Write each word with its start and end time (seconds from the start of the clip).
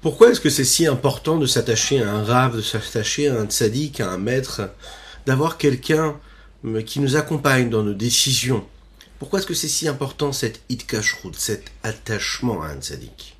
Pourquoi 0.00 0.30
est-ce 0.30 0.40
que 0.40 0.48
c'est 0.48 0.64
si 0.64 0.86
important 0.86 1.36
de 1.36 1.44
s'attacher 1.44 2.02
à 2.02 2.10
un 2.10 2.24
rave, 2.24 2.56
de 2.56 2.62
s'attacher 2.62 3.28
à 3.28 3.38
un 3.38 3.44
tzaddik, 3.44 4.00
à 4.00 4.10
un 4.10 4.16
maître, 4.16 4.70
d'avoir 5.26 5.58
quelqu'un 5.58 6.18
euh, 6.64 6.80
qui 6.80 7.00
nous 7.00 7.16
accompagne 7.16 7.68
dans 7.68 7.82
nos 7.82 7.92
décisions? 7.92 8.64
Pourquoi 9.18 9.38
est-ce 9.40 9.46
que 9.46 9.52
c'est 9.52 9.68
si 9.68 9.88
important 9.88 10.32
cette 10.32 10.62
itkashrut, 10.70 11.36
cet 11.36 11.64
attachement 11.82 12.62
à 12.62 12.68
un 12.68 12.80
tzaddik? 12.80 13.36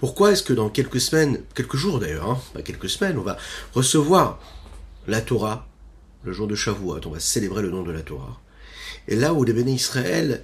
Pourquoi 0.00 0.32
est-ce 0.32 0.42
que 0.42 0.52
dans 0.52 0.68
quelques 0.68 1.00
semaines, 1.00 1.42
quelques 1.54 1.76
jours 1.76 2.00
d'ailleurs, 2.00 2.28
hein, 2.28 2.40
pas 2.54 2.62
quelques 2.62 2.90
semaines, 2.90 3.16
on 3.16 3.22
va 3.22 3.36
recevoir 3.72 4.40
la 5.06 5.20
Torah, 5.20 5.68
le 6.24 6.32
jour 6.32 6.48
de 6.48 6.56
Shavuot, 6.56 7.06
on 7.06 7.10
va 7.10 7.20
célébrer 7.20 7.62
le 7.62 7.70
nom 7.70 7.84
de 7.84 7.92
la 7.92 8.02
Torah. 8.02 8.40
Et 9.06 9.14
là 9.14 9.32
où 9.32 9.44
les 9.44 9.52
bénis 9.52 9.76
Israël 9.76 10.42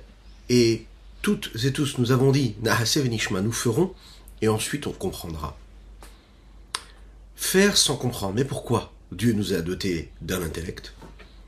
et 0.48 0.86
toutes 1.22 1.50
et 1.64 1.72
tous 1.72 1.98
nous 1.98 2.12
avons 2.12 2.30
dit, 2.30 2.54
Nahase 2.62 2.98
venishma, 2.98 3.40
nous 3.40 3.50
ferons, 3.50 3.92
et 4.44 4.48
ensuite 4.48 4.86
on 4.86 4.92
comprendra. 4.92 5.56
Faire 7.34 7.78
sans 7.78 7.96
comprendre. 7.96 8.34
Mais 8.34 8.44
pourquoi 8.44 8.92
Dieu 9.10 9.32
nous 9.32 9.54
a 9.54 9.62
dotés 9.62 10.10
d'un 10.20 10.42
intellect, 10.42 10.92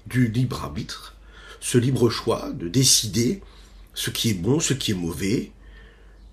du 0.07 0.29
libre 0.29 0.65
arbitre, 0.65 1.15
ce 1.61 1.77
libre 1.77 2.09
choix 2.09 2.51
de 2.53 2.69
décider 2.69 3.43
ce 3.93 4.09
qui 4.09 4.31
est 4.31 4.35
bon, 4.35 4.61
ce 4.61 4.73
qui 4.73 4.93
est 4.93 4.95
mauvais, 4.95 5.53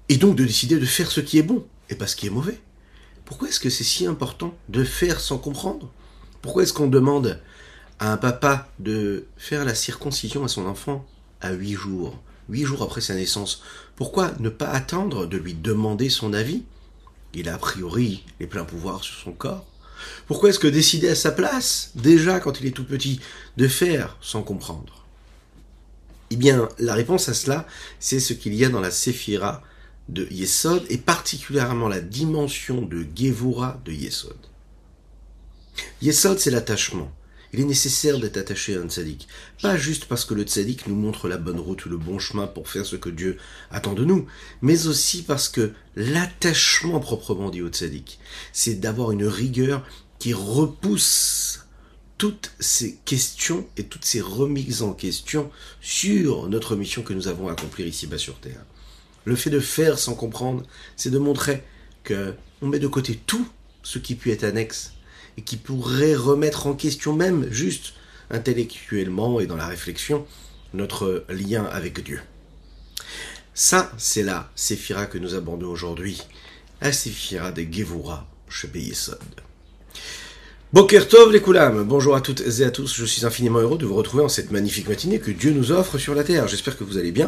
et 0.08 0.16
donc 0.16 0.38
de 0.38 0.46
décider 0.46 0.78
de 0.78 0.86
faire 0.86 1.12
ce 1.12 1.20
qui 1.20 1.38
est 1.38 1.44
bon 1.44 1.66
et 1.90 1.96
pas 1.96 2.08
ce 2.08 2.16
qui 2.16 2.28
est 2.28 2.30
mauvais. 2.30 2.60
Pourquoi 3.26 3.50
est-ce 3.50 3.60
que 3.60 3.70
c'est 3.70 3.84
si 3.84 4.06
important 4.06 4.56
de 4.70 4.86
faire 4.86 5.20
sans 5.20 5.38
comprendre? 5.38 5.92
Pourquoi 6.42 6.64
est-ce 6.64 6.74
qu'on 6.74 6.88
demande 6.88 7.42
à 8.00 8.14
un 8.14 8.18
papa 8.18 8.70
de 8.80 9.26
faire 9.38 9.66
la 9.66 9.76
circoncision 9.76 10.46
à 10.46 10.48
son 10.48 10.66
enfant 10.66 11.06
à 11.42 11.52
huit 11.52 11.74
jours? 11.74 12.22
Huit 12.50 12.66
jours 12.66 12.84
après 12.84 13.02
sa 13.02 13.16
naissance, 13.16 13.62
pourquoi 13.96 14.32
ne 14.40 14.50
pas 14.50 14.70
attendre 14.70 15.26
de 15.26 15.38
lui 15.38 15.54
demander 15.54 16.10
son 16.10 16.34
avis? 16.34 16.64
Il 17.34 17.50
a 17.50 17.56
a 17.56 17.58
priori 17.58 18.24
les 18.40 18.48
pleins 18.48 18.66
pouvoirs 18.66 19.04
sur 19.04 19.16
son 19.16 19.32
corps. 19.32 19.66
Pourquoi 20.28 20.50
est-ce 20.50 20.60
que 20.60 20.68
décider 20.68 21.10
à 21.10 21.16
sa 21.16 21.32
place, 21.32 21.92
déjà 21.96 22.40
quand 22.40 22.60
il 22.60 22.68
est 22.68 22.72
tout 22.72 22.86
petit, 22.86 23.20
de 23.58 23.68
faire 23.68 24.18
sans 24.22 24.44
comprendre? 24.44 25.06
Eh 26.30 26.36
bien, 26.36 26.68
la 26.80 26.94
réponse 26.94 27.30
à 27.30 27.34
cela, 27.34 27.68
c'est 28.00 28.20
ce 28.20 28.34
qu'il 28.34 28.54
y 28.54 28.66
a 28.66 28.70
dans 28.70 28.82
la 28.82 28.92
Séphira 28.92 29.62
de 30.10 30.28
Yesod, 30.32 30.84
et 30.90 30.98
particulièrement 30.98 31.88
la 31.88 32.02
dimension 32.02 32.82
de 32.82 33.06
Gevura 33.16 33.80
de 33.86 33.92
Yesod. 33.92 34.38
Yesod, 36.02 36.40
c'est 36.40 36.52
l'attachement 36.52 37.12
il 37.54 37.60
est 37.60 37.66
nécessaire 37.66 38.20
d'être 38.20 38.38
attaché 38.38 38.76
à 38.76 38.82
un 38.82 38.90
tzaddik. 38.90 39.28
Pas 39.62 39.78
juste 39.78 40.06
parce 40.06 40.26
que 40.26 40.34
le 40.34 40.44
tzaddik 40.44 40.88
nous 40.88 40.96
montre 40.96 41.28
la 41.28 41.38
bonne 41.38 41.60
route 41.60 41.86
ou 41.86 41.90
le 41.90 41.98
bon 41.98 42.18
chemin 42.18 42.48
pour 42.48 42.68
faire 42.68 42.86
ce 42.86 42.96
que 42.96 43.10
Dieu 43.10 43.38
attend 43.70 43.94
de 43.94 44.04
nous, 44.04 44.26
mais 44.62 44.88
aussi 44.88 45.22
parce 45.22 45.50
que 45.50 45.72
l'attachement 45.96 47.00
proprement 47.00 47.52
dit 47.52 47.62
au 47.62 47.70
tzaddik, 47.70 48.20
c'est 48.52 48.76
d'avoir 48.76 49.12
une 49.12 49.26
rigueur 49.26 49.86
qui 50.18 50.34
repousse 50.34 51.68
toutes 52.18 52.52
ces 52.60 52.96
questions 53.06 53.68
et 53.78 53.84
toutes 53.84 54.06
ces 54.06 54.22
remises 54.22 54.82
en 54.82 54.94
question 54.94 55.52
sur 55.82 56.48
notre 56.50 56.76
mission 56.76 57.04
que 57.04 57.14
nous 57.14 57.28
avons 57.28 57.50
à 57.50 57.52
accomplir 57.52 57.86
ici-bas 57.86 58.18
sur 58.18 58.40
Terre. 58.40 58.64
Le 59.26 59.36
fait 59.36 59.50
de 59.50 59.60
faire 59.60 60.00
sans 60.00 60.16
comprendre, 60.16 60.64
c'est 60.96 61.10
de 61.10 61.18
montrer 61.20 61.64
que 62.04 62.34
on 62.62 62.68
met 62.68 62.80
de 62.80 62.88
côté 62.88 63.20
tout 63.28 63.48
ce 63.84 64.00
qui 64.00 64.16
peut 64.16 64.30
être 64.30 64.44
annexe 64.44 64.94
et 65.38 65.42
qui 65.42 65.58
pourrait 65.58 66.16
remettre 66.16 66.68
en 66.68 66.74
question 66.74 67.14
même, 67.14 67.48
juste 67.52 67.94
intellectuellement 68.30 69.40
et 69.40 69.48
dans 69.48 69.56
la 69.56 69.68
réflexion, 69.68 70.26
notre 70.74 71.26
lien 71.30 71.66
avec 71.66 72.04
Dieu. 72.04 72.22
Ça, 73.54 73.92
c'est 73.98 74.24
la 74.24 74.50
Séphira 74.56 75.06
que 75.06 75.20
nous 75.20 75.36
abordons 75.36 75.70
aujourd'hui, 75.70 76.24
la 76.82 76.92
Séphira 76.92 77.52
des 77.52 77.72
Gevura 77.72 78.28
chez 78.50 78.70
Yesod. 78.74 79.20
Bokertov 80.74 81.32
les 81.32 81.40
Koulam, 81.40 81.84
bonjour 81.84 82.16
à 82.16 82.22
toutes 82.22 82.42
et 82.42 82.64
à 82.64 82.72
tous, 82.72 82.96
je 82.96 83.06
suis 83.06 83.28
infiniment 83.28 83.60
heureux 83.60 83.78
de 83.78 83.86
vous 83.86 83.94
retrouver 83.94 84.24
en 84.24 84.30
cette 84.30 84.50
magnifique 84.50 84.90
matinée 84.90 85.20
que 85.20 85.30
Dieu 85.30 85.52
nous 85.52 85.72
offre 85.72 86.00
sur 86.00 86.16
la 86.16 86.24
terre. 86.24 86.48
J'espère 86.48 86.78
que 86.78 86.84
vous 86.84 86.98
allez 86.98 87.12
bien, 87.12 87.28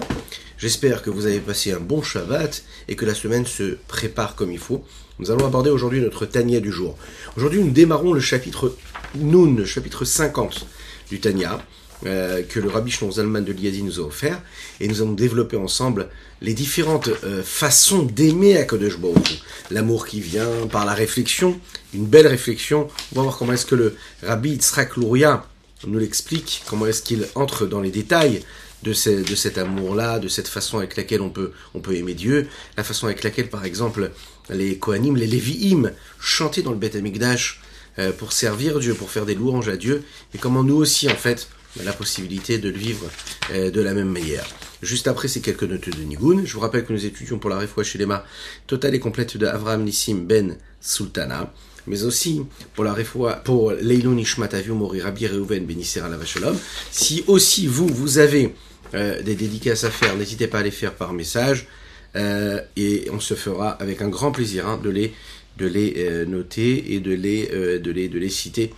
j'espère 0.57 1.03
que 1.03 1.11
vous 1.11 1.27
avez 1.27 1.39
passé 1.39 1.71
un 1.71 1.79
bon 1.79 2.01
Shabbat 2.01 2.63
et 2.87 2.95
que 2.95 3.05
la 3.05 3.13
semaine 3.13 3.45
se 3.45 3.77
prépare 3.87 4.33
comme 4.33 4.51
il 4.51 4.57
faut. 4.57 4.83
Nous 5.17 5.31
allons 5.31 5.45
aborder 5.45 5.69
aujourd'hui 5.69 6.01
notre 6.01 6.25
Tania 6.25 6.59
du 6.59 6.73
jour. 6.73 6.97
Aujourd'hui, 7.37 7.63
nous 7.63 7.71
démarrons 7.71 8.11
le 8.11 8.19
chapitre 8.19 8.75
le 9.17 9.65
chapitre 9.65 10.03
50 10.03 10.65
du 11.09 11.21
Tania, 11.21 11.63
euh, 12.05 12.43
que 12.43 12.59
le 12.59 12.67
rabbi 12.67 12.91
Shlon 12.91 13.11
Zalman 13.11 13.45
de 13.45 13.53
Liadi 13.53 13.81
nous 13.81 14.01
a 14.01 14.03
offert, 14.03 14.41
et 14.81 14.89
nous 14.89 15.01
allons 15.01 15.13
développer 15.13 15.55
ensemble 15.55 16.09
les 16.41 16.53
différentes 16.53 17.07
euh, 17.23 17.41
façons 17.43 18.03
d'aimer 18.03 18.57
Akadosh 18.57 18.99
Baruch 18.99 19.41
L'amour 19.71 20.05
qui 20.05 20.19
vient 20.19 20.67
par 20.69 20.85
la 20.85 20.93
réflexion, 20.93 21.59
une 21.93 22.05
belle 22.05 22.27
réflexion. 22.27 22.89
On 23.13 23.15
va 23.15 23.21
voir 23.21 23.37
comment 23.37 23.53
est-ce 23.53 23.65
que 23.65 23.75
le 23.75 23.95
rabbi 24.21 24.49
Yitzhak 24.49 24.97
Luria 24.97 25.45
nous 25.87 25.99
l'explique, 25.99 26.63
comment 26.67 26.87
est-ce 26.87 27.01
qu'il 27.01 27.27
entre 27.35 27.65
dans 27.65 27.79
les 27.79 27.91
détails 27.91 28.41
de, 28.83 28.91
de 29.23 29.35
cet 29.35 29.57
amour-là, 29.57 30.19
de 30.19 30.27
cette 30.27 30.47
façon 30.47 30.77
avec 30.77 30.95
laquelle 30.95 31.21
on 31.21 31.29
peut, 31.29 31.51
on 31.73 31.79
peut 31.79 31.95
aimer 31.95 32.13
Dieu, 32.13 32.47
la 32.77 32.83
façon 32.83 33.07
avec 33.07 33.23
laquelle, 33.23 33.49
par 33.49 33.65
exemple, 33.65 34.11
les 34.49 34.77
Kohanim, 34.77 35.15
les 35.15 35.27
Lévi'im, 35.27 35.91
chantaient 36.19 36.61
dans 36.61 36.71
le 36.71 36.77
Beth 36.77 36.95
Amikdash 36.95 37.61
euh, 37.99 38.11
pour 38.11 38.33
servir 38.33 38.79
Dieu, 38.79 38.93
pour 38.93 39.09
faire 39.09 39.25
des 39.25 39.35
louanges 39.35 39.69
à 39.69 39.77
Dieu, 39.77 40.03
et 40.33 40.37
comment 40.37 40.63
nous 40.63 40.75
aussi, 40.75 41.09
en 41.09 41.15
fait, 41.15 41.47
la 41.83 41.93
possibilité 41.93 42.57
de 42.57 42.69
le 42.69 42.77
vivre 42.77 43.09
euh, 43.51 43.71
de 43.71 43.81
la 43.81 43.93
même 43.93 44.09
manière. 44.09 44.45
Juste 44.81 45.07
après 45.07 45.27
ces 45.27 45.41
quelques 45.41 45.63
notes 45.63 45.89
de 45.89 46.03
Nigun, 46.03 46.45
je 46.45 46.53
vous 46.53 46.59
rappelle 46.59 46.85
que 46.85 46.93
nous 46.93 47.05
étudions 47.05 47.39
pour 47.39 47.49
la 47.49 47.59
Refoua 47.59 47.83
chez 47.83 47.97
Lema 47.97 48.25
totale 48.67 48.95
et 48.95 48.99
complète 48.99 49.37
de 49.37 49.45
Avram 49.45 49.83
Nissim 49.83 50.25
Ben 50.25 50.57
Sultana, 50.79 51.51
mais 51.87 52.03
aussi 52.03 52.41
pour 52.73 52.83
la 52.83 52.93
Refoua, 52.93 53.33
pour 53.35 53.71
Leilun 53.71 54.15
Nishmat 54.15 54.49
Mori 54.69 55.01
Rabbi 55.01 55.27
Reuven 55.27 55.67
la 55.95 56.17
Vachelom. 56.17 56.57
Si 56.91 57.23
aussi 57.27 57.67
vous, 57.67 57.87
vous 57.87 58.17
avez 58.17 58.53
euh, 58.93 59.21
des 59.21 59.35
dédicaces 59.35 59.83
à 59.83 59.91
faire, 59.91 60.15
n'hésitez 60.15 60.47
pas 60.47 60.59
à 60.59 60.63
les 60.63 60.71
faire 60.71 60.93
par 60.93 61.13
message. 61.13 61.67
Euh, 62.15 62.61
et 62.77 63.07
on 63.11 63.19
se 63.19 63.33
fera 63.33 63.71
avec 63.71 64.01
un 64.01 64.07
grand 64.07 64.31
plaisir 64.31 64.67
hein, 64.67 64.79
de 64.81 64.89
les 64.89 65.13
de 65.57 65.67
les 65.67 65.93
euh, 65.97 66.25
noter 66.25 66.93
et 66.93 66.99
de 66.99 67.13
les 67.13 67.47
de 67.79 67.91
les 67.91 68.07
de 68.09 68.19
les 68.19 68.29
citer 68.29 68.73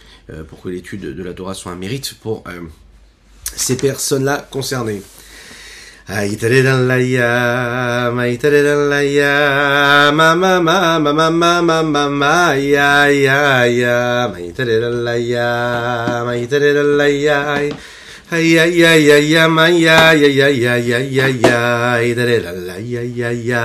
pour 0.48 0.62
que 0.62 0.70
l'étude 0.70 1.02
de 1.02 1.24
la 1.24 1.34
Torah 1.34 1.54
soit 1.54 1.72
un 1.72 1.76
mérite 1.76 2.16
pour 2.22 2.44
ces 3.56 3.78
personnes-là 3.78 4.48
concernées. 4.52 5.02
Aitaren 6.08 6.88
laia, 6.88 8.08
maitaren 8.16 8.88
laia, 8.88 10.10
ma 10.16 10.36
ma 10.36 10.58
ma 10.64 10.98
ma 11.00 11.12
ma 11.12 11.30
ma 11.30 11.62
ma 11.62 11.84
ma 11.84 12.08
ma 12.08 12.54
ya 12.56 13.12
ya 13.12 13.68
ya, 13.68 14.32
maitaren 14.32 15.04
laia, 15.04 16.24
maitaren 16.24 16.96
laia, 16.96 17.60
ay 17.60 17.76
ay 18.32 18.56
ay 18.56 18.84
ay 18.88 19.36
ay 19.36 19.48
ma 19.52 19.68
ya 19.68 20.16
ya 20.16 20.30
ya 20.32 20.48
ya 20.48 20.78
ya 20.80 21.00
ya 21.04 21.28
ya, 21.28 21.60
aitaren 22.00 22.56
laia 22.64 23.04
ya 23.04 23.30
ya, 23.36 23.64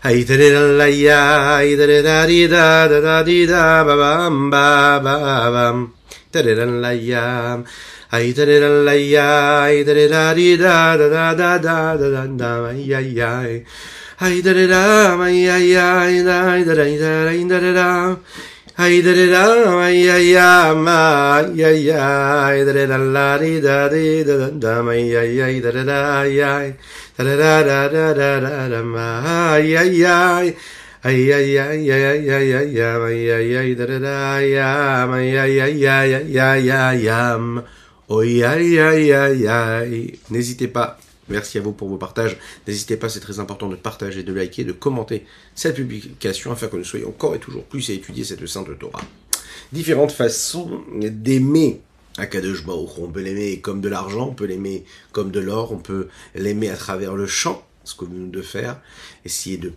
aitaren 0.00 0.78
laia, 0.80 1.60
aitaren 1.60 2.02
da 2.08 2.24
di 2.24 2.48
da 2.48 2.88
da 2.88 2.98
da 3.04 3.22
di 3.22 3.44
da 3.44 3.84
ba 3.84 3.94
ba 4.00 4.30
ba 4.32 4.96
ba 5.04 5.14
ba, 5.52 5.66
aitaren 6.32 6.80
laia. 6.80 7.60
Yam. 37.06 37.62
Oi, 38.10 38.42
aïe, 38.42 38.76
aïe, 38.80 39.12
aïe, 39.12 39.46
aïe. 39.46 40.18
N'hésitez 40.30 40.66
pas. 40.66 40.98
Merci 41.28 41.58
à 41.58 41.60
vous 41.60 41.70
pour 41.70 41.88
vos 41.88 41.96
partages. 41.96 42.38
N'hésitez 42.66 42.96
pas, 42.96 43.08
c'est 43.08 43.20
très 43.20 43.38
important 43.38 43.68
de 43.68 43.76
partager, 43.76 44.24
de 44.24 44.32
liker, 44.32 44.64
de 44.64 44.72
commenter 44.72 45.24
cette 45.54 45.76
publication 45.76 46.50
afin 46.50 46.66
que 46.66 46.76
nous 46.76 46.82
soyons 46.82 47.10
encore 47.10 47.36
et 47.36 47.38
toujours 47.38 47.62
plus 47.62 47.88
à 47.88 47.92
étudier 47.92 48.24
cette 48.24 48.44
sainte 48.48 48.76
Torah. 48.80 49.00
Différentes 49.70 50.10
façons 50.10 50.82
d'aimer 50.92 51.82
Akadosh 52.18 52.66
Baruch. 52.66 52.98
On 52.98 53.12
peut 53.12 53.20
l'aimer 53.20 53.60
comme 53.60 53.80
de 53.80 53.88
l'argent, 53.88 54.30
on 54.30 54.34
peut 54.34 54.46
l'aimer 54.46 54.84
comme 55.12 55.30
de 55.30 55.38
l'or, 55.38 55.70
on 55.70 55.78
peut 55.78 56.08
l'aimer 56.34 56.68
à 56.68 56.76
travers 56.76 57.14
le 57.14 57.28
chant, 57.28 57.64
ce 57.84 57.94
que 57.94 58.06
nous 58.06 58.26
de 58.26 58.42
faire, 58.42 58.80
essayer 59.24 59.56
de 59.56 59.72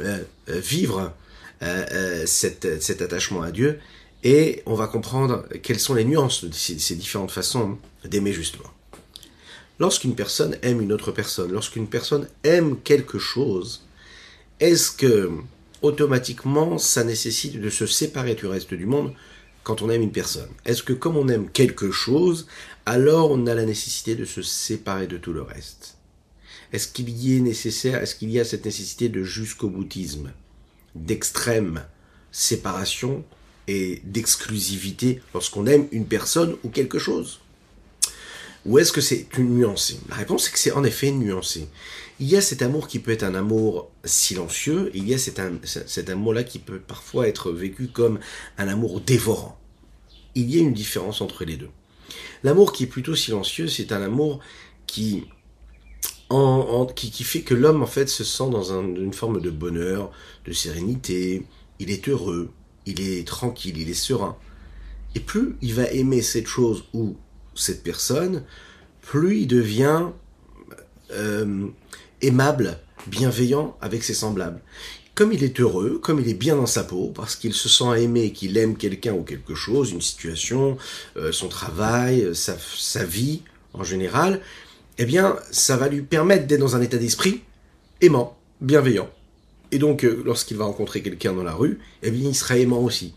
euh, 0.00 0.18
euh 0.50 0.60
vivre 0.60 1.14
euh, 1.62 1.86
euh 1.92 2.26
cet, 2.26 2.82
cet 2.82 3.00
attachement 3.00 3.40
à 3.40 3.50
Dieu 3.50 3.80
et 4.22 4.62
on 4.66 4.74
va 4.74 4.86
comprendre 4.86 5.44
quelles 5.62 5.80
sont 5.80 5.94
les 5.94 6.04
nuances 6.04 6.44
de 6.44 6.52
ces 6.52 6.94
différentes 6.94 7.30
façons 7.30 7.78
d'aimer 8.04 8.32
justement. 8.32 8.70
Lorsqu'une 9.78 10.14
personne 10.14 10.56
aime 10.62 10.82
une 10.82 10.92
autre 10.92 11.10
personne, 11.10 11.52
lorsqu'une 11.52 11.88
personne 11.88 12.28
aime 12.44 12.78
quelque 12.80 13.18
chose, 13.18 13.82
est-ce 14.60 14.90
que 14.90 15.30
automatiquement, 15.82 16.76
ça 16.76 17.04
nécessite 17.04 17.58
de 17.58 17.70
se 17.70 17.86
séparer 17.86 18.34
du 18.34 18.46
reste 18.46 18.74
du 18.74 18.86
monde 18.86 19.14
quand 19.62 19.80
on 19.80 19.88
aime 19.88 20.02
une 20.02 20.12
personne? 20.12 20.50
Est-ce 20.66 20.82
que 20.82 20.92
comme 20.92 21.16
on 21.16 21.28
aime 21.28 21.48
quelque 21.50 21.90
chose, 21.90 22.46
alors 22.84 23.30
on 23.30 23.46
a 23.46 23.54
la 23.54 23.64
nécessité 23.64 24.14
de 24.14 24.26
se 24.26 24.42
séparer 24.42 25.06
de 25.06 25.16
tout 25.16 25.32
le 25.32 25.42
reste? 25.42 25.96
Est-ce 26.72 26.88
qu'il 26.88 27.08
y 27.08 27.36
est 27.36 27.40
nécessaire, 27.40 28.02
est-ce 28.02 28.14
qu'il 28.14 28.30
y 28.30 28.38
a 28.38 28.44
cette 28.44 28.64
nécessité 28.64 29.08
de 29.08 29.24
jusqu'au 29.24 29.70
boutisme, 29.70 30.32
d'extrême 30.94 31.84
séparation 32.30 33.24
d'exclusivité 34.04 35.20
lorsqu'on 35.34 35.66
aime 35.66 35.86
une 35.92 36.06
personne 36.06 36.56
ou 36.64 36.68
quelque 36.68 36.98
chose 36.98 37.40
Ou 38.66 38.78
est-ce 38.78 38.92
que 38.92 39.00
c'est 39.00 39.26
une 39.38 39.56
nuancée? 39.56 40.00
La 40.08 40.16
réponse 40.16 40.48
est 40.48 40.52
que 40.52 40.58
c'est 40.58 40.72
en 40.72 40.84
effet 40.84 41.08
une 41.08 41.20
nuancée. 41.20 41.68
Il 42.18 42.28
y 42.28 42.36
a 42.36 42.42
cet 42.42 42.60
amour 42.60 42.86
qui 42.86 42.98
peut 42.98 43.12
être 43.12 43.22
un 43.22 43.34
amour 43.34 43.90
silencieux, 44.04 44.90
il 44.92 45.08
y 45.08 45.14
a 45.14 45.18
cet, 45.18 45.38
amour-là 46.10 46.44
qui 46.44 46.58
peut 46.58 46.78
parfois 46.78 47.26
être 47.26 47.50
vécu 47.50 47.88
comme 47.88 48.20
un 48.58 48.68
amour 48.68 49.00
dévorant. 49.00 49.58
Il 50.34 50.54
y 50.54 50.58
a 50.58 50.60
une 50.60 50.74
différence 50.74 51.22
entre 51.22 51.44
les 51.44 51.56
deux. 51.56 51.70
L'amour 52.42 52.72
qui 52.72 52.84
est 52.84 52.88
plutôt 52.88 53.14
silencieux, 53.14 53.68
c'est 53.68 53.92
un 53.92 54.02
amour 54.02 54.40
qui, 54.86 55.24
fait 57.22 57.42
que 57.42 57.54
l'homme 57.54 57.82
en 57.82 57.86
fait 57.86 58.08
se 58.08 58.22
sent 58.22 58.50
dans 58.50 58.74
une 58.74 59.14
forme 59.14 59.40
de 59.40 59.50
bonheur, 59.50 60.10
de 60.44 60.52
sérénité, 60.52 61.46
il 61.78 61.90
est 61.90 62.06
heureux, 62.08 62.50
il 62.90 63.00
est 63.00 63.26
tranquille, 63.26 63.78
il 63.78 63.90
est 63.90 63.94
serein. 63.94 64.36
Et 65.14 65.20
plus 65.20 65.56
il 65.62 65.74
va 65.74 65.84
aimer 65.90 66.22
cette 66.22 66.46
chose 66.46 66.84
ou 66.92 67.16
cette 67.54 67.82
personne, 67.82 68.44
plus 69.02 69.38
il 69.40 69.46
devient 69.46 70.08
euh, 71.12 71.66
aimable, 72.22 72.78
bienveillant 73.06 73.76
avec 73.80 74.04
ses 74.04 74.14
semblables. 74.14 74.60
Comme 75.14 75.32
il 75.32 75.42
est 75.42 75.60
heureux, 75.60 75.98
comme 76.02 76.20
il 76.20 76.28
est 76.28 76.34
bien 76.34 76.56
dans 76.56 76.66
sa 76.66 76.84
peau, 76.84 77.12
parce 77.14 77.36
qu'il 77.36 77.52
se 77.52 77.68
sent 77.68 78.02
aimé, 78.02 78.32
qu'il 78.32 78.56
aime 78.56 78.76
quelqu'un 78.76 79.12
ou 79.12 79.22
quelque 79.22 79.54
chose, 79.54 79.90
une 79.90 80.00
situation, 80.00 80.78
euh, 81.16 81.32
son 81.32 81.48
travail, 81.48 82.22
euh, 82.22 82.34
sa, 82.34 82.56
sa 82.58 83.04
vie 83.04 83.42
en 83.74 83.84
général, 83.84 84.40
eh 84.98 85.04
bien, 85.04 85.36
ça 85.50 85.76
va 85.76 85.88
lui 85.88 86.02
permettre 86.02 86.46
d'être 86.46 86.60
dans 86.60 86.76
un 86.76 86.80
état 86.80 86.98
d'esprit 86.98 87.42
aimant, 88.00 88.38
bienveillant. 88.60 89.10
Et 89.72 89.78
donc, 89.78 90.04
euh, 90.04 90.22
lorsqu'il 90.24 90.56
va 90.56 90.64
rencontrer 90.64 91.02
quelqu'un 91.02 91.32
dans 91.32 91.42
la 91.42 91.54
rue, 91.54 91.78
eh 92.02 92.10
bien, 92.10 92.28
il 92.28 92.34
sera 92.34 92.56
aimant 92.56 92.80
aussi. 92.80 93.14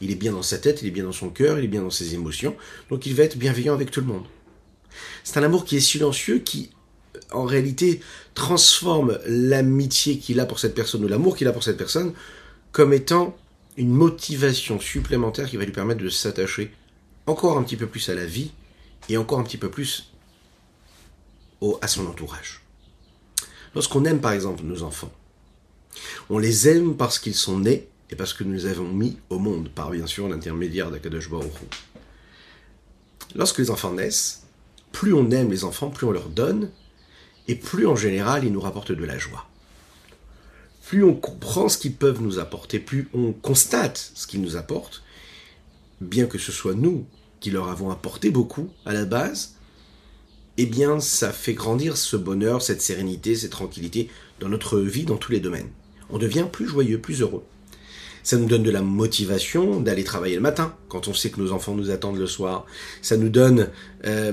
Il 0.00 0.10
est 0.10 0.16
bien 0.16 0.32
dans 0.32 0.42
sa 0.42 0.58
tête, 0.58 0.82
il 0.82 0.88
est 0.88 0.92
bien 0.92 1.04
dans 1.04 1.12
son 1.12 1.30
cœur, 1.30 1.58
il 1.58 1.64
est 1.64 1.68
bien 1.68 1.82
dans 1.82 1.90
ses 1.90 2.14
émotions, 2.14 2.56
donc 2.90 3.06
il 3.06 3.14
va 3.14 3.22
être 3.22 3.36
bienveillant 3.36 3.74
avec 3.74 3.90
tout 3.90 4.00
le 4.00 4.06
monde. 4.06 4.24
C'est 5.22 5.38
un 5.38 5.42
amour 5.42 5.64
qui 5.64 5.76
est 5.76 5.80
silencieux, 5.80 6.38
qui 6.38 6.70
en 7.30 7.44
réalité 7.44 8.00
transforme 8.34 9.18
l'amitié 9.26 10.18
qu'il 10.18 10.40
a 10.40 10.46
pour 10.46 10.58
cette 10.58 10.74
personne 10.74 11.04
ou 11.04 11.08
l'amour 11.08 11.36
qu'il 11.36 11.46
a 11.48 11.52
pour 11.52 11.62
cette 11.62 11.76
personne 11.76 12.12
comme 12.72 12.92
étant 12.92 13.36
une 13.76 13.90
motivation 13.90 14.80
supplémentaire 14.80 15.48
qui 15.48 15.56
va 15.56 15.64
lui 15.64 15.72
permettre 15.72 16.02
de 16.02 16.08
s'attacher 16.08 16.72
encore 17.26 17.56
un 17.58 17.62
petit 17.62 17.76
peu 17.76 17.86
plus 17.86 18.08
à 18.08 18.14
la 18.14 18.26
vie 18.26 18.50
et 19.08 19.16
encore 19.16 19.38
un 19.38 19.44
petit 19.44 19.58
peu 19.58 19.70
plus 19.70 20.12
au, 21.60 21.78
à 21.80 21.88
son 21.88 22.06
entourage. 22.06 22.62
Lorsqu'on 23.74 24.04
aime 24.04 24.20
par 24.20 24.32
exemple 24.32 24.64
nos 24.64 24.82
enfants, 24.82 25.12
on 26.30 26.38
les 26.38 26.68
aime 26.68 26.96
parce 26.96 27.18
qu'ils 27.18 27.34
sont 27.34 27.58
nés 27.58 27.88
et 28.10 28.16
parce 28.16 28.32
que 28.32 28.44
nous 28.44 28.52
les 28.52 28.66
avons 28.66 28.88
mis 28.88 29.18
au 29.30 29.38
monde 29.38 29.68
par 29.68 29.90
bien 29.90 30.06
sûr 30.06 30.28
l'intermédiaire 30.28 30.90
d'Akadosh 30.90 31.30
Baruch 31.30 31.52
Lorsque 33.34 33.58
les 33.58 33.70
enfants 33.70 33.94
naissent, 33.94 34.42
plus 34.92 35.14
on 35.14 35.30
aime 35.30 35.50
les 35.50 35.64
enfants, 35.64 35.88
plus 35.88 36.06
on 36.06 36.10
leur 36.10 36.28
donne, 36.28 36.70
et 37.48 37.54
plus 37.54 37.86
en 37.86 37.96
général 37.96 38.44
ils 38.44 38.52
nous 38.52 38.60
rapportent 38.60 38.92
de 38.92 39.04
la 39.04 39.18
joie. 39.18 39.46
Plus 40.84 41.02
on 41.02 41.14
comprend 41.14 41.68
ce 41.68 41.78
qu'ils 41.78 41.94
peuvent 41.94 42.20
nous 42.20 42.38
apporter, 42.38 42.78
plus 42.78 43.08
on 43.14 43.32
constate 43.32 44.12
ce 44.14 44.26
qu'ils 44.26 44.42
nous 44.42 44.56
apportent, 44.56 45.02
bien 46.02 46.26
que 46.26 46.38
ce 46.38 46.52
soit 46.52 46.74
nous 46.74 47.06
qui 47.40 47.50
leur 47.50 47.68
avons 47.68 47.90
apporté 47.90 48.30
beaucoup 48.30 48.68
à 48.84 48.92
la 48.92 49.06
base, 49.06 49.54
eh 50.58 50.66
bien 50.66 51.00
ça 51.00 51.32
fait 51.32 51.54
grandir 51.54 51.96
ce 51.96 52.16
bonheur, 52.16 52.60
cette 52.60 52.82
sérénité, 52.82 53.34
cette 53.34 53.52
tranquillité 53.52 54.10
dans 54.40 54.50
notre 54.50 54.78
vie, 54.78 55.04
dans 55.04 55.16
tous 55.16 55.32
les 55.32 55.40
domaines. 55.40 55.70
On 56.12 56.18
devient 56.18 56.46
plus 56.50 56.68
joyeux, 56.68 56.98
plus 56.98 57.22
heureux. 57.22 57.42
Ça 58.22 58.36
nous 58.36 58.46
donne 58.46 58.62
de 58.62 58.70
la 58.70 58.82
motivation 58.82 59.80
d'aller 59.80 60.04
travailler 60.04 60.36
le 60.36 60.42
matin, 60.42 60.76
quand 60.88 61.08
on 61.08 61.14
sait 61.14 61.30
que 61.30 61.40
nos 61.40 61.52
enfants 61.52 61.74
nous 61.74 61.90
attendent 61.90 62.18
le 62.18 62.26
soir. 62.26 62.66
Ça 63.00 63.16
nous 63.16 63.30
donne 63.30 63.70
euh, 64.04 64.32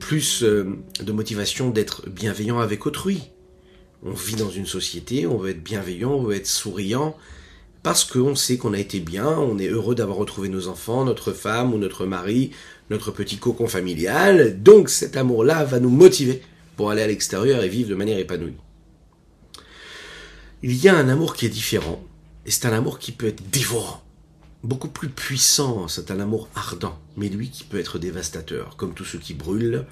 plus 0.00 0.42
euh, 0.42 0.78
de 1.00 1.12
motivation 1.12 1.70
d'être 1.70 2.08
bienveillant 2.08 2.58
avec 2.58 2.86
autrui. 2.86 3.22
On 4.02 4.12
vit 4.12 4.34
dans 4.34 4.50
une 4.50 4.66
société, 4.66 5.26
on 5.26 5.36
veut 5.36 5.50
être 5.50 5.62
bienveillant, 5.62 6.12
on 6.12 6.22
veut 6.22 6.34
être 6.34 6.46
souriant, 6.46 7.16
parce 7.82 8.04
qu'on 8.04 8.34
sait 8.34 8.56
qu'on 8.56 8.72
a 8.72 8.78
été 8.78 8.98
bien, 8.98 9.28
on 9.28 9.58
est 9.58 9.68
heureux 9.68 9.94
d'avoir 9.94 10.16
retrouvé 10.16 10.48
nos 10.48 10.68
enfants, 10.68 11.04
notre 11.04 11.32
femme 11.32 11.72
ou 11.72 11.78
notre 11.78 12.06
mari, 12.06 12.50
notre 12.88 13.10
petit 13.10 13.36
cocon 13.36 13.68
familial. 13.68 14.60
Donc 14.62 14.88
cet 14.88 15.16
amour-là 15.16 15.64
va 15.64 15.80
nous 15.80 15.90
motiver 15.90 16.42
pour 16.76 16.90
aller 16.90 17.02
à 17.02 17.06
l'extérieur 17.06 17.62
et 17.62 17.68
vivre 17.68 17.90
de 17.90 17.94
manière 17.94 18.18
épanouie. 18.18 18.54
Il 20.62 20.76
y 20.76 20.88
a 20.88 20.96
un 20.96 21.08
amour 21.08 21.34
qui 21.34 21.46
est 21.46 21.50
différent, 21.50 22.02
et 22.46 22.50
c'est 22.50 22.66
un 22.66 22.72
amour 22.72 22.98
qui 22.98 23.12
peut 23.12 23.26
être 23.26 23.48
dévorant 23.50 24.02
beaucoup 24.62 24.88
plus 24.88 25.08
puissant, 25.08 25.88
c'est 25.88 26.10
un 26.10 26.20
amour 26.20 26.48
ardent, 26.54 26.98
mais 27.16 27.28
lui 27.28 27.50
qui 27.50 27.64
peut 27.64 27.78
être 27.78 27.98
dévastateur, 27.98 28.76
comme 28.76 28.94
tout 28.94 29.04
ce 29.04 29.16
qui 29.16 29.34
brûle 29.34 29.86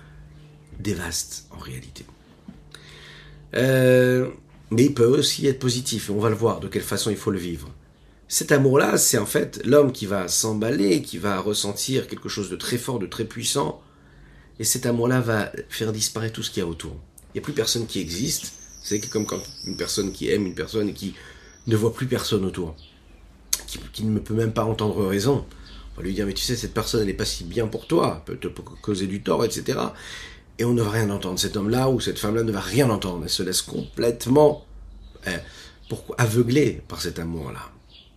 dévaste 0.78 1.46
en 1.50 1.58
réalité. 1.58 2.04
Euh, 3.54 4.28
mais 4.70 4.84
il 4.84 4.94
peut 4.94 5.06
aussi 5.06 5.46
être 5.46 5.58
positif, 5.58 6.10
on 6.10 6.20
va 6.20 6.28
le 6.28 6.36
voir 6.36 6.60
de 6.60 6.68
quelle 6.68 6.82
façon 6.82 7.10
il 7.10 7.16
faut 7.16 7.30
le 7.30 7.38
vivre. 7.38 7.70
Cet 8.28 8.52
amour-là, 8.52 8.98
c'est 8.98 9.16
en 9.16 9.24
fait 9.24 9.64
l'homme 9.64 9.90
qui 9.90 10.04
va 10.04 10.28
s'emballer, 10.28 11.00
qui 11.00 11.16
va 11.16 11.40
ressentir 11.40 12.06
quelque 12.06 12.28
chose 12.28 12.50
de 12.50 12.56
très 12.56 12.76
fort, 12.76 12.98
de 12.98 13.06
très 13.06 13.24
puissant, 13.24 13.80
et 14.58 14.64
cet 14.64 14.84
amour-là 14.84 15.20
va 15.20 15.50
faire 15.70 15.92
disparaître 15.92 16.34
tout 16.34 16.42
ce 16.42 16.50
qu'il 16.50 16.62
y 16.62 16.66
a 16.66 16.68
autour. 16.68 16.94
Il 17.28 17.38
n'y 17.38 17.40
a 17.40 17.42
plus 17.42 17.54
personne 17.54 17.86
qui 17.86 18.00
existe, 18.00 18.52
c'est 18.88 19.00
comme 19.08 19.26
quand 19.26 19.42
une 19.66 19.76
personne 19.76 20.12
qui 20.12 20.30
aime 20.30 20.46
une 20.46 20.54
personne 20.54 20.88
et 20.88 20.92
qui 20.92 21.14
ne 21.66 21.76
voit 21.76 21.92
plus 21.92 22.06
personne 22.06 22.44
autour 22.44 22.74
qui, 23.92 24.04
ne 24.04 24.18
peut 24.18 24.34
même 24.34 24.52
pas 24.52 24.64
entendre 24.64 25.06
raison. 25.06 25.44
On 25.94 26.00
va 26.00 26.06
lui 26.06 26.14
dire, 26.14 26.26
mais 26.26 26.32
tu 26.32 26.44
sais, 26.44 26.56
cette 26.56 26.74
personne, 26.74 27.00
elle 27.00 27.08
n'est 27.08 27.14
pas 27.14 27.24
si 27.24 27.44
bien 27.44 27.66
pour 27.66 27.86
toi, 27.86 28.22
peut 28.24 28.36
te 28.36 28.48
causer 28.48 29.06
du 29.06 29.22
tort, 29.22 29.44
etc. 29.44 29.78
Et 30.58 30.64
on 30.64 30.72
ne 30.72 30.82
va 30.82 30.90
rien 30.90 31.10
entendre. 31.10 31.38
Cet 31.38 31.56
homme-là 31.56 31.90
ou 31.90 32.00
cette 32.00 32.18
femme-là 32.18 32.42
ne 32.42 32.52
va 32.52 32.60
rien 32.60 32.88
entendre. 32.90 33.24
Elle 33.24 33.30
se 33.30 33.42
laisse 33.42 33.62
complètement 33.62 34.64
eh, 35.26 35.30
aveugler 36.16 36.82
par 36.88 37.00
cet 37.00 37.18
amour-là. 37.18 37.70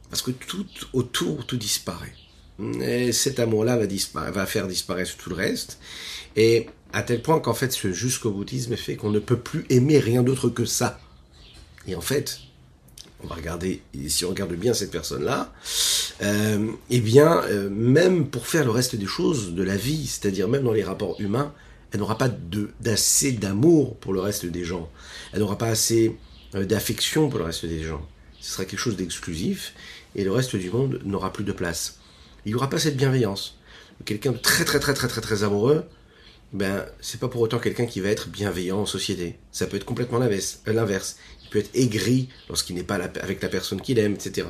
Parce 0.09 0.21
que 0.21 0.31
tout 0.31 0.65
autour, 0.93 1.45
tout 1.45 1.57
disparaît. 1.57 2.13
Et 2.81 3.11
cet 3.11 3.39
amour-là 3.39 3.77
va, 3.77 4.31
va 4.31 4.45
faire 4.45 4.67
disparaître 4.67 5.17
tout 5.17 5.29
le 5.29 5.35
reste. 5.35 5.79
Et 6.35 6.67
à 6.93 7.03
tel 7.03 7.21
point 7.21 7.39
qu'en 7.39 7.53
fait, 7.53 7.71
ce 7.71 7.91
jusqu'au 7.91 8.31
bouddhisme 8.31 8.75
fait 8.75 8.95
qu'on 8.95 9.11
ne 9.11 9.19
peut 9.19 9.37
plus 9.37 9.65
aimer 9.69 9.99
rien 9.99 10.23
d'autre 10.23 10.49
que 10.49 10.65
ça. 10.65 10.99
Et 11.87 11.95
en 11.95 12.01
fait, 12.01 12.39
on 13.23 13.27
va 13.27 13.35
regarder, 13.35 13.81
si 14.07 14.25
on 14.25 14.29
regarde 14.29 14.53
bien 14.53 14.73
cette 14.73 14.91
personne-là, 14.91 15.53
euh, 16.21 16.71
eh 16.89 16.99
bien, 16.99 17.43
euh, 17.45 17.69
même 17.69 18.27
pour 18.27 18.47
faire 18.47 18.65
le 18.65 18.71
reste 18.71 18.95
des 18.95 19.05
choses 19.05 19.53
de 19.53 19.63
la 19.63 19.77
vie, 19.77 20.07
c'est-à-dire 20.07 20.47
même 20.47 20.63
dans 20.63 20.73
les 20.73 20.83
rapports 20.83 21.19
humains, 21.19 21.53
elle 21.91 21.99
n'aura 21.99 22.17
pas 22.17 22.29
d'assez 22.79 23.33
d'amour 23.33 23.97
pour 23.97 24.13
le 24.13 24.21
reste 24.21 24.45
des 24.45 24.63
gens. 24.63 24.89
Elle 25.33 25.39
n'aura 25.39 25.57
pas 25.57 25.67
assez 25.67 26.15
euh, 26.55 26.65
d'affection 26.65 27.29
pour 27.29 27.39
le 27.39 27.45
reste 27.45 27.65
des 27.65 27.83
gens. 27.83 28.05
Ce 28.39 28.53
sera 28.53 28.65
quelque 28.65 28.79
chose 28.79 28.95
d'exclusif 28.95 29.73
et 30.15 30.23
le 30.23 30.31
reste 30.31 30.55
du 30.55 30.69
monde 30.69 30.99
n'aura 31.03 31.33
plus 31.33 31.43
de 31.43 31.51
place. 31.51 31.99
Il 32.45 32.49
n'y 32.49 32.55
aura 32.55 32.69
pas 32.69 32.79
cette 32.79 32.97
bienveillance. 32.97 33.57
Quelqu'un 34.05 34.31
de 34.31 34.37
très 34.37 34.65
très 34.65 34.79
très 34.79 34.93
très 34.93 35.07
très 35.07 35.21
très 35.21 35.43
amoureux, 35.43 35.85
ben 36.53 36.85
c'est 36.99 37.19
pas 37.19 37.27
pour 37.27 37.41
autant 37.41 37.59
quelqu'un 37.59 37.85
qui 37.85 38.01
va 38.01 38.09
être 38.09 38.27
bienveillant 38.27 38.79
en 38.79 38.85
société. 38.85 39.37
Ça 39.51 39.67
peut 39.67 39.77
être 39.77 39.85
complètement 39.85 40.19
l'inverse 40.19 41.17
peut 41.51 41.59
être 41.59 41.75
aigri 41.75 42.29
lorsqu'il 42.49 42.75
n'est 42.75 42.83
pas 42.83 42.95
avec 42.95 43.43
la 43.43 43.49
personne 43.49 43.81
qu'il 43.81 43.99
aime, 43.99 44.13
etc. 44.13 44.47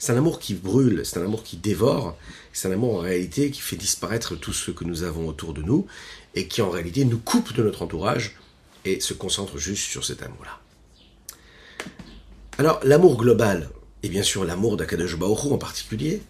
C'est 0.00 0.12
un 0.12 0.16
amour 0.16 0.40
qui 0.40 0.54
brûle, 0.54 1.02
c'est 1.04 1.18
un 1.18 1.24
amour 1.24 1.44
qui 1.44 1.56
dévore, 1.56 2.16
c'est 2.52 2.68
un 2.68 2.72
amour 2.72 2.96
en 2.96 3.00
réalité 3.00 3.50
qui 3.50 3.60
fait 3.60 3.76
disparaître 3.76 4.34
tout 4.34 4.52
ce 4.52 4.70
que 4.70 4.84
nous 4.84 5.02
avons 5.02 5.28
autour 5.28 5.54
de 5.54 5.62
nous 5.62 5.86
et 6.34 6.48
qui 6.48 6.62
en 6.62 6.70
réalité 6.70 7.04
nous 7.04 7.18
coupe 7.18 7.52
de 7.52 7.62
notre 7.62 7.82
entourage 7.82 8.36
et 8.84 9.00
se 9.00 9.12
concentre 9.14 9.58
juste 9.58 9.84
sur 9.84 10.04
cet 10.04 10.22
amour-là. 10.22 10.58
Alors 12.58 12.80
l'amour 12.82 13.16
global, 13.16 13.68
et 14.02 14.08
bien 14.08 14.22
sûr 14.22 14.44
l'amour 14.44 14.76
d'Akadosh 14.76 15.16
Baoru 15.16 15.52
en 15.52 15.58
particulier, 15.58 16.22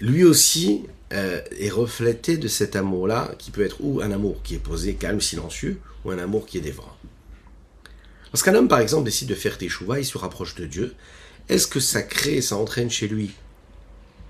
lui 0.00 0.24
aussi 0.24 0.82
euh, 1.12 1.40
est 1.58 1.70
reflété 1.70 2.36
de 2.36 2.48
cet 2.48 2.76
amour-là 2.76 3.34
qui 3.38 3.50
peut 3.50 3.64
être 3.64 3.76
ou 3.80 4.00
un 4.00 4.10
amour 4.10 4.42
qui 4.42 4.54
est 4.54 4.58
posé, 4.58 4.94
calme, 4.94 5.20
silencieux, 5.20 5.80
ou 6.04 6.10
un 6.10 6.18
amour 6.18 6.46
qui 6.46 6.58
est 6.58 6.62
dévorant. 6.62 6.96
Lorsqu'un 8.32 8.54
homme, 8.54 8.68
par 8.68 8.80
exemple, 8.80 9.04
décide 9.04 9.28
de 9.28 9.34
faire 9.34 9.56
teshuva, 9.56 9.98
il 9.98 10.04
se 10.04 10.18
rapproche 10.18 10.54
de 10.54 10.66
Dieu, 10.66 10.94
est-ce 11.48 11.66
que 11.66 11.80
ça 11.80 12.02
crée, 12.02 12.42
ça 12.42 12.56
entraîne 12.56 12.90
chez 12.90 13.08
lui 13.08 13.30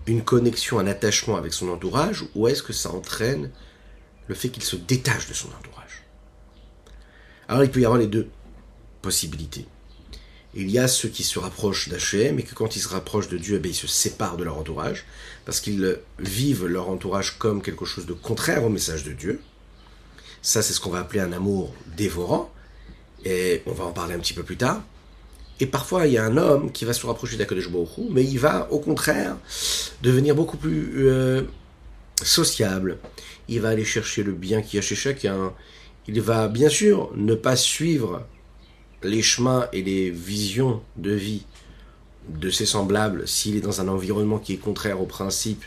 une 0.07 0.23
connexion, 0.23 0.79
un 0.79 0.87
attachement 0.87 1.37
avec 1.37 1.53
son 1.53 1.69
entourage, 1.69 2.25
ou 2.35 2.49
est-ce 2.49 2.63
que 2.63 2.73
ça 2.73 2.91
entraîne 2.91 3.51
le 4.27 4.35
fait 4.35 4.49
qu'il 4.49 4.63
se 4.63 4.77
détache 4.77 5.29
de 5.29 5.35
son 5.35 5.49
entourage? 5.49 6.05
Alors 7.47 7.65
il 7.65 7.71
peut 7.71 7.81
y 7.81 7.85
avoir 7.85 8.01
les 8.01 8.07
deux 8.07 8.29
possibilités. 9.03 9.67
Il 10.59 10.73
y 10.73 10.79
a 10.81 10.89
ceux 10.89 11.09
qui 11.09 11.23
se 11.23 11.39
rapprochent 11.39 11.89
d'Hachem 11.89 12.41
et 12.41 12.43
que 12.43 12.53
quand 12.53 12.75
ils 12.75 12.81
se 12.81 12.89
rapprochent 12.89 13.29
de 13.29 13.39
Dieu, 13.39 13.63
eh 13.65 13.69
ils 13.69 13.75
se 13.75 13.87
séparent 13.87 14.37
de 14.37 14.43
leur 14.43 14.59
entourage 14.59 15.07
parce 15.47 15.61
qu'ils 15.61 15.99
vivent 16.19 16.67
leur 16.67 16.89
entourage 16.89 17.39
comme 17.39 17.63
quelque 17.63 17.85
chose 17.85 18.07
de 18.07 18.13
contraire 18.13 18.65
au 18.65 18.69
message 18.69 19.05
de 19.05 19.13
Dieu. 19.13 19.41
Ça, 20.43 20.61
c'est 20.61 20.73
ce 20.73 20.81
qu'on 20.81 20.91
va 20.91 20.99
appeler 20.99 21.21
un 21.21 21.33
amour 21.33 21.73
dévorant 21.97 22.53
et 23.25 23.63
on 23.67 23.73
va 23.73 23.85
en 23.85 23.93
parler 23.93 24.15
un 24.15 24.19
petit 24.19 24.35
peu 24.35 24.43
plus 24.43 24.57
tard. 24.57 24.83
Et 25.61 25.67
parfois, 25.67 26.09
il 26.09 26.15
y 26.15 26.19
a 26.19 26.25
un 26.25 26.37
homme 26.37 26.73
qui 26.73 26.85
va 26.85 26.93
se 26.93 27.07
rapprocher 27.07 27.37
d'Akadosh 27.37 27.71
Baruch 27.71 28.11
mais 28.11 28.25
il 28.25 28.41
va, 28.41 28.67
au 28.73 28.81
contraire, 28.81 29.37
devenir 30.03 30.35
beaucoup 30.35 30.57
plus 30.57 31.07
euh, 31.07 31.43
sociable. 32.21 32.99
Il 33.47 33.61
va 33.61 33.69
aller 33.69 33.85
chercher 33.85 34.25
le 34.25 34.33
bien 34.33 34.61
qu'il 34.61 34.77
y 34.77 34.79
a 34.79 34.83
chez 34.83 34.97
chacun. 34.97 35.53
Il 36.09 36.21
va, 36.21 36.49
bien 36.49 36.69
sûr, 36.69 37.13
ne 37.15 37.37
pas 37.37 37.55
suivre 37.55 38.27
les 39.03 39.23
chemins 39.23 39.69
et 39.73 39.83
les 39.83 40.11
visions 40.11 40.83
de 40.97 41.13
vie 41.13 41.45
de 42.29 42.51
ses 42.51 42.67
semblables 42.67 43.27
s'il 43.27 43.57
est 43.57 43.61
dans 43.61 43.81
un 43.81 43.89
environnement 43.89 44.39
qui 44.39 44.53
est 44.53 44.59
contraire 44.59 45.01
au 45.01 45.07
principe 45.07 45.65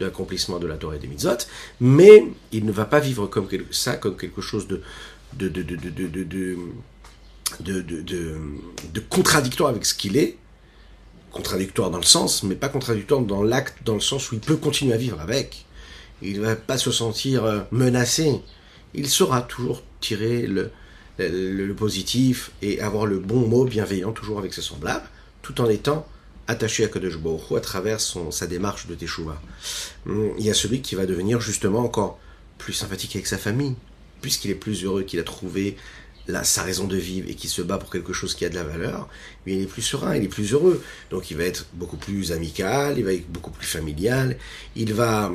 de 0.00 0.06
l'accomplissement 0.06 0.58
de 0.58 0.66
la 0.66 0.76
Torah 0.76 0.96
et 0.96 0.98
des 0.98 1.06
mitzvot, 1.06 1.38
mais 1.80 2.24
il 2.52 2.64
ne 2.64 2.72
va 2.72 2.84
pas 2.84 3.00
vivre 3.00 3.26
comme 3.26 3.48
ça, 3.70 3.96
comme 3.96 4.16
quelque 4.16 4.40
chose 4.40 4.66
de, 4.66 4.82
de, 5.34 5.48
de, 5.48 5.62
de, 7.60 9.00
contradictoire 9.08 9.70
avec 9.70 9.86
ce 9.86 9.94
qu'il 9.94 10.16
est, 10.16 10.36
contradictoire 11.30 11.90
dans 11.90 11.98
le 11.98 12.04
sens, 12.04 12.42
mais 12.42 12.56
pas 12.56 12.68
contradictoire 12.68 13.20
dans 13.20 13.42
l'acte, 13.42 13.78
dans 13.84 13.94
le 13.94 14.00
sens 14.00 14.30
où 14.30 14.34
il 14.34 14.40
peut 14.40 14.56
continuer 14.56 14.94
à 14.94 14.96
vivre 14.96 15.20
avec. 15.20 15.64
Il 16.22 16.40
ne 16.40 16.46
va 16.46 16.56
pas 16.56 16.78
se 16.78 16.90
sentir 16.90 17.44
euh, 17.44 17.60
menacé. 17.70 18.40
Il 18.94 19.08
saura 19.08 19.42
toujours 19.42 19.82
tirer 20.00 20.46
le, 20.46 20.70
le, 21.18 21.72
positif 21.74 22.50
et 22.62 22.80
avoir 22.80 23.06
le 23.06 23.18
bon 23.18 23.46
mot 23.46 23.64
bienveillant 23.64 24.12
toujours 24.12 24.38
avec 24.38 24.54
ses 24.54 24.62
semblables, 24.62 25.08
tout 25.42 25.60
en 25.60 25.68
étant 25.68 26.06
attaché 26.46 26.84
à 26.84 26.88
Kadosh 26.88 27.18
à 27.56 27.60
travers 27.60 28.00
son, 28.00 28.30
sa 28.30 28.46
démarche 28.46 28.86
de 28.86 28.94
Teshuvah. 28.94 29.40
Hum, 30.06 30.32
il 30.38 30.44
y 30.44 30.50
a 30.50 30.54
celui 30.54 30.80
qui 30.82 30.94
va 30.94 31.06
devenir 31.06 31.40
justement 31.40 31.80
encore 31.80 32.18
plus 32.58 32.72
sympathique 32.72 33.16
avec 33.16 33.26
sa 33.26 33.38
famille, 33.38 33.74
puisqu'il 34.20 34.50
est 34.50 34.56
plus 34.56 34.84
heureux 34.84 35.02
qu'il 35.02 35.20
a 35.20 35.22
trouvé 35.22 35.76
sa 36.42 36.62
raison 36.62 36.86
de 36.86 36.96
vivre 36.96 37.28
et 37.28 37.34
qui 37.34 37.48
se 37.48 37.60
bat 37.60 37.76
pour 37.76 37.90
quelque 37.90 38.12
chose 38.12 38.34
qui 38.34 38.44
a 38.44 38.48
de 38.48 38.54
la 38.54 38.64
valeur, 38.64 39.08
mais 39.44 39.54
il 39.54 39.62
est 39.62 39.66
plus 39.66 39.82
serein, 39.82 40.16
il 40.16 40.24
est 40.24 40.28
plus 40.28 40.52
heureux. 40.52 40.82
Donc 41.10 41.30
il 41.30 41.36
va 41.36 41.44
être 41.44 41.66
beaucoup 41.74 41.98
plus 41.98 42.32
amical, 42.32 42.98
il 42.98 43.04
va 43.04 43.12
être 43.12 43.28
beaucoup 43.28 43.50
plus 43.50 43.66
familial, 43.66 44.38
il 44.74 44.94
va, 44.94 45.32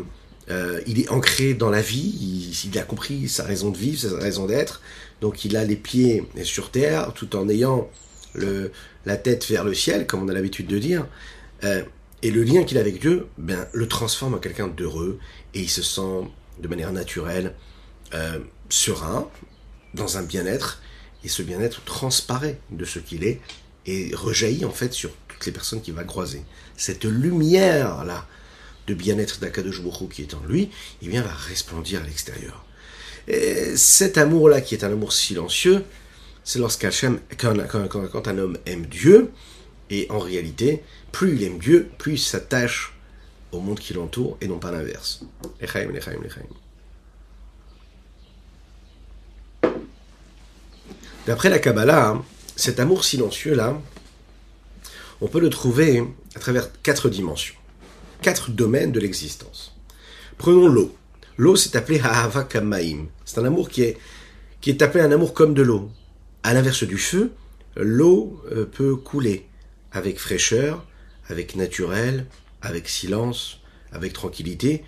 euh, 0.49 0.81
il 0.87 0.99
est 0.99 1.09
ancré 1.09 1.53
dans 1.53 1.69
la 1.69 1.81
vie, 1.81 2.15
il, 2.19 2.69
il, 2.71 2.79
a 2.79 2.83
compris 2.83 3.29
sa 3.29 3.43
raison 3.43 3.69
de 3.69 3.77
vivre, 3.77 3.99
sa 3.99 4.17
raison 4.17 4.47
d'être, 4.47 4.81
donc 5.21 5.45
il 5.45 5.57
a 5.57 5.63
les 5.65 5.75
pieds 5.75 6.23
sur 6.43 6.71
terre 6.71 7.13
tout 7.13 7.35
en 7.35 7.49
ayant 7.49 7.89
la 9.05 9.17
tête 9.17 9.47
vers 9.47 9.63
le 9.63 9.73
ciel, 9.73 10.07
comme 10.07 10.23
on 10.23 10.27
a 10.29 10.33
l'habitude 10.33 10.67
de 10.67 10.77
dire. 10.77 11.07
Euh, 11.63 11.83
et 12.21 12.31
le 12.31 12.43
lien 12.43 12.63
qu'il 12.63 12.77
a 12.77 12.81
avec 12.81 12.99
Dieu, 12.99 13.27
ben, 13.37 13.67
le 13.73 13.87
transforme 13.87 14.33
en 14.33 14.37
quelqu'un 14.37 14.67
d'heureux 14.67 15.19
et 15.53 15.61
il 15.61 15.69
se 15.69 15.81
sent 15.81 16.27
de 16.59 16.67
manière 16.67 16.91
naturelle 16.91 17.55
euh, 18.13 18.39
serein, 18.69 19.29
dans 19.93 20.17
un 20.17 20.23
bien-être, 20.23 20.81
et 21.23 21.29
ce 21.29 21.41
bien-être 21.41 21.83
transparaît 21.83 22.59
de 22.71 22.85
ce 22.85 22.99
qu'il 22.99 23.23
est 23.23 23.41
et 23.85 24.11
rejaillit 24.13 24.65
en 24.65 24.71
fait 24.71 24.93
sur 24.93 25.11
toutes 25.27 25.45
les 25.45 25.51
personnes 25.51 25.81
qu'il 25.81 25.93
va 25.93 26.03
croiser. 26.03 26.43
Cette 26.77 27.05
lumière-là 27.05 28.27
de 28.87 28.93
bien-être 28.93 29.39
d'Akadosh 29.39 29.81
qui 30.11 30.21
est 30.21 30.33
en 30.33 30.43
lui, 30.45 30.69
il 31.01 31.09
vient 31.09 31.21
va 31.21 31.33
resplendir 31.33 32.01
à 32.01 32.05
l'extérieur. 32.05 32.65
Et 33.29 33.77
cet 33.77 34.17
amour-là, 34.17 34.59
qui 34.59 34.73
est 34.73 34.83
un 34.83 34.91
amour 34.91 35.13
silencieux, 35.13 35.83
c'est 36.43 36.57
lorsqu'un 36.57 36.89
homme 38.39 38.57
aime 38.65 38.85
Dieu, 38.87 39.31
et 39.91 40.07
en 40.09 40.17
réalité, 40.17 40.83
plus 41.11 41.35
il 41.35 41.43
aime 41.43 41.59
Dieu, 41.59 41.89
plus 41.99 42.13
il 42.13 42.19
s'attache 42.19 42.93
au 43.51 43.59
monde 43.59 43.79
qui 43.79 43.93
l'entoure, 43.93 44.37
et 44.41 44.47
non 44.47 44.57
pas 44.57 44.71
l'inverse. 44.71 45.21
D'après 51.27 51.49
la 51.49 51.59
Kabbalah, 51.59 52.09
hein, 52.09 52.25
cet 52.55 52.79
amour 52.79 53.05
silencieux-là, 53.05 53.79
on 55.21 55.27
peut 55.27 55.39
le 55.39 55.49
trouver 55.51 56.03
à 56.35 56.39
travers 56.39 56.69
quatre 56.81 57.09
dimensions, 57.09 57.55
quatre 58.23 58.49
domaines 58.49 58.91
de 58.91 58.99
l'existence. 58.99 59.75
Prenons 60.39 60.67
l'eau. 60.67 60.95
L'eau, 61.39 61.55
c'est 61.55 61.77
appelé 61.77 62.01
Ha'ava 62.01 62.43
Kamaim. 62.43 63.05
C'est 63.23 63.39
un 63.39 63.45
amour 63.45 63.69
qui 63.69 63.83
est, 63.83 64.81
appelé 64.81 65.01
un 65.01 65.11
amour 65.13 65.33
comme 65.33 65.53
de 65.53 65.61
l'eau. 65.61 65.89
À 66.43 66.53
l'inverse 66.53 66.83
du 66.83 66.97
feu, 66.97 67.31
l'eau 67.77 68.43
euh, 68.51 68.65
peut 68.65 68.97
couler 68.97 69.45
avec 69.93 70.19
fraîcheur, 70.19 70.85
avec 71.29 71.55
naturel, 71.55 72.25
avec 72.61 72.89
silence, 72.89 73.61
avec 73.93 74.11
tranquillité, 74.11 74.83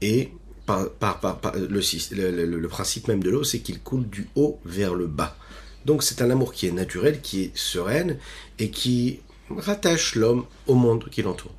et 0.00 0.30
par, 0.64 0.90
par, 0.92 1.52
le, 1.56 2.44
le, 2.44 2.68
principe 2.68 3.08
même 3.08 3.20
de 3.20 3.30
l'eau, 3.30 3.42
c'est 3.42 3.58
qu'il 3.58 3.80
coule 3.80 4.08
du 4.08 4.28
haut 4.36 4.60
vers 4.64 4.94
le 4.94 5.08
bas. 5.08 5.36
Donc 5.86 6.04
c'est 6.04 6.22
un 6.22 6.30
amour 6.30 6.52
qui 6.52 6.68
est 6.68 6.72
naturel, 6.72 7.20
qui 7.20 7.42
est 7.42 7.56
sereine 7.56 8.16
et 8.60 8.70
qui 8.70 9.22
rattache 9.50 10.14
l'homme 10.14 10.44
au 10.68 10.76
monde 10.76 11.08
qui 11.10 11.22
l'entoure. 11.22 11.52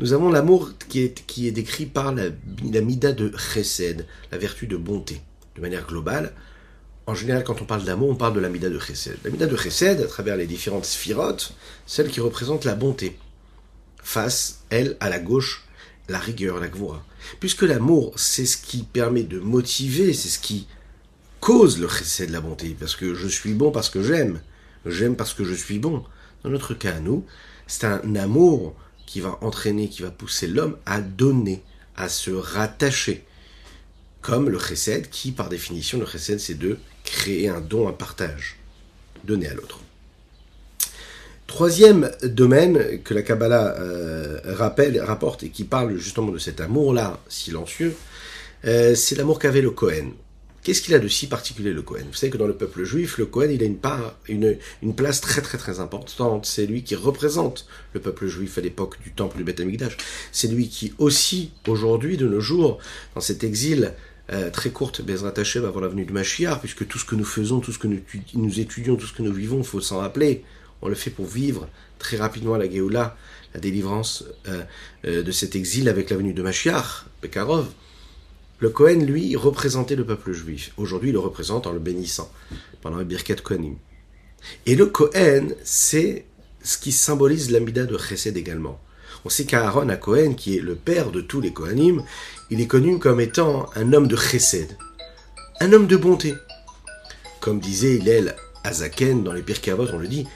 Nous 0.00 0.14
avons 0.14 0.30
l'amour 0.30 0.70
qui 0.88 1.00
est, 1.00 1.26
qui 1.26 1.46
est 1.46 1.50
décrit 1.50 1.84
par 1.84 2.14
la, 2.14 2.30
la 2.72 2.80
mida 2.80 3.12
de 3.12 3.36
chesed, 3.36 4.06
la 4.32 4.38
vertu 4.38 4.66
de 4.66 4.78
bonté. 4.78 5.20
De 5.56 5.60
manière 5.60 5.86
globale, 5.86 6.32
en 7.06 7.14
général, 7.14 7.44
quand 7.44 7.60
on 7.60 7.66
parle 7.66 7.84
d'amour, 7.84 8.08
on 8.08 8.14
parle 8.14 8.32
de 8.32 8.40
la 8.40 8.48
mida 8.48 8.70
de 8.70 8.78
chesed. 8.78 9.18
La 9.24 9.30
mida 9.30 9.46
de 9.46 9.54
chesed, 9.58 10.00
à 10.00 10.06
travers 10.06 10.38
les 10.38 10.46
différentes 10.46 10.86
sphirotes, 10.86 11.52
celle 11.84 12.08
qui 12.08 12.20
représente 12.20 12.64
la 12.64 12.74
bonté, 12.74 13.18
face, 14.02 14.60
elle, 14.70 14.96
à 15.00 15.10
la 15.10 15.18
gauche, 15.18 15.66
la 16.08 16.18
rigueur, 16.18 16.60
la 16.60 16.68
gvoura. 16.68 17.04
Puisque 17.38 17.60
l'amour, 17.60 18.14
c'est 18.16 18.46
ce 18.46 18.56
qui 18.56 18.84
permet 18.84 19.24
de 19.24 19.38
motiver, 19.38 20.14
c'est 20.14 20.30
ce 20.30 20.38
qui 20.38 20.66
cause 21.40 21.78
le 21.78 21.88
chesed 21.88 22.28
de 22.28 22.32
la 22.32 22.40
bonté, 22.40 22.74
parce 22.80 22.96
que 22.96 23.14
je 23.14 23.28
suis 23.28 23.52
bon 23.52 23.70
parce 23.70 23.90
que 23.90 24.02
j'aime, 24.02 24.40
j'aime 24.86 25.14
parce 25.14 25.34
que 25.34 25.44
je 25.44 25.52
suis 25.52 25.78
bon. 25.78 26.04
Dans 26.42 26.48
notre 26.48 26.72
cas, 26.72 27.00
nous, 27.00 27.26
c'est 27.66 27.84
un 27.84 28.14
amour 28.16 28.74
qui 29.10 29.18
va 29.18 29.38
entraîner, 29.40 29.88
qui 29.88 30.02
va 30.02 30.12
pousser 30.12 30.46
l'homme 30.46 30.76
à 30.86 31.00
donner, 31.00 31.64
à 31.96 32.08
se 32.08 32.30
rattacher. 32.30 33.24
Comme 34.20 34.48
le 34.48 34.60
chesed, 34.60 35.10
qui 35.10 35.32
par 35.32 35.48
définition, 35.48 35.98
le 35.98 36.06
chesed, 36.06 36.38
c'est 36.38 36.54
de 36.54 36.78
créer 37.02 37.48
un 37.48 37.60
don, 37.60 37.88
un 37.88 37.92
partage, 37.92 38.60
donner 39.24 39.48
à 39.48 39.54
l'autre. 39.54 39.80
Troisième 41.48 42.12
domaine 42.22 43.02
que 43.02 43.12
la 43.12 43.22
Kabbalah 43.22 43.74
euh, 43.80 44.38
rappelle, 44.44 45.00
rapporte 45.00 45.42
et 45.42 45.48
qui 45.48 45.64
parle 45.64 45.96
justement 45.96 46.30
de 46.30 46.38
cet 46.38 46.60
amour-là 46.60 47.18
silencieux, 47.28 47.96
euh, 48.64 48.94
c'est 48.94 49.16
l'amour 49.16 49.40
qu'avait 49.40 49.60
le 49.60 49.72
Cohen. 49.72 50.12
Qu'est-ce 50.62 50.82
qu'il 50.82 50.94
a 50.94 50.98
de 50.98 51.08
si 51.08 51.26
particulier 51.26 51.72
le 51.72 51.80
Cohen? 51.80 52.04
Vous 52.06 52.14
savez 52.14 52.30
que 52.30 52.36
dans 52.36 52.46
le 52.46 52.54
peuple 52.54 52.84
juif, 52.84 53.16
le 53.16 53.26
Cohen, 53.26 53.48
il 53.50 53.62
a 53.62 53.66
une 53.66 53.78
part, 53.78 54.18
une, 54.28 54.58
une 54.82 54.94
place 54.94 55.20
très 55.22 55.40
très 55.40 55.56
très 55.56 55.80
importante. 55.80 56.44
C'est 56.44 56.66
lui 56.66 56.82
qui 56.82 56.94
représente 56.94 57.66
le 57.94 58.00
peuple 58.00 58.26
juif 58.26 58.58
à 58.58 58.60
l'époque 58.60 59.00
du 59.02 59.10
temple 59.12 59.38
du 59.38 59.44
Beth 59.44 59.60
Amikdash. 59.60 59.96
C'est 60.32 60.48
lui 60.48 60.68
qui 60.68 60.92
aussi, 60.98 61.52
aujourd'hui, 61.66 62.18
de 62.18 62.28
nos 62.28 62.40
jours, 62.40 62.78
dans 63.14 63.22
cet 63.22 63.42
exil 63.42 63.94
euh, 64.32 64.50
très 64.50 64.70
courte, 64.70 65.00
Bezrat 65.02 65.32
Hashem, 65.36 65.64
avant 65.64 65.80
la 65.80 65.88
venue 65.88 66.04
du 66.04 66.12
Mashiach, 66.12 66.60
puisque 66.60 66.86
tout 66.86 66.98
ce 66.98 67.04
que 67.04 67.14
nous 67.14 67.24
faisons, 67.24 67.60
tout 67.60 67.72
ce 67.72 67.78
que 67.78 67.88
nous, 67.88 68.00
nous 68.34 68.60
étudions, 68.60 68.96
tout 68.96 69.06
ce 69.06 69.14
que 69.14 69.22
nous 69.22 69.32
vivons, 69.32 69.58
il 69.58 69.64
faut 69.64 69.80
s'en 69.80 69.98
rappeler. 69.98 70.44
On 70.82 70.88
le 70.88 70.94
fait 70.94 71.10
pour 71.10 71.26
vivre 71.26 71.68
très 71.98 72.16
rapidement 72.16 72.56
la 72.56 72.70
Géoula, 72.70 73.16
la 73.54 73.60
délivrance 73.60 74.24
euh, 74.48 74.62
euh, 75.06 75.22
de 75.22 75.32
cet 75.32 75.56
exil 75.56 75.88
avec 75.88 76.10
la 76.10 76.16
venue 76.16 76.32
de 76.34 76.42
Mashiach, 76.42 77.06
Pekarov. 77.20 77.66
Le 78.60 78.68
Cohen, 78.68 79.00
lui, 79.00 79.36
représentait 79.36 79.96
le 79.96 80.04
peuple 80.04 80.32
juif. 80.32 80.72
Aujourd'hui, 80.76 81.08
il 81.08 81.14
le 81.14 81.18
représente 81.18 81.66
en 81.66 81.72
le 81.72 81.78
bénissant, 81.78 82.30
pendant 82.82 82.98
le 82.98 83.04
Birket 83.04 83.40
Kohanim. 83.40 83.76
Et 84.66 84.76
le 84.76 84.84
Cohen, 84.84 85.48
c'est 85.64 86.26
ce 86.62 86.76
qui 86.76 86.92
symbolise 86.92 87.50
l'amida 87.50 87.86
de 87.86 87.96
Chesed 87.96 88.36
également. 88.36 88.78
On 89.24 89.30
sait 89.30 89.46
qu'Aaron 89.46 89.88
à 89.88 89.96
Cohen, 89.96 90.34
qui 90.34 90.58
est 90.58 90.60
le 90.60 90.74
père 90.74 91.10
de 91.10 91.22
tous 91.22 91.40
les 91.40 91.54
Kohanim, 91.54 92.04
il 92.50 92.60
est 92.60 92.66
connu 92.66 92.98
comme 92.98 93.20
étant 93.20 93.66
un 93.76 93.94
homme 93.94 94.08
de 94.08 94.16
Chesed, 94.16 94.76
un 95.60 95.72
homme 95.72 95.86
de 95.86 95.96
bonté. 95.96 96.34
Comme 97.40 97.60
disait 97.60 97.96
Hillel 97.96 98.36
Azaken 98.64 99.24
dans 99.24 99.32
les 99.32 99.42
Pirkei 99.42 99.72
on 99.72 99.98
le 99.98 100.06
dit, 100.06 100.26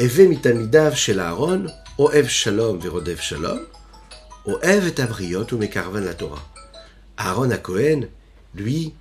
Eve 0.00 0.28
mitamidav 0.28 0.96
shel 0.96 1.20
Aaron, 1.20 1.66
oev 1.98 2.28
shalom 2.28 2.78
verodev 2.80 3.20
shalom, 3.20 3.60
oev 4.46 4.88
et 4.88 5.00
abriot 5.00 5.46
ou 5.52 5.60
la 6.00 6.14
Torah. 6.14 6.57
Aaron 7.18 7.50
à 7.50 7.58
Cohen, 7.58 8.08
lui, 8.54 8.94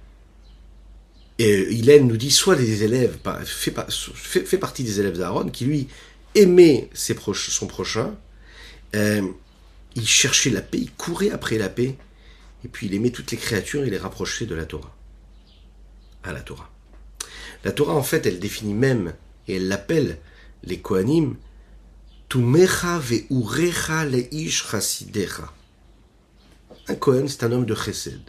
et 1.39 1.79
Hélène 1.79 2.07
nous 2.07 2.17
dit 2.17 2.31
soit 2.31 2.55
des 2.55 2.83
élèves, 2.83 3.17
fait, 3.45 4.57
partie 4.57 4.83
des 4.83 4.99
élèves 4.99 5.17
d'Aaron, 5.17 5.49
qui 5.49 5.65
lui 5.65 5.87
aimait 6.35 6.89
ses 6.93 7.15
son 7.15 7.67
prochain, 7.67 8.15
euh, 8.95 9.21
il 9.95 10.07
cherchait 10.07 10.49
la 10.49 10.61
paix, 10.61 10.79
il 10.79 10.91
courait 10.91 11.29
après 11.29 11.57
la 11.57 11.69
paix, 11.69 11.95
et 12.65 12.67
puis 12.67 12.87
il 12.87 12.95
aimait 12.95 13.11
toutes 13.11 13.31
les 13.31 13.37
créatures, 13.37 13.85
il 13.85 13.91
les 13.91 13.97
rapprochait 13.97 14.47
de 14.47 14.55
la 14.55 14.65
Torah. 14.65 14.95
À 16.23 16.33
la 16.33 16.41
Torah. 16.41 16.71
La 17.63 17.71
Torah, 17.71 17.93
en 17.93 18.03
fait, 18.03 18.25
elle 18.25 18.39
définit 18.39 18.73
même, 18.73 19.13
et 19.47 19.57
elle 19.57 19.67
l'appelle 19.67 20.17
les 20.63 20.79
Kohanim, 20.79 21.35
Tumecha 22.29 22.99
ve'urecha. 22.99 24.05
Un 26.89 26.95
Kohen, 26.95 27.27
c'est 27.27 27.43
un 27.43 27.51
homme 27.51 27.65
de 27.65 27.75
chesed. 27.75 28.21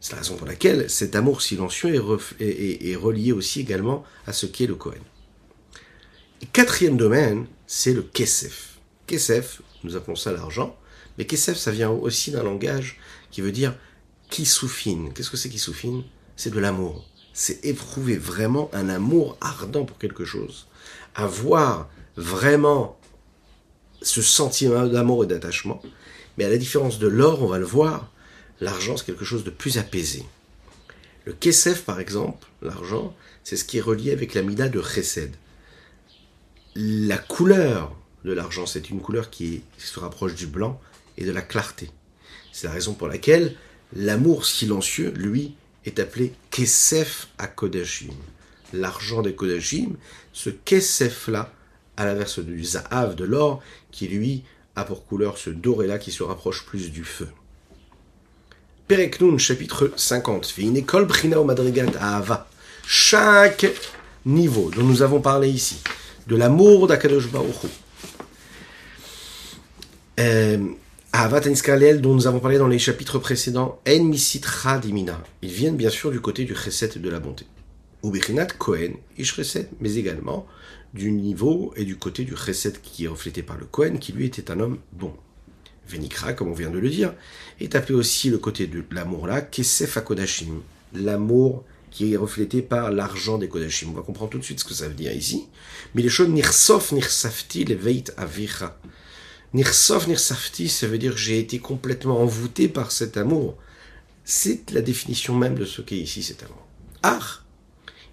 C'est 0.00 0.12
la 0.12 0.18
raison 0.18 0.36
pour 0.36 0.46
laquelle 0.46 0.90
cet 0.90 1.16
amour 1.16 1.42
silencieux 1.42 1.94
est, 1.94 2.96
relié 2.96 3.32
aussi 3.32 3.60
également 3.60 4.04
à 4.26 4.32
ce 4.32 4.46
qu'est 4.46 4.66
le 4.66 4.74
Kohen. 4.74 5.02
quatrième 6.52 6.96
domaine, 6.96 7.46
c'est 7.66 7.92
le 7.92 8.02
kesef. 8.02 8.78
Kesef, 9.06 9.62
nous 9.84 9.96
appelons 9.96 10.16
ça 10.16 10.32
l'argent, 10.32 10.76
mais 11.18 11.24
kesef, 11.24 11.56
ça 11.56 11.70
vient 11.70 11.90
aussi 11.90 12.30
d'un 12.30 12.42
langage 12.42 12.98
qui 13.30 13.40
veut 13.40 13.52
dire 13.52 13.74
qui 14.30 14.46
soufine. 14.46 15.12
Qu'est-ce 15.12 15.30
que 15.30 15.36
c'est 15.36 15.48
qui 15.48 15.58
soufine 15.58 16.02
C'est 16.36 16.50
de 16.50 16.58
l'amour. 16.58 17.04
C'est 17.32 17.64
éprouver 17.64 18.16
vraiment 18.16 18.70
un 18.72 18.88
amour 18.88 19.36
ardent 19.40 19.84
pour 19.84 19.98
quelque 19.98 20.24
chose. 20.24 20.66
Avoir 21.14 21.88
vraiment 22.16 22.98
ce 24.02 24.22
sentiment 24.22 24.86
d'amour 24.86 25.24
et 25.24 25.26
d'attachement. 25.26 25.80
Mais 26.36 26.44
à 26.44 26.48
la 26.48 26.58
différence 26.58 26.98
de 26.98 27.08
l'or, 27.08 27.42
on 27.42 27.46
va 27.46 27.58
le 27.58 27.64
voir, 27.64 28.10
l'argent, 28.60 28.96
c'est 28.96 29.06
quelque 29.06 29.24
chose 29.24 29.44
de 29.44 29.50
plus 29.50 29.78
apaisé. 29.78 30.24
Le 31.24 31.32
kesef, 31.32 31.82
par 31.82 31.98
exemple, 31.98 32.46
l'argent, 32.62 33.14
c'est 33.42 33.56
ce 33.56 33.64
qui 33.64 33.78
est 33.78 33.82
relié 33.82 34.12
avec 34.12 34.34
la 34.34 34.42
mida 34.42 34.68
de 34.68 34.80
chesed. 34.80 35.34
La 36.74 37.18
couleur 37.18 37.96
de 38.24 38.32
l'argent, 38.32 38.66
c'est 38.66 38.90
une 38.90 39.00
couleur 39.00 39.30
qui, 39.30 39.62
se 39.78 39.98
rapproche 39.98 40.34
du 40.34 40.46
blanc 40.46 40.80
et 41.16 41.24
de 41.24 41.32
la 41.32 41.42
clarté. 41.42 41.90
C'est 42.52 42.66
la 42.66 42.72
raison 42.72 42.94
pour 42.94 43.08
laquelle 43.08 43.56
l'amour 43.94 44.46
silencieux, 44.46 45.10
lui, 45.16 45.54
est 45.84 45.98
appelé 45.98 46.32
kesef 46.50 47.28
à 47.38 47.46
kodashim. 47.46 48.14
L'argent 48.72 49.22
des 49.22 49.34
kodashim, 49.34 49.96
ce 50.32 50.50
kesef-là, 50.50 51.52
à 51.96 52.04
l'inverse 52.04 52.40
du 52.40 52.62
zahav, 52.62 53.14
de 53.14 53.24
l'or, 53.24 53.62
qui 53.90 54.06
lui 54.08 54.44
a 54.76 54.84
pour 54.84 55.06
couleur 55.06 55.38
ce 55.38 55.50
doré-là 55.50 55.98
qui 55.98 56.12
se 56.12 56.22
rapproche 56.22 56.64
plus 56.64 56.90
du 56.90 57.02
feu. 57.02 57.28
Pereknoun, 58.86 59.38
chapitre 59.38 59.90
50. 59.96 60.58
Une 60.58 60.76
école 60.76 61.06
brina 61.06 61.40
au 61.40 61.44
madrigat 61.44 61.86
Ava. 61.98 62.48
Chaque 62.86 63.66
niveau 64.24 64.70
dont 64.70 64.84
nous 64.84 65.02
avons 65.02 65.20
parlé 65.20 65.48
ici, 65.48 65.82
de 66.28 66.36
l'amour 66.36 66.86
d'Akadosh 66.86 67.30
Baruch 67.32 67.54
euh, 70.20 70.58
Ahavat 71.12 71.40
dont 71.98 72.14
nous 72.14 72.26
avons 72.26 72.40
parlé 72.40 72.58
dans 72.58 72.68
les 72.68 72.78
chapitres 72.78 73.18
précédents, 73.18 73.80
En 73.88 74.04
Misit 74.04 74.44
Dimina. 74.82 75.20
Ils 75.42 75.50
viennent 75.50 75.76
bien 75.76 75.90
sûr 75.90 76.10
du 76.10 76.20
côté 76.20 76.44
du 76.44 76.54
chesed 76.54 77.00
de 77.00 77.08
la 77.08 77.20
bonté. 77.20 77.46
Ubichinat 78.04 78.46
Kohen, 78.58 78.94
Ish 79.18 79.34
mais 79.80 79.94
également 79.94 80.46
du 80.96 81.12
niveau 81.12 81.72
et 81.76 81.84
du 81.84 81.96
côté 81.96 82.24
du 82.24 82.34
chesed 82.36 82.80
qui 82.80 83.04
est 83.04 83.08
reflété 83.08 83.42
par 83.42 83.56
le 83.56 83.66
Kohen, 83.66 83.98
qui 83.98 84.12
lui 84.12 84.26
était 84.26 84.50
un 84.50 84.60
homme 84.60 84.78
bon. 84.92 85.14
Venikra, 85.88 86.32
comme 86.32 86.48
on 86.48 86.54
vient 86.54 86.70
de 86.70 86.78
le 86.78 86.90
dire, 86.90 87.14
est 87.60 87.74
appelé 87.76 87.94
aussi 87.94 88.28
le 88.28 88.38
côté 88.38 88.66
de 88.66 88.82
l'amour 88.90 89.26
là, 89.26 89.40
Kesef 89.40 89.98
Kodashim, 90.02 90.62
l'amour 90.94 91.64
qui 91.90 92.12
est 92.12 92.16
reflété 92.16 92.60
par 92.62 92.90
l'argent 92.90 93.38
des 93.38 93.48
Kodashim. 93.48 93.90
On 93.90 93.92
va 93.92 94.02
comprendre 94.02 94.30
tout 94.32 94.38
de 94.38 94.44
suite 94.44 94.60
ce 94.60 94.64
que 94.64 94.74
ça 94.74 94.88
veut 94.88 94.94
dire 94.94 95.12
ici. 95.12 95.46
Mais 95.94 96.02
les 96.02 96.08
choses 96.08 96.28
Nirsof 96.28 96.92
Nirsafti 96.92 97.64
Leveit 97.64 98.04
Avicha. 98.16 98.78
Nirsof 99.54 100.08
Nirsafti, 100.08 100.68
ça 100.68 100.88
veut 100.88 100.98
dire 100.98 101.16
j'ai 101.16 101.38
été 101.38 101.58
complètement 101.58 102.20
envoûté 102.20 102.68
par 102.68 102.90
cet 102.90 103.16
amour. 103.16 103.56
C'est 104.24 104.72
la 104.72 104.82
définition 104.82 105.34
même 105.36 105.54
de 105.54 105.64
ce 105.64 105.82
qu'est 105.82 105.96
ici 105.96 106.22
cet 106.22 106.42
amour. 106.42 106.66
Ah 107.02 107.20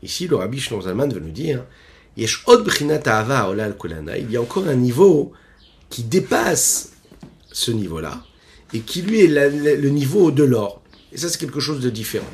Ici, 0.03 0.27
le 0.27 0.35
rabbi 0.35 0.59
Zalman 0.59 1.07
veut 1.07 1.21
nous 1.21 1.31
dire 1.31 1.65
il 2.15 2.23
y 4.29 4.37
a 4.37 4.41
encore 4.41 4.67
un 4.67 4.75
niveau 4.75 5.31
qui 5.89 6.03
dépasse 6.03 6.93
ce 7.51 7.71
niveau-là, 7.71 8.23
et 8.73 8.79
qui 8.81 9.01
lui 9.01 9.21
est 9.21 9.27
le 9.27 9.89
niveau 9.89 10.31
de 10.31 10.43
l'or. 10.43 10.81
Et 11.11 11.17
ça, 11.17 11.29
c'est 11.29 11.39
quelque 11.39 11.59
chose 11.59 11.79
de 11.79 11.89
différent. 11.89 12.25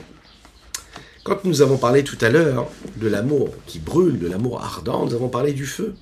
Quand 1.23 1.43
nous 1.45 1.61
avons 1.61 1.77
parlé 1.77 2.03
tout 2.03 2.17
à 2.21 2.29
l'heure 2.29 2.69
de 2.95 3.07
l'amour 3.07 3.49
qui 3.67 3.79
brûle, 3.79 4.17
de 4.19 4.27
l'amour 4.27 4.63
ardent, 4.63 5.05
nous 5.05 5.13
avons 5.13 5.29
parlé 5.29 5.53
du 5.53 5.65
feu. 5.65 5.93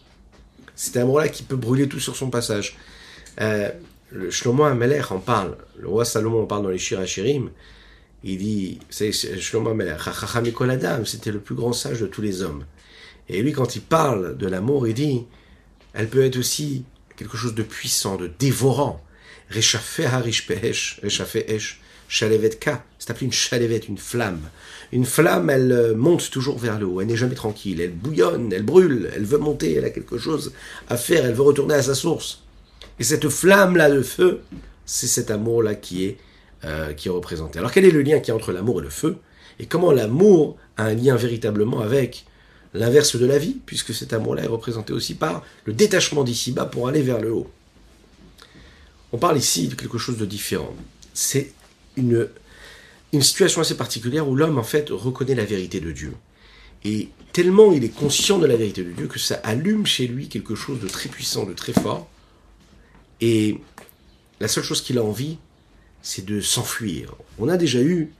C'est 0.76 0.96
un 0.98 1.02
amour-là 1.02 1.28
qui 1.28 1.44
peut 1.44 1.56
brûler 1.56 1.90
tout 1.90 2.00
sur 2.00 2.16
son 2.16 2.30
passage. 2.30 2.78
Euh, 3.42 3.70
le 4.12 4.30
Shlomo 4.30 4.64
Ameler 4.64 5.02
en 5.10 5.20
parle, 5.20 5.58
le 5.80 5.88
roi 5.88 6.06
Salomon 6.06 6.44
en 6.44 6.46
parle 6.46 6.64
dans 6.64 6.70
les 6.70 6.78
Shirachirim. 6.78 7.50
Il 8.24 8.38
dit, 8.38 8.80
c'est 8.90 9.12
Shlomo 9.12 9.72
Ameler, 9.72 9.98
c'était 11.06 11.32
le 11.32 11.40
plus 11.40 11.56
grand 11.56 11.74
sage 11.74 12.00
de 12.00 12.08
tous 12.08 12.22
les 12.22 12.44
hommes. 12.44 12.64
Et 13.30 13.42
lui, 13.42 13.52
quand 13.52 13.76
il 13.76 13.82
parle 13.82 14.38
de 14.38 14.48
l'amour, 14.48 14.88
il 14.88 14.94
dit, 14.94 15.26
elle 15.94 16.08
peut 16.08 16.24
être 16.24 16.38
aussi 16.38 16.86
quelque 17.16 17.38
chose 17.38 17.56
de 17.56 17.64
puissant, 17.64 18.16
de 18.16 18.30
dévorant. 18.40 19.02
Réchafé 19.50 20.08
pehesh, 20.48 21.00
réchafé 21.02 21.54
esh. 21.54 21.82
C'est 22.10 22.26
appelé 23.10 23.26
une 23.26 23.32
chalevette, 23.34 23.90
une 23.90 23.98
flamme. 23.98 24.50
Une 24.94 25.06
flamme, 25.06 25.50
elle 25.50 25.72
euh, 25.72 25.96
monte 25.96 26.30
toujours 26.32 26.58
vers 26.58 26.80
le 26.80 26.86
haut, 26.86 27.02
elle 27.02 27.08
n'est 27.08 27.18
jamais 27.18 27.36
tranquille, 27.36 27.82
elle 27.82 27.92
bouillonne, 27.92 28.54
elle 28.54 28.64
brûle, 28.64 29.10
elle 29.14 29.26
veut 29.26 29.38
monter, 29.38 29.74
elle 29.76 29.84
a 29.84 29.90
quelque 29.90 30.18
chose 30.18 30.54
à 30.88 30.96
faire, 30.96 31.26
elle 31.26 31.34
veut 31.34 31.42
retourner 31.42 31.74
à 31.74 31.84
sa 31.84 31.96
source. 31.96 32.44
Et 33.00 33.04
cette 33.04 33.28
flamme-là 33.28 33.92
de 33.92 34.02
feu, 34.02 34.42
c'est 34.86 35.08
cet 35.08 35.30
amour-là 35.30 35.76
qui 35.76 36.06
est, 36.06 36.18
euh, 36.64 36.94
qui 36.94 37.10
est 37.10 37.12
représenté. 37.12 37.60
Alors 37.60 37.72
quel 37.72 37.84
est 37.84 37.92
le 37.92 38.02
lien 38.02 38.20
qui 38.20 38.32
est 38.32 38.34
entre 38.34 38.54
l'amour 38.54 38.80
et 38.80 38.84
le 38.84 38.90
feu? 38.90 39.18
Et 39.60 39.66
comment 39.66 39.92
l'amour 39.92 40.56
a 40.78 40.86
un 40.86 40.94
lien 40.94 41.18
véritablement 41.18 41.82
avec 41.82 42.26
l'inverse 42.74 43.16
de 43.16 43.26
la 43.26 43.38
vie, 43.38 43.58
puisque 43.66 43.94
cet 43.94 44.14
amour-là 44.14 44.44
est 44.44 44.48
représenté 44.48 44.94
aussi 44.94 45.16
par 45.16 45.44
le 45.66 45.74
détachement 45.74 46.24
d'ici-bas 46.24 46.66
pour 46.66 46.88
aller 46.88 47.02
vers 47.02 47.22
le 47.22 47.34
haut. 47.34 47.50
On 49.14 49.18
parle 49.18 49.38
ici 49.38 49.68
de 49.68 49.76
quelque 49.76 49.98
chose 49.98 50.18
de 50.18 50.26
différent. 50.26 50.74
C'est 51.14 51.54
une, 51.96 52.28
situation 53.22 53.62
assez 53.62 53.76
particulière 53.76 54.28
où 54.28 54.36
l'homme, 54.36 54.58
en 54.58 54.64
fait, 54.64 54.90
reconnaît 54.90 55.36
la 55.36 55.46
vérité 55.46 55.80
de 55.80 55.92
Dieu. 55.92 56.14
Et 56.84 57.10
tellement 57.34 57.72
il 57.72 57.84
est 57.84 57.90
conscient 57.90 58.38
de 58.38 58.46
la 58.46 58.56
vérité 58.56 58.84
de 58.84 58.92
Dieu 58.92 59.08
que 59.08 59.18
ça 59.18 59.36
allume 59.44 59.86
chez 59.86 60.08
lui 60.08 60.30
quelque 60.30 60.56
chose 60.56 60.80
de 60.80 60.88
très 60.88 61.10
puissant, 61.10 61.46
de 61.46 61.54
très 61.54 61.74
fort. 61.74 62.08
Et 63.20 63.60
la 64.40 64.48
seule 64.48 64.64
chose 64.64 64.82
qu'il 64.82 65.00
a 65.00 65.04
envie, 65.04 65.38
c'est 66.04 66.26
de 66.26 66.40
s'enfuir. 66.40 67.16
On 67.40 67.50
a 67.50 67.58
déjà 67.58 67.82
eu, 67.82 68.12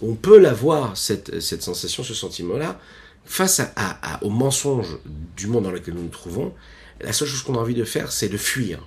on 0.00 0.14
peut 0.14 0.38
l'avoir, 0.38 0.96
cette 0.96 1.62
sensation, 1.62 2.04
ce 2.04 2.14
sentiment-là, 2.14 2.80
face 3.24 3.60
à, 3.76 4.24
au 4.24 4.30
mensonge 4.30 4.98
du 5.36 5.46
monde 5.46 5.64
dans 5.64 5.70
lequel 5.70 5.94
nous 5.94 6.02
nous 6.02 6.08
trouvons, 6.08 6.52
la 7.00 7.12
seule 7.12 7.28
chose 7.28 7.42
qu'on 7.42 7.54
a 7.54 7.58
envie 7.58 7.74
de 7.74 7.84
faire, 7.84 8.12
c'est 8.12 8.28
de 8.28 8.36
fuir. 8.36 8.86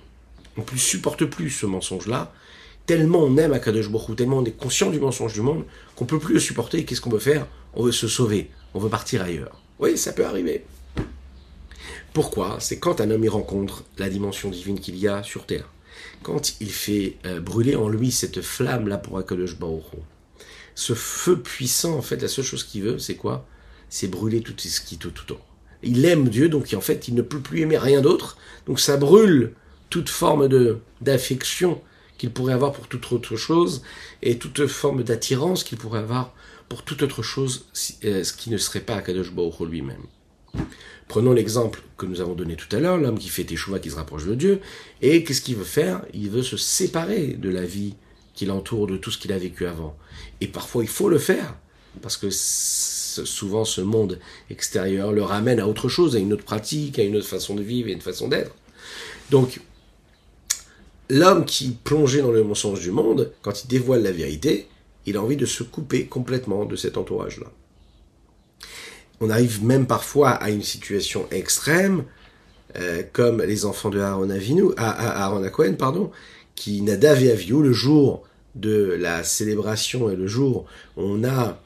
On 0.56 0.64
ne 0.70 0.78
supporte 0.78 1.24
plus 1.24 1.50
ce 1.50 1.66
mensonge-là, 1.66 2.32
tellement 2.86 3.20
on 3.20 3.36
aime 3.36 3.52
Akadosh 3.52 3.90
Baruch 3.90 4.16
tellement 4.16 4.38
on 4.38 4.44
est 4.44 4.56
conscient 4.56 4.90
du 4.90 5.00
mensonge 5.00 5.32
du 5.32 5.40
monde, 5.40 5.64
qu'on 5.96 6.04
peut 6.04 6.18
plus 6.18 6.34
le 6.34 6.40
supporter, 6.40 6.84
qu'est-ce 6.84 7.00
qu'on 7.00 7.10
veut 7.10 7.18
faire? 7.18 7.46
On 7.74 7.84
veut 7.84 7.92
se 7.92 8.06
sauver, 8.06 8.50
on 8.74 8.78
veut 8.78 8.90
partir 8.90 9.22
ailleurs. 9.22 9.60
Oui, 9.78 9.98
ça 9.98 10.12
peut 10.12 10.24
arriver. 10.24 10.64
Pourquoi? 12.12 12.58
C'est 12.60 12.78
quand 12.78 13.00
un 13.00 13.10
homme 13.10 13.24
y 13.24 13.28
rencontre 13.28 13.84
la 13.98 14.08
dimension 14.08 14.48
divine 14.48 14.78
qu'il 14.78 14.96
y 14.96 15.08
a 15.08 15.24
sur 15.24 15.46
Terre. 15.46 15.68
Quand 16.22 16.60
il 16.60 16.70
fait 16.70 17.16
euh, 17.26 17.40
brûler 17.40 17.74
en 17.74 17.88
lui 17.88 18.12
cette 18.12 18.40
flamme-là 18.40 18.98
pour 18.98 19.18
Akadosh 19.18 19.58
Baruch 19.58 19.84
Ce 20.76 20.94
feu 20.94 21.40
puissant, 21.40 21.96
en 21.96 22.02
fait, 22.02 22.22
la 22.22 22.28
seule 22.28 22.44
chose 22.44 22.62
qu'il 22.62 22.84
veut, 22.84 22.98
c'est 23.00 23.16
quoi? 23.16 23.46
C'est 23.94 24.08
brûler 24.08 24.40
tout 24.40 24.54
ce 24.58 24.80
qui 24.80 24.98
tout 24.98 25.16
autour. 25.20 25.38
Il 25.84 26.04
aime 26.04 26.28
Dieu, 26.28 26.48
donc 26.48 26.74
en 26.74 26.80
fait, 26.80 27.06
il 27.06 27.14
ne 27.14 27.22
peut 27.22 27.38
plus 27.38 27.60
aimer 27.60 27.78
rien 27.78 28.00
d'autre. 28.00 28.36
Donc 28.66 28.80
ça 28.80 28.96
brûle 28.96 29.52
toute 29.88 30.08
forme 30.08 30.48
de 30.48 30.78
d'affection 31.00 31.80
qu'il 32.18 32.32
pourrait 32.32 32.54
avoir 32.54 32.72
pour 32.72 32.88
toute 32.88 33.12
autre 33.12 33.36
chose 33.36 33.82
et 34.20 34.36
toute 34.36 34.66
forme 34.66 35.04
d'attirance 35.04 35.62
qu'il 35.62 35.78
pourrait 35.78 36.00
avoir 36.00 36.34
pour 36.68 36.82
toute 36.82 37.02
autre 37.02 37.22
chose, 37.22 37.66
euh, 38.04 38.24
ce 38.24 38.32
qui 38.32 38.50
ne 38.50 38.56
serait 38.56 38.80
pas 38.80 38.96
Akadosh 38.96 39.32
Baruch 39.32 39.60
lui-même. 39.60 40.02
Prenons 41.06 41.32
l'exemple 41.32 41.80
que 41.96 42.06
nous 42.06 42.20
avons 42.20 42.34
donné 42.34 42.56
tout 42.56 42.74
à 42.74 42.80
l'heure, 42.80 42.98
l'homme 42.98 43.18
qui 43.18 43.28
fait 43.28 43.44
Teshuvah, 43.44 43.78
qui 43.78 43.90
se 43.90 43.96
rapproche 43.96 44.24
de 44.24 44.34
Dieu, 44.34 44.60
et 45.02 45.22
qu'est-ce 45.22 45.42
qu'il 45.42 45.54
veut 45.54 45.62
faire? 45.62 46.04
Il 46.12 46.30
veut 46.30 46.42
se 46.42 46.56
séparer 46.56 47.34
de 47.34 47.48
la 47.48 47.62
vie 47.62 47.94
qui 48.34 48.44
l'entoure, 48.44 48.88
de 48.88 48.96
tout 48.96 49.12
ce 49.12 49.18
qu'il 49.18 49.32
a 49.32 49.38
vécu 49.38 49.66
avant. 49.66 49.96
Et 50.40 50.48
parfois, 50.48 50.82
il 50.82 50.88
faut 50.88 51.08
le 51.08 51.18
faire, 51.18 51.54
parce 52.02 52.16
que 52.16 52.28
souvent 53.24 53.64
ce 53.64 53.80
monde 53.80 54.18
extérieur 54.50 55.12
le 55.12 55.22
ramène 55.22 55.60
à 55.60 55.68
autre 55.68 55.88
chose, 55.88 56.16
à 56.16 56.18
une 56.18 56.32
autre 56.32 56.44
pratique, 56.44 56.98
à 56.98 57.02
une 57.02 57.16
autre 57.16 57.26
façon 57.26 57.54
de 57.54 57.62
vivre 57.62 57.88
et 57.88 57.92
une 57.92 58.00
façon 58.00 58.28
d'être. 58.28 58.54
Donc, 59.30 59.60
l'homme 61.08 61.44
qui 61.44 61.76
plongeait 61.84 62.22
dans 62.22 62.30
le 62.30 62.44
mensonge 62.44 62.80
du 62.80 62.90
monde, 62.90 63.32
quand 63.42 63.64
il 63.64 63.68
dévoile 63.68 64.02
la 64.02 64.12
vérité, 64.12 64.68
il 65.06 65.16
a 65.16 65.22
envie 65.22 65.36
de 65.36 65.46
se 65.46 65.62
couper 65.62 66.06
complètement 66.06 66.64
de 66.64 66.76
cet 66.76 66.96
entourage-là. 66.96 67.46
On 69.20 69.30
arrive 69.30 69.64
même 69.64 69.86
parfois 69.86 70.30
à 70.30 70.50
une 70.50 70.62
situation 70.62 71.26
extrême, 71.30 72.04
euh, 72.76 73.02
comme 73.12 73.40
les 73.42 73.64
enfants 73.64 73.90
de 73.90 74.00
Aaron, 74.00 74.30
Avinu, 74.30 74.64
à, 74.76 75.24
Aaron 75.24 75.48
Cohen, 75.50 75.74
pardon, 75.74 76.10
qui 76.54 76.82
Nadav 76.82 77.22
et 77.22 77.30
Avihu, 77.30 77.62
le 77.62 77.72
jour 77.72 78.24
de 78.54 78.96
la 78.98 79.22
célébration 79.24 80.10
et 80.10 80.16
le 80.16 80.26
jour 80.26 80.66
où 80.96 81.02
on 81.02 81.24
a 81.24 81.60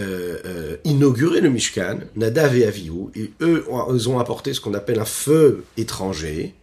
euh, 0.00 0.38
euh, 0.46 0.76
le 0.84 1.48
Mishkan, 1.48 1.98
Nadav 2.16 2.56
et 2.56 2.64
Avihu, 2.64 3.10
et 3.14 3.30
eux, 3.40 3.66
ils 3.92 4.08
ont 4.08 4.18
apporté 4.18 4.54
ce 4.54 4.60
qu'on 4.60 4.74
appelle 4.74 4.98
un 4.98 5.04
feu 5.04 5.64
étranger, 5.76 6.54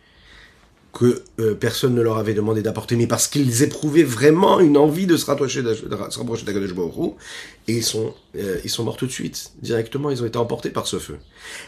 que 0.91 1.21
euh, 1.39 1.53
personne 1.53 1.93
ne 1.93 2.01
leur 2.01 2.17
avait 2.17 2.33
demandé 2.33 2.63
d'apporter, 2.63 2.95
mais 2.95 3.05
parce 3.05 3.27
qu'ils 3.27 3.61
éprouvaient 3.61 4.03
vraiment 4.03 4.59
une 4.59 4.75
envie 4.75 5.05
de 5.05 5.17
se 5.17 5.25
rapprocher 5.27 5.61
d'Akadosh 5.61 6.73
Baruch 6.73 7.13
et 7.67 7.73
ils 7.73 7.83
sont, 7.83 8.15
ils 8.33 8.69
sont 8.71 8.83
morts 8.83 8.97
tout 8.97 9.05
de 9.05 9.11
suite, 9.11 9.51
directement, 9.61 10.09
ils 10.09 10.23
ont 10.23 10.25
été 10.25 10.39
emportés 10.39 10.71
par 10.71 10.87
ce 10.87 10.97
feu. 10.97 11.17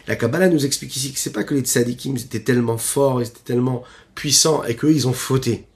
La 0.08 0.16
Kabbalah 0.16 0.48
nous 0.48 0.66
explique 0.66 0.96
ici 0.96 1.12
que 1.12 1.20
c'est 1.20 1.32
pas 1.32 1.44
que 1.44 1.54
les 1.54 1.60
tzadikim 1.60 2.16
étaient 2.16 2.40
tellement 2.40 2.78
forts, 2.78 3.22
ils 3.22 3.28
étaient 3.28 3.38
tellement 3.44 3.84
puissants, 4.16 4.64
et 4.64 4.74
qu'eux, 4.74 4.92
ils 4.92 5.06
ont 5.06 5.12
fauté. 5.12 5.66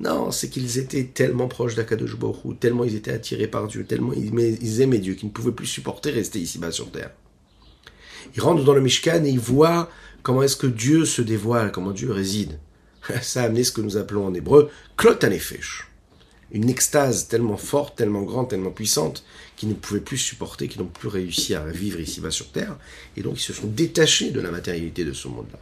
Non, 0.00 0.30
c'est 0.30 0.48
qu'ils 0.48 0.78
étaient 0.78 1.04
tellement 1.04 1.46
proches 1.46 1.76
d'Akadosh 1.76 2.16
Baruch 2.16 2.58
tellement 2.58 2.84
ils 2.84 2.96
étaient 2.96 3.12
attirés 3.12 3.46
par 3.46 3.68
Dieu, 3.68 3.84
tellement 3.84 4.12
ils 4.12 4.80
aimaient 4.80 4.98
Dieu 4.98 5.14
qu'ils 5.14 5.28
ne 5.28 5.32
pouvaient 5.32 5.52
plus 5.52 5.66
supporter 5.66 6.10
rester 6.10 6.40
ici-bas 6.40 6.72
sur 6.72 6.90
terre. 6.90 7.12
Ils 8.34 8.42
rentrent 8.42 8.64
dans 8.64 8.74
le 8.74 8.80
Mishkan 8.80 9.24
et 9.24 9.30
ils 9.30 9.38
voient 9.38 9.88
comment 10.22 10.42
est-ce 10.42 10.56
que 10.56 10.66
Dieu 10.66 11.04
se 11.04 11.22
dévoile, 11.22 11.70
comment 11.70 11.92
Dieu 11.92 12.10
réside. 12.10 12.58
Ça 13.22 13.42
a 13.42 13.46
amené 13.46 13.62
ce 13.62 13.72
que 13.72 13.80
nous 13.80 13.96
appelons 13.96 14.26
en 14.26 14.34
hébreu 14.34 14.70
klotanefesh. 14.96 15.88
Une 16.50 16.68
extase 16.68 17.28
tellement 17.28 17.56
forte, 17.56 17.96
tellement 17.96 18.22
grande, 18.22 18.48
tellement 18.48 18.70
puissante, 18.70 19.24
qu'ils 19.56 19.68
ne 19.68 19.74
pouvaient 19.74 20.00
plus 20.00 20.18
supporter, 20.18 20.68
qu'ils 20.68 20.82
n'ont 20.82 20.88
plus 20.88 21.08
réussi 21.08 21.54
à 21.54 21.64
vivre 21.64 22.00
ici-bas 22.00 22.30
sur 22.30 22.50
terre, 22.50 22.76
et 23.16 23.22
donc 23.22 23.38
ils 23.38 23.42
se 23.42 23.52
sont 23.52 23.66
détachés 23.66 24.30
de 24.30 24.40
la 24.40 24.50
matérialité 24.50 25.04
de 25.04 25.12
ce 25.12 25.28
monde-là. 25.28 25.58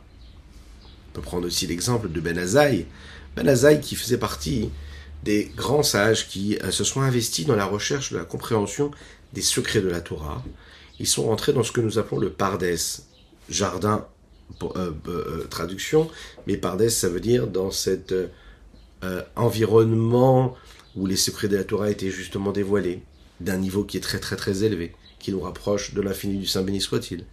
On 1.08 1.12
peut 1.14 1.22
prendre 1.22 1.46
aussi 1.46 1.66
l'exemple 1.66 2.10
de 2.10 2.20
Ben 2.20 2.38
Azaï, 2.38 2.86
ben 3.36 3.48
Azaï 3.48 3.80
qui 3.80 3.96
faisait 3.96 4.18
partie 4.18 4.70
des 5.22 5.50
grands 5.56 5.82
sages 5.82 6.28
qui 6.28 6.58
euh, 6.58 6.70
se 6.70 6.84
sont 6.84 7.00
investis 7.00 7.46
dans 7.46 7.56
la 7.56 7.64
recherche 7.64 8.12
de 8.12 8.18
la 8.18 8.24
compréhension 8.24 8.90
des 9.32 9.42
secrets 9.42 9.80
de 9.80 9.88
la 9.88 10.00
Torah. 10.00 10.42
Ils 10.98 11.06
sont 11.06 11.24
rentrés 11.24 11.52
dans 11.52 11.62
ce 11.62 11.72
que 11.72 11.80
nous 11.80 11.98
appelons 11.98 12.18
le 12.18 12.30
Pardes, 12.30 12.66
jardin, 13.48 14.06
euh, 14.62 14.92
euh, 15.08 15.46
traduction, 15.48 16.10
mais 16.46 16.56
Pardes 16.56 16.88
ça 16.88 17.08
veut 17.08 17.20
dire 17.20 17.46
dans 17.46 17.70
cet 17.70 18.14
environnement 19.34 20.56
où 20.94 21.06
les 21.06 21.16
secrets 21.16 21.48
de 21.48 21.56
la 21.56 21.64
Torah 21.64 21.90
étaient 21.90 22.10
justement 22.10 22.52
dévoilés, 22.52 23.02
d'un 23.40 23.56
niveau 23.56 23.82
qui 23.82 23.96
est 23.96 24.00
très 24.00 24.20
très 24.20 24.36
très 24.36 24.62
élevé, 24.62 24.92
qui 25.18 25.32
nous 25.32 25.40
rapproche 25.40 25.94
de 25.94 26.00
l'infini 26.00 26.38
du 26.38 26.46
Saint 26.46 26.62
béni 26.62 26.80
soit-il. 26.80 27.24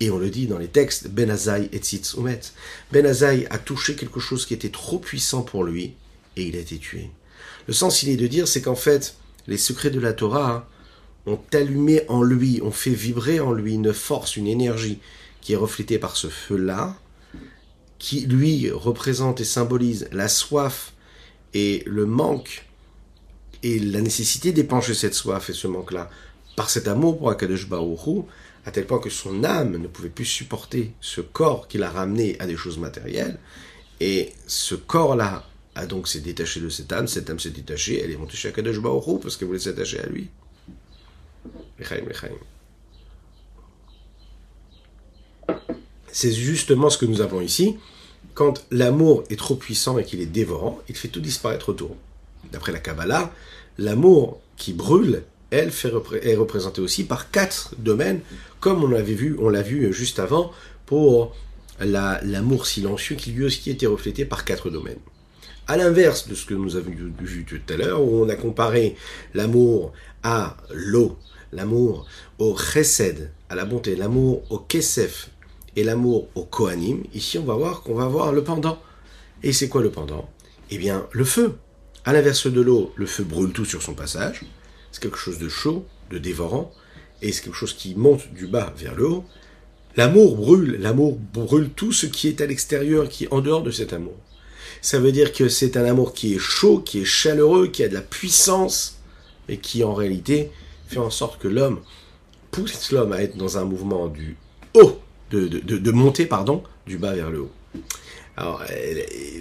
Et 0.00 0.10
on 0.10 0.18
le 0.18 0.30
dit 0.30 0.46
dans 0.46 0.58
les 0.58 0.68
textes, 0.68 1.08
Ben 1.08 1.30
Azaï 1.30 1.68
et 1.72 1.78
Tzitz 1.78 2.14
Umet. 2.14 2.40
Ben 2.92 3.06
Azaï 3.06 3.46
a 3.50 3.58
touché 3.58 3.94
quelque 3.94 4.20
chose 4.20 4.44
qui 4.44 4.54
était 4.54 4.70
trop 4.70 4.98
puissant 4.98 5.42
pour 5.42 5.64
lui 5.64 5.94
et 6.36 6.42
il 6.42 6.56
a 6.56 6.60
été 6.60 6.78
tué. 6.78 7.10
Le 7.66 7.72
sens, 7.72 8.02
il 8.02 8.10
est 8.10 8.16
de 8.16 8.26
dire, 8.26 8.48
c'est 8.48 8.60
qu'en 8.60 8.74
fait, 8.74 9.16
les 9.46 9.56
secrets 9.56 9.90
de 9.90 10.00
la 10.00 10.12
Torah 10.12 10.68
ont 11.26 11.40
allumé 11.52 12.02
en 12.08 12.22
lui, 12.22 12.60
ont 12.62 12.70
fait 12.70 12.90
vibrer 12.90 13.40
en 13.40 13.52
lui 13.52 13.74
une 13.74 13.92
force, 13.92 14.36
une 14.36 14.46
énergie 14.46 14.98
qui 15.40 15.52
est 15.52 15.56
reflétée 15.56 15.98
par 15.98 16.16
ce 16.16 16.28
feu-là, 16.28 16.96
qui 17.98 18.20
lui 18.20 18.70
représente 18.70 19.40
et 19.40 19.44
symbolise 19.44 20.08
la 20.12 20.28
soif 20.28 20.92
et 21.54 21.82
le 21.86 22.04
manque 22.04 22.66
et 23.62 23.78
la 23.78 24.00
nécessité 24.00 24.52
d'épancher 24.52 24.92
cette 24.92 25.14
soif 25.14 25.48
et 25.48 25.54
ce 25.54 25.66
manque-là 25.66 26.10
par 26.56 26.70
cet 26.70 26.88
amour 26.88 27.18
pour 27.18 27.30
Akadosh 27.30 27.68
Baruch 27.68 28.24
à 28.66 28.70
tel 28.70 28.86
point 28.86 28.98
que 28.98 29.10
son 29.10 29.44
âme 29.44 29.76
ne 29.76 29.86
pouvait 29.86 30.08
plus 30.08 30.24
supporter 30.24 30.92
ce 31.00 31.20
corps 31.20 31.68
qui 31.68 31.78
l'a 31.78 31.90
ramené 31.90 32.36
à 32.40 32.46
des 32.46 32.56
choses 32.56 32.78
matérielles, 32.78 33.38
et 34.00 34.32
ce 34.46 34.74
corps-là 34.74 35.44
a 35.74 35.86
donc 35.86 36.08
s'est 36.08 36.20
détaché 36.20 36.60
de 36.60 36.68
cette 36.68 36.92
âme, 36.92 37.08
cette 37.08 37.28
âme 37.30 37.38
s'est 37.38 37.50
détachée, 37.50 38.00
elle 38.02 38.10
est 38.10 38.16
montée 38.16 38.36
chez 38.36 38.48
Akadosh 38.48 38.80
Baruch 38.80 39.20
parce 39.20 39.36
qu'elle 39.36 39.48
voulait 39.48 39.60
s'attacher 39.60 40.00
à 40.00 40.06
lui. 40.06 40.28
C'est 46.12 46.32
justement 46.32 46.90
ce 46.90 46.98
que 46.98 47.06
nous 47.06 47.20
avons 47.20 47.40
ici. 47.40 47.76
Quand 48.34 48.64
l'amour 48.70 49.24
est 49.30 49.38
trop 49.38 49.56
puissant 49.56 49.98
et 49.98 50.04
qu'il 50.04 50.20
est 50.20 50.26
dévorant, 50.26 50.80
il 50.88 50.96
fait 50.96 51.08
tout 51.08 51.20
disparaître 51.20 51.68
autour. 51.68 51.96
D'après 52.52 52.72
la 52.72 52.78
Kabbalah, 52.78 53.32
l'amour 53.78 54.40
qui 54.56 54.72
brûle 54.72 55.24
elle, 55.54 55.70
est 56.22 56.36
représentée 56.36 56.80
aussi 56.80 57.04
par 57.04 57.30
quatre 57.30 57.74
domaines, 57.78 58.20
comme 58.60 58.82
on 58.82 58.88
l'avait 58.88 59.14
vu, 59.14 59.36
on 59.40 59.48
l'a 59.48 59.62
vu 59.62 59.92
juste 59.92 60.18
avant, 60.18 60.52
pour 60.86 61.34
l'amour 61.80 62.66
silencieux 62.66 63.16
qui 63.16 63.32
lui 63.32 63.44
aussi 63.44 63.70
était 63.70 63.86
reflété 63.86 64.24
par 64.24 64.44
quatre 64.44 64.70
domaines. 64.70 64.98
À 65.66 65.76
l'inverse 65.76 66.28
de 66.28 66.34
ce 66.34 66.44
que 66.44 66.54
nous 66.54 66.76
avons 66.76 66.90
vu 67.20 67.44
tout 67.44 67.60
à 67.72 67.76
l'heure, 67.76 68.02
où 68.02 68.22
on 68.22 68.28
a 68.28 68.36
comparé 68.36 68.96
l'amour 69.32 69.92
à 70.22 70.56
l'eau, 70.72 71.16
l'amour 71.52 72.06
au 72.38 72.56
chesed, 72.56 73.30
à 73.48 73.54
la 73.54 73.64
bonté, 73.64 73.96
l'amour 73.96 74.42
au 74.50 74.58
kesef 74.58 75.30
et 75.76 75.84
l'amour 75.84 76.28
au 76.34 76.44
kohanim, 76.44 77.02
ici 77.14 77.38
on 77.38 77.44
va 77.44 77.54
voir 77.54 77.82
qu'on 77.82 77.94
va 77.94 78.06
voir 78.06 78.32
le 78.32 78.44
pendant. 78.44 78.80
Et 79.42 79.52
c'est 79.52 79.68
quoi 79.68 79.82
le 79.82 79.90
pendant? 79.90 80.28
Eh 80.70 80.78
bien, 80.78 81.06
le 81.12 81.24
feu. 81.24 81.54
À 82.04 82.12
l'inverse 82.12 82.46
de 82.46 82.60
l'eau, 82.60 82.92
le 82.96 83.06
feu 83.06 83.24
brûle 83.24 83.52
tout 83.52 83.64
sur 83.64 83.82
son 83.82 83.94
passage 83.94 84.42
c'est 84.94 85.02
quelque 85.02 85.18
chose 85.18 85.40
de 85.40 85.48
chaud, 85.48 85.84
de 86.12 86.18
dévorant, 86.18 86.72
et 87.20 87.32
c'est 87.32 87.42
quelque 87.42 87.56
chose 87.56 87.74
qui 87.74 87.96
monte 87.96 88.32
du 88.32 88.46
bas 88.46 88.72
vers 88.78 88.94
le 88.94 89.08
haut. 89.08 89.24
L'amour 89.96 90.36
brûle, 90.36 90.76
l'amour 90.80 91.18
brûle 91.32 91.70
tout 91.70 91.92
ce 91.92 92.06
qui 92.06 92.28
est 92.28 92.40
à 92.40 92.46
l'extérieur, 92.46 93.08
qui 93.08 93.24
est 93.24 93.32
en 93.32 93.40
dehors 93.40 93.64
de 93.64 93.72
cet 93.72 93.92
amour. 93.92 94.14
Ça 94.82 95.00
veut 95.00 95.10
dire 95.10 95.32
que 95.32 95.48
c'est 95.48 95.76
un 95.76 95.84
amour 95.84 96.14
qui 96.14 96.34
est 96.34 96.38
chaud, 96.38 96.78
qui 96.78 97.00
est 97.00 97.04
chaleureux, 97.04 97.66
qui 97.66 97.82
a 97.82 97.88
de 97.88 97.94
la 97.94 98.02
puissance, 98.02 99.00
et 99.48 99.56
qui 99.56 99.82
en 99.82 99.94
réalité 99.94 100.52
fait 100.86 100.98
en 100.98 101.10
sorte 101.10 101.40
que 101.40 101.48
l'homme 101.48 101.80
pousse 102.52 102.92
l'homme 102.92 103.12
à 103.12 103.20
être 103.20 103.36
dans 103.36 103.58
un 103.58 103.64
mouvement 103.64 104.06
du 104.06 104.36
haut, 104.74 105.00
de, 105.32 105.48
de, 105.48 105.76
de 105.76 105.90
monter, 105.90 106.26
pardon, 106.26 106.62
du 106.86 106.98
bas 106.98 107.14
vers 107.14 107.30
le 107.30 107.40
haut. 107.40 107.52
Alors, 108.36 108.64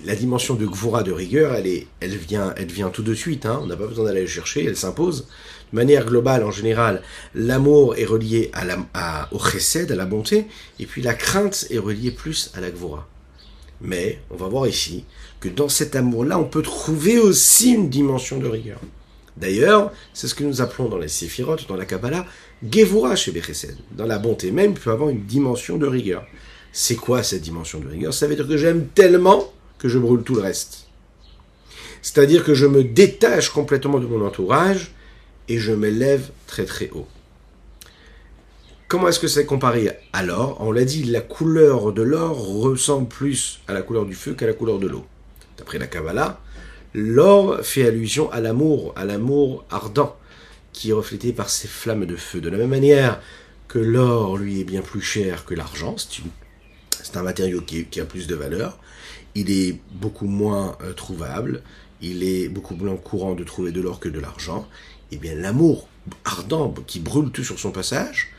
la 0.06 0.15
dimension 0.15 0.53
de 0.53 0.65
Gvura 0.67 1.01
de 1.01 1.12
rigueur, 1.12 1.56
elle, 1.56 1.65
est, 1.65 1.88
elle, 1.99 2.15
vient, 2.15 2.53
elle 2.58 2.71
vient 2.71 2.89
tout 2.89 3.01
de 3.01 3.15
suite, 3.15 3.47
hein. 3.47 3.60
on 3.63 3.65
n'a 3.65 3.75
pas 3.75 3.88
besoin 3.88 4.06
d'aller 4.06 4.27
chercher, 4.27 4.65
elle 4.65 4.77
s'impose. 4.77 5.27
De 5.71 5.75
manière 5.75 6.06
globale, 6.06 6.43
en 6.43 6.51
général, 6.51 7.01
l'amour 7.34 7.95
est 7.97 8.06
relié 8.06 8.51
à 8.53 8.65
la, 8.65 8.77
à, 8.93 9.34
au 9.34 9.39
chesed, 9.39 9.91
à 9.91 9.95
la 9.95 10.06
bonté, 10.06 10.45
et 10.79 10.86
puis 10.86 11.01
la 11.01 11.15
crainte 11.15 11.65
est 11.71 11.79
reliée 11.79 12.12
plus 12.12 12.51
à 12.53 12.62
la 12.62 12.69
Gvura. 12.69 13.08
Mais, 13.82 14.19
on 14.29 14.36
va 14.36 14.47
voir 14.47 14.67
ici, 14.67 15.06
que 15.39 15.49
dans 15.49 15.69
cet 15.69 15.95
amour-là, 15.95 16.38
on 16.38 16.45
peut 16.45 16.62
trouver 16.62 17.17
aussi 17.17 17.73
une 17.73 17.89
dimension 17.89 18.38
de 18.38 18.47
rigueur. 18.47 18.79
D'ailleurs, 19.36 19.91
c'est 20.13 20.27
ce 20.27 20.36
que 20.36 20.43
nous 20.43 20.62
appelons 20.62 20.88
dans 20.88 20.99
les 20.99 21.08
séphirotes, 21.08 21.67
dans 21.67 21.75
la 21.75 21.86
Kabbalah, 21.86 22.27
Gevura 22.71 23.15
chez 23.15 23.32
Bechesed. 23.32 23.75
Dans 23.91 24.06
la 24.06 24.19
bonté 24.19 24.51
même, 24.51 24.71
il 24.71 24.79
peut 24.79 24.91
avoir 24.91 25.10
une 25.10 25.25
dimension 25.25 25.77
de 25.77 25.88
rigueur. 25.88 26.25
C'est 26.75 26.95
quoi 26.95 27.21
cette 27.21 27.43
dimension 27.43 27.79
de 27.79 27.88
rigueur? 27.88 28.15
Ça 28.15 28.25
veut 28.25 28.36
dire 28.36 28.47
que 28.47 28.57
j'aime 28.57 28.88
tellement 28.88 29.53
que 29.77 29.88
je 29.88 29.99
brûle 29.99 30.23
tout 30.23 30.33
le 30.33 30.41
reste. 30.41 30.88
C'est-à-dire 32.01 32.43
que 32.43 32.55
je 32.55 32.65
me 32.65 32.83
détache 32.83 33.49
complètement 33.49 33.99
de 33.99 34.07
mon 34.07 34.25
entourage 34.25 34.91
et 35.47 35.59
je 35.59 35.71
m'élève 35.71 36.31
très 36.47 36.65
très 36.65 36.89
haut. 36.89 37.07
Comment 38.88 39.07
est-ce 39.07 39.19
que 39.19 39.27
c'est 39.27 39.45
comparé 39.45 39.91
à 40.13 40.23
l'or 40.23 40.57
On 40.62 40.71
l'a 40.71 40.83
dit, 40.83 41.03
la 41.03 41.21
couleur 41.21 41.93
de 41.93 42.01
l'or 42.01 42.38
ressemble 42.38 43.07
plus 43.07 43.62
à 43.67 43.73
la 43.73 43.83
couleur 43.83 44.05
du 44.05 44.15
feu 44.15 44.33
qu'à 44.33 44.47
la 44.47 44.53
couleur 44.53 44.79
de 44.79 44.88
l'eau. 44.88 45.05
D'après 45.57 45.77
la 45.77 45.88
Kabbalah, 45.88 46.41
l'or 46.95 47.59
fait 47.62 47.86
allusion 47.88 48.31
à 48.31 48.39
l'amour, 48.39 48.93
à 48.95 49.05
l'amour 49.05 49.63
ardent, 49.69 50.15
qui 50.73 50.89
est 50.89 50.93
reflété 50.93 51.33
par 51.33 51.51
ces 51.51 51.67
flammes 51.67 52.07
de 52.07 52.15
feu. 52.15 52.41
De 52.41 52.49
la 52.49 52.57
même 52.57 52.71
manière 52.71 53.21
que 53.67 53.79
l'or, 53.79 54.38
lui, 54.38 54.59
est 54.59 54.65
bien 54.65 54.81
plus 54.81 55.01
cher 55.01 55.45
que 55.45 55.53
l'argent, 55.53 55.95
c'est 57.13 57.19
un 57.19 57.23
matériau 57.23 57.62
qui, 57.62 57.99
a 57.99 58.06
plus 58.06 58.28
de 58.28 58.36
valeur. 58.36 58.80
Il 59.36 59.52
est 59.52 59.80
beaucoup 59.91 60.26
moins 60.26 60.78
euh, 60.84 60.93
trouvable. 60.93 61.62
Il 62.02 62.23
est 62.23 62.49
beaucoup 62.49 62.76
moins 62.76 62.95
courant 62.95 63.36
de 63.36 63.43
trouver 63.43 63.71
de 63.71 63.82
l'or 63.82 63.99
que 63.99 64.10
de 64.10 64.19
l'argent. 64.19 64.67
Eh 65.12 65.17
bien, 65.17 65.36
l'amour 65.36 65.88
ardent 66.26 66.73
qui 66.88 66.99
brûle 66.99 67.30
tout 67.30 67.43
sur 67.43 67.60
son 67.60 67.71
passage 67.71 68.30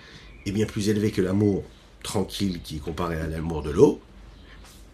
est 0.44 0.52
bien 0.52 0.66
plus 0.66 0.88
élevé 0.88 1.10
que 1.10 1.22
l'amour 1.22 1.62
tranquille 2.02 2.60
qui 2.62 2.76
est 2.76 2.80
comparé 2.80 3.16
à 3.16 3.26
l'amour 3.26 3.62
de 3.62 3.70
l'eau. 3.70 4.00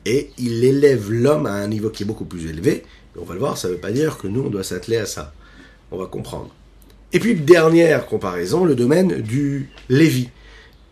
Et 0.04 0.30
il 0.38 0.62
élève 0.62 1.10
l'homme 1.10 1.46
à 1.46 1.52
un 1.52 1.66
niveau 1.66 1.90
qui 1.90 2.02
est 2.02 2.06
beaucoup 2.06 2.24
plus 2.24 2.46
élevé. 2.46 2.84
on 3.16 3.24
va 3.24 3.34
le 3.34 3.40
voir, 3.40 3.56
ça 3.56 3.68
ne 3.68 3.74
veut 3.74 3.80
pas 3.80 3.92
dire 3.92 4.18
que 4.18 4.28
nous, 4.28 4.42
on 4.42 4.50
doit 4.50 4.64
s'atteler 4.64 4.98
à 4.98 5.06
ça. 5.06 5.32
On 5.90 5.96
va 5.96 6.06
comprendre. 6.06 6.54
Et 7.12 7.18
puis, 7.18 7.34
dernière 7.34 8.06
comparaison, 8.06 8.64
le 8.64 8.74
domaine 8.74 9.20
du 9.22 9.70
Lévi. 9.88 10.28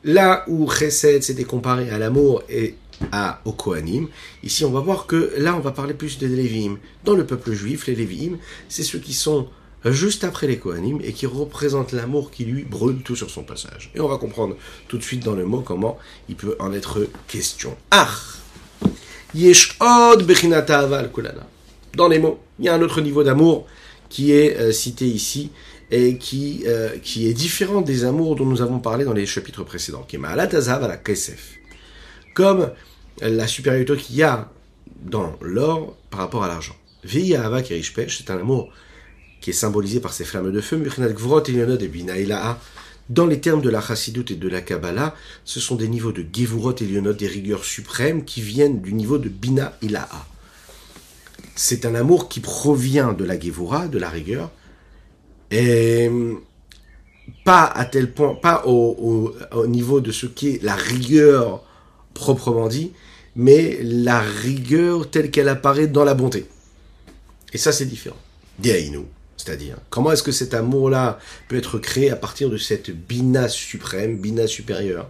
Là 0.04 0.44
où 0.46 0.70
Chesed 0.70 1.22
s'était 1.22 1.44
comparé 1.44 1.90
à 1.90 1.98
l'amour 1.98 2.42
et 2.48 2.74
à, 3.12 3.40
au 3.44 3.52
Kohanim, 3.52 4.08
ici 4.42 4.64
on 4.64 4.70
va 4.70 4.80
voir 4.80 5.06
que 5.06 5.32
là 5.38 5.54
on 5.54 5.60
va 5.60 5.72
parler 5.72 5.94
plus 5.94 6.18
des 6.18 6.28
Lévim. 6.28 6.78
Dans 7.04 7.14
le 7.14 7.26
peuple 7.26 7.52
juif, 7.52 7.86
les 7.86 7.94
Lévim, 7.94 8.38
c'est 8.68 8.82
ceux 8.82 8.98
qui 8.98 9.12
sont 9.12 9.48
juste 9.84 10.24
après 10.24 10.46
les 10.46 10.58
Kohanim 10.58 11.00
et 11.02 11.12
qui 11.12 11.26
représentent 11.26 11.92
l'amour 11.92 12.30
qui 12.30 12.44
lui 12.44 12.64
brûle 12.64 13.02
tout 13.02 13.16
sur 13.16 13.30
son 13.30 13.42
passage. 13.42 13.90
Et 13.94 14.00
on 14.00 14.08
va 14.08 14.18
comprendre 14.18 14.56
tout 14.88 14.98
de 14.98 15.02
suite 15.02 15.24
dans 15.24 15.34
le 15.34 15.44
mot 15.44 15.60
comment 15.60 15.98
il 16.28 16.36
peut 16.36 16.56
en 16.58 16.72
être 16.72 17.06
question. 17.26 17.76
Ah 17.90 18.08
Dans 21.94 22.08
les 22.08 22.18
mots, 22.18 22.38
il 22.58 22.64
y 22.64 22.68
a 22.68 22.74
un 22.74 22.82
autre 22.82 23.00
niveau 23.00 23.22
d'amour 23.22 23.66
qui 24.08 24.32
est 24.32 24.56
euh, 24.56 24.72
cité 24.72 25.06
ici 25.06 25.50
et 25.90 26.18
qui, 26.18 26.64
euh, 26.66 26.90
qui 27.02 27.28
est 27.28 27.32
différent 27.32 27.80
des 27.80 28.04
amours 28.04 28.36
dont 28.36 28.44
nous 28.44 28.60
avons 28.62 28.78
parlé 28.78 29.04
dans 29.04 29.14
les 29.14 29.26
chapitres 29.26 29.64
précédents, 29.64 30.04
qui 30.06 30.16
est 30.16 30.24
à 30.24 30.36
la 30.36 30.96
Kesef. 30.96 31.54
Comme 32.34 32.70
la 33.20 33.46
supériorité 33.46 33.96
qu'il 33.96 34.16
y 34.16 34.22
a 34.22 34.50
dans 35.02 35.36
l'or 35.40 35.96
par 36.10 36.20
rapport 36.20 36.44
à 36.44 36.48
l'argent. 36.48 36.76
Veya 37.04 37.44
Ava 37.44 37.62
Kirishpesh, 37.62 38.18
c'est 38.18 38.30
un 38.30 38.38
amour 38.38 38.70
qui 39.40 39.50
est 39.50 39.54
symbolisé 39.54 40.00
par 40.00 40.12
ces 40.12 40.24
flammes 40.24 40.52
de 40.52 40.60
feu, 40.60 40.76
Murchinat 40.76 41.10
Gvrot 41.10 41.42
et 41.44 41.88
Bina 41.88 42.58
Dans 43.08 43.26
les 43.26 43.40
termes 43.40 43.62
de 43.62 43.70
la 43.70 43.80
Chassidut 43.80 44.24
et 44.30 44.34
de 44.34 44.48
la 44.48 44.60
Kabbalah, 44.60 45.14
ce 45.44 45.60
sont 45.60 45.76
des 45.76 45.88
niveaux 45.88 46.12
de 46.12 46.24
Gevurot 46.32 46.74
et 46.74 47.12
des 47.14 47.26
rigueurs 47.26 47.64
suprêmes 47.64 48.24
qui 48.24 48.40
viennent 48.40 48.80
du 48.82 48.94
niveau 48.94 49.18
de 49.18 49.28
Bina 49.28 49.76
Ilaha. 49.80 50.26
C'est 51.54 51.86
un 51.86 51.94
amour 51.94 52.28
qui 52.28 52.40
provient 52.40 53.12
de 53.12 53.24
la 53.24 53.38
Gevura, 53.38 53.86
de 53.86 53.98
la 53.98 54.10
rigueur, 54.10 54.50
et 55.50 56.10
pas 57.44 57.64
à 57.64 57.84
tel 57.84 58.12
point, 58.12 58.34
pas 58.34 58.64
au, 58.66 59.34
au, 59.52 59.66
niveau 59.66 60.00
de 60.00 60.12
ce 60.12 60.26
qu'est 60.26 60.60
la 60.62 60.74
rigueur 60.74 61.64
proprement 62.14 62.68
dit, 62.68 62.92
mais 63.36 63.78
la 63.82 64.20
rigueur 64.20 65.10
telle 65.10 65.30
qu'elle 65.30 65.48
apparaît 65.48 65.86
dans 65.86 66.04
la 66.04 66.14
bonté. 66.14 66.46
Et 67.52 67.58
ça, 67.58 67.72
c'est 67.72 67.86
différent. 67.86 68.16
Diaïnou. 68.58 69.06
C'est-à-dire, 69.36 69.76
comment 69.88 70.12
est-ce 70.12 70.24
que 70.24 70.32
cet 70.32 70.52
amour-là 70.52 71.18
peut 71.46 71.56
être 71.56 71.78
créé 71.78 72.10
à 72.10 72.16
partir 72.16 72.50
de 72.50 72.56
cette 72.56 72.90
bina 72.90 73.48
suprême, 73.48 74.18
bina 74.18 74.46
supérieure? 74.46 75.08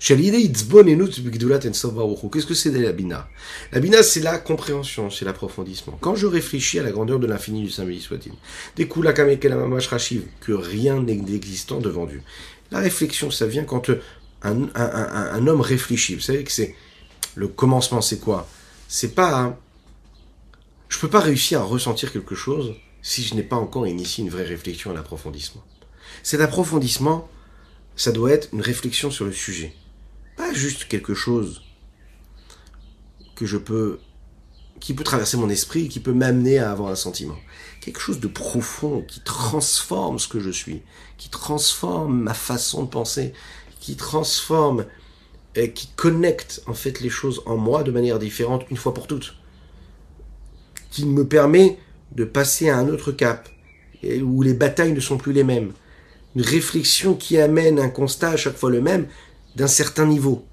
Qu'est-ce 0.00 2.46
que 2.46 2.54
c'est 2.54 2.70
la 2.70 2.92
bina? 2.92 3.28
La 3.72 3.80
bina, 3.80 4.02
c'est 4.02 4.20
la 4.20 4.38
compréhension, 4.38 5.10
c'est 5.10 5.24
l'approfondissement. 5.24 5.98
Quand 6.00 6.14
je 6.14 6.26
réfléchis 6.26 6.78
à 6.78 6.82
la 6.82 6.90
grandeur 6.90 7.18
de 7.18 7.26
l'infini 7.26 7.62
du 7.62 7.70
Saint 7.70 7.86
soit-il, 8.00 8.32
des 8.76 8.88
que 10.40 10.52
rien 10.52 11.02
n'est 11.02 11.34
existant 11.34 11.80
devant 11.80 12.06
Dieu. 12.06 12.22
La 12.70 12.80
réflexion, 12.80 13.30
ça 13.30 13.46
vient 13.46 13.64
quand 13.64 13.90
un, 14.42 14.68
un 14.74 15.46
homme 15.46 15.60
réfléchit. 15.60 16.14
Vous 16.14 16.20
savez 16.20 16.44
que 16.44 16.52
c'est 16.52 16.74
le 17.34 17.48
commencement, 17.48 18.00
c'est 18.00 18.20
quoi? 18.20 18.48
C'est 18.88 19.14
pas. 19.14 19.58
Je 20.88 20.98
peux 20.98 21.08
pas 21.08 21.20
réussir 21.20 21.60
à 21.60 21.64
ressentir 21.64 22.12
quelque 22.12 22.34
chose 22.34 22.74
si 23.02 23.22
je 23.22 23.34
n'ai 23.34 23.42
pas 23.42 23.56
encore 23.56 23.86
initié 23.86 24.24
une 24.24 24.30
vraie 24.30 24.44
réflexion 24.44 24.90
à 24.90 24.94
l'approfondissement. 24.94 25.62
Cet 26.22 26.40
approfondissement, 26.40 27.28
ça 27.96 28.12
doit 28.12 28.32
être 28.32 28.48
une 28.52 28.60
réflexion 28.60 29.10
sur 29.10 29.24
le 29.24 29.32
sujet. 29.32 29.74
Pas 30.36 30.52
juste 30.52 30.86
quelque 30.88 31.14
chose 31.14 31.62
que 33.34 33.46
je 33.46 33.56
peux, 33.56 33.98
qui 34.80 34.94
peut 34.94 35.04
traverser 35.04 35.36
mon 35.36 35.48
esprit, 35.48 35.88
qui 35.88 36.00
peut 36.00 36.12
m'amener 36.12 36.58
à 36.58 36.72
avoir 36.72 36.90
un 36.90 36.96
sentiment. 36.96 37.36
Quelque 37.80 38.00
chose 38.00 38.20
de 38.20 38.28
profond 38.28 39.02
qui 39.06 39.20
transforme 39.20 40.18
ce 40.18 40.28
que 40.28 40.40
je 40.40 40.50
suis, 40.50 40.82
qui 41.18 41.28
transforme 41.28 42.20
ma 42.20 42.34
façon 42.34 42.84
de 42.84 42.88
penser, 42.88 43.32
qui 43.80 43.96
transforme 43.96 44.86
et 45.54 45.72
qui 45.72 45.88
connecte 45.94 46.62
en 46.66 46.74
fait 46.74 47.00
les 47.00 47.10
choses 47.10 47.42
en 47.46 47.56
moi 47.56 47.84
de 47.84 47.92
manière 47.92 48.18
différente 48.18 48.64
une 48.70 48.76
fois 48.76 48.94
pour 48.94 49.06
toutes. 49.06 49.36
Qui 50.90 51.06
me 51.06 51.26
permet 51.26 51.78
de 52.12 52.24
passer 52.24 52.68
à 52.68 52.78
un 52.78 52.88
autre 52.88 53.12
cap, 53.12 53.48
où 54.22 54.42
les 54.42 54.54
batailles 54.54 54.92
ne 54.92 55.00
sont 55.00 55.18
plus 55.18 55.32
les 55.32 55.44
mêmes. 55.44 55.72
Une 56.36 56.42
réflexion 56.42 57.14
qui 57.14 57.38
amène 57.38 57.78
un 57.78 57.88
constat 57.88 58.30
à 58.30 58.36
chaque 58.36 58.56
fois 58.56 58.70
le 58.70 58.80
même 58.80 59.06
d'un 59.56 59.66
certain 59.66 60.06
niveau. 60.06 60.44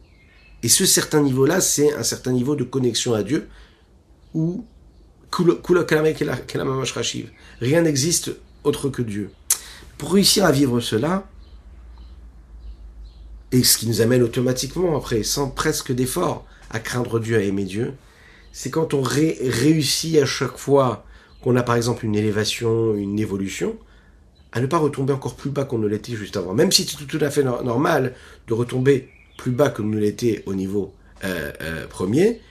Et 0.64 0.70
ce 0.70 0.86
certain 0.86 1.22
niveau-là, 1.22 1.60
c'est 1.60 1.94
un 1.94 2.04
certain 2.04 2.32
niveau 2.32 2.56
de 2.56 2.64
connexion 2.64 3.14
à 3.14 3.24
Dieu, 3.24 3.48
où 4.34 4.64
rien 7.60 7.82
n'existe 7.82 8.32
autre 8.64 8.90
que 8.90 9.02
Dieu. 9.02 9.32
Pour 9.98 10.14
réussir 10.14 10.46
à 10.46 10.52
vivre 10.52 10.80
cela, 10.80 11.28
et 13.52 13.64
ce 13.64 13.78
qui 13.78 13.88
nous 13.88 14.02
amène 14.02 14.22
automatiquement 14.24 14.96
après, 14.96 15.24
sans 15.24 15.50
presque 15.50 15.92
d'effort, 15.92 16.46
à 16.70 16.80
craindre 16.80 17.20
Dieu, 17.20 17.38
à 17.38 17.42
aimer 17.42 17.66
Dieu, 17.66 17.94
c'est 18.54 18.70
quand 18.70 18.94
on 18.94 19.02
réussit 19.02 20.18
à 20.18 20.26
chaque 20.26 20.58
fois 20.58 21.06
qu'on 21.42 21.56
a 21.56 21.64
par 21.64 21.76
exemple 21.76 22.06
une 22.06 22.16
élévation, 22.16 22.96
une 22.96 23.20
évolution, 23.20 23.78
à 24.52 24.60
ne 24.60 24.66
pas 24.66 24.78
retomber 24.78 25.14
encore 25.14 25.36
plus 25.36 25.50
bas 25.50 25.66
qu'on 25.66 25.78
ne 25.78 25.88
l'était 25.88 26.16
juste 26.16 26.38
avant. 26.38 26.54
Même 26.54 26.72
si 26.72 26.84
c'est 26.84 27.06
tout, 27.06 27.20
à 27.22 27.30
fait 27.30 27.44
normal 27.44 28.14
de 28.48 28.54
retomber 28.54 29.10
plus 29.38 29.52
bas 29.52 29.70
que 29.70 29.82
nous 29.82 29.98
l'était 29.98 30.44
au 30.46 30.54
niveau 30.54 30.94
euh, 31.24 31.52
euh, 31.62 31.88
premier, 31.88 32.42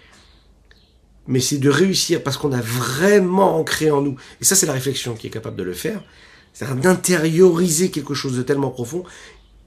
mais 1.27 1.41
c'est 1.41 1.59
de 1.59 1.69
réussir 1.69 2.23
parce 2.23 2.37
qu'on 2.37 2.53
a 2.53 2.61
vraiment 2.61 3.57
ancré 3.57 3.91
en 3.91 4.01
nous, 4.01 4.17
et 4.41 4.45
ça 4.45 4.57
c'est 4.57 4.67
la 4.67 4.73
réflexion 4.73 5.15
qui 5.15 5.27
est 5.27 5.31
capable 5.31 5.57
de 5.57 5.63
le 5.63 5.75
faire, 5.75 6.03
c'est-à-dire 6.53 6.77
d'intérioriser 6.77 7.91
quelque 7.91 8.15
chose 8.15 8.37
de 8.37 8.43
tellement 8.43 8.71
profond, 8.71 9.05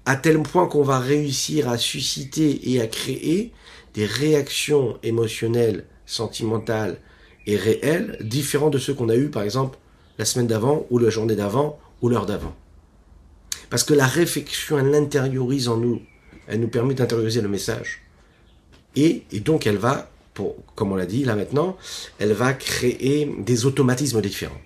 à 0.05 0.15
tel 0.15 0.41
point 0.41 0.67
qu'on 0.67 0.83
va 0.83 0.99
réussir 0.99 1.69
à 1.69 1.77
susciter 1.77 2.71
et 2.71 2.81
à 2.81 2.87
créer 2.87 3.53
des 3.93 4.05
réactions 4.05 4.97
émotionnelles, 5.03 5.85
sentimentales, 6.05 6.97
et 7.45 7.55
réel, 7.57 8.17
différent 8.21 8.69
de 8.69 8.77
ceux 8.77 8.93
qu'on 8.93 9.09
a 9.09 9.15
eu 9.15 9.29
par 9.29 9.43
exemple 9.43 9.77
la 10.17 10.25
semaine 10.25 10.47
d'avant, 10.47 10.85
ou 10.89 10.99
la 10.99 11.09
journée 11.09 11.35
d'avant, 11.35 11.79
ou 12.03 12.09
l'heure 12.09 12.27
d'avant. 12.27 12.55
Parce 13.71 13.83
que 13.83 13.95
la 13.95 14.05
réflexion, 14.05 14.77
elle 14.77 14.91
l'intériorise 14.91 15.67
en 15.67 15.77
nous. 15.77 15.99
Elle 16.45 16.59
nous 16.59 16.67
permet 16.67 16.93
d'intérioriser 16.93 17.41
le 17.41 17.47
message. 17.47 18.01
Et, 18.95 19.23
et 19.31 19.39
donc 19.39 19.65
elle 19.65 19.77
va, 19.77 20.11
comme 20.75 20.91
on 20.91 20.95
l'a 20.95 21.07
dit 21.07 21.23
là 21.23 21.35
maintenant, 21.35 21.75
elle 22.19 22.33
va 22.33 22.53
créer 22.53 23.33
des 23.39 23.65
automatismes 23.65 24.21
différents. 24.21 24.61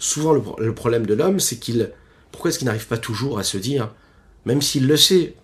Souvent 0.00 0.32
le, 0.32 0.74
problème 0.74 1.06
de 1.06 1.14
l'homme, 1.14 1.38
c'est 1.38 1.58
qu'il... 1.58 1.92
Pourquoi 2.32 2.50
est-ce 2.50 2.58
qu'il 2.58 2.66
n'arrive 2.66 2.86
pas 2.86 2.98
toujours 2.98 3.38
à 3.38 3.44
se 3.44 3.58
dire, 3.58 3.94
même 4.44 4.62
s'il 4.62 4.86
le 4.86 4.96
sait, 4.96 5.34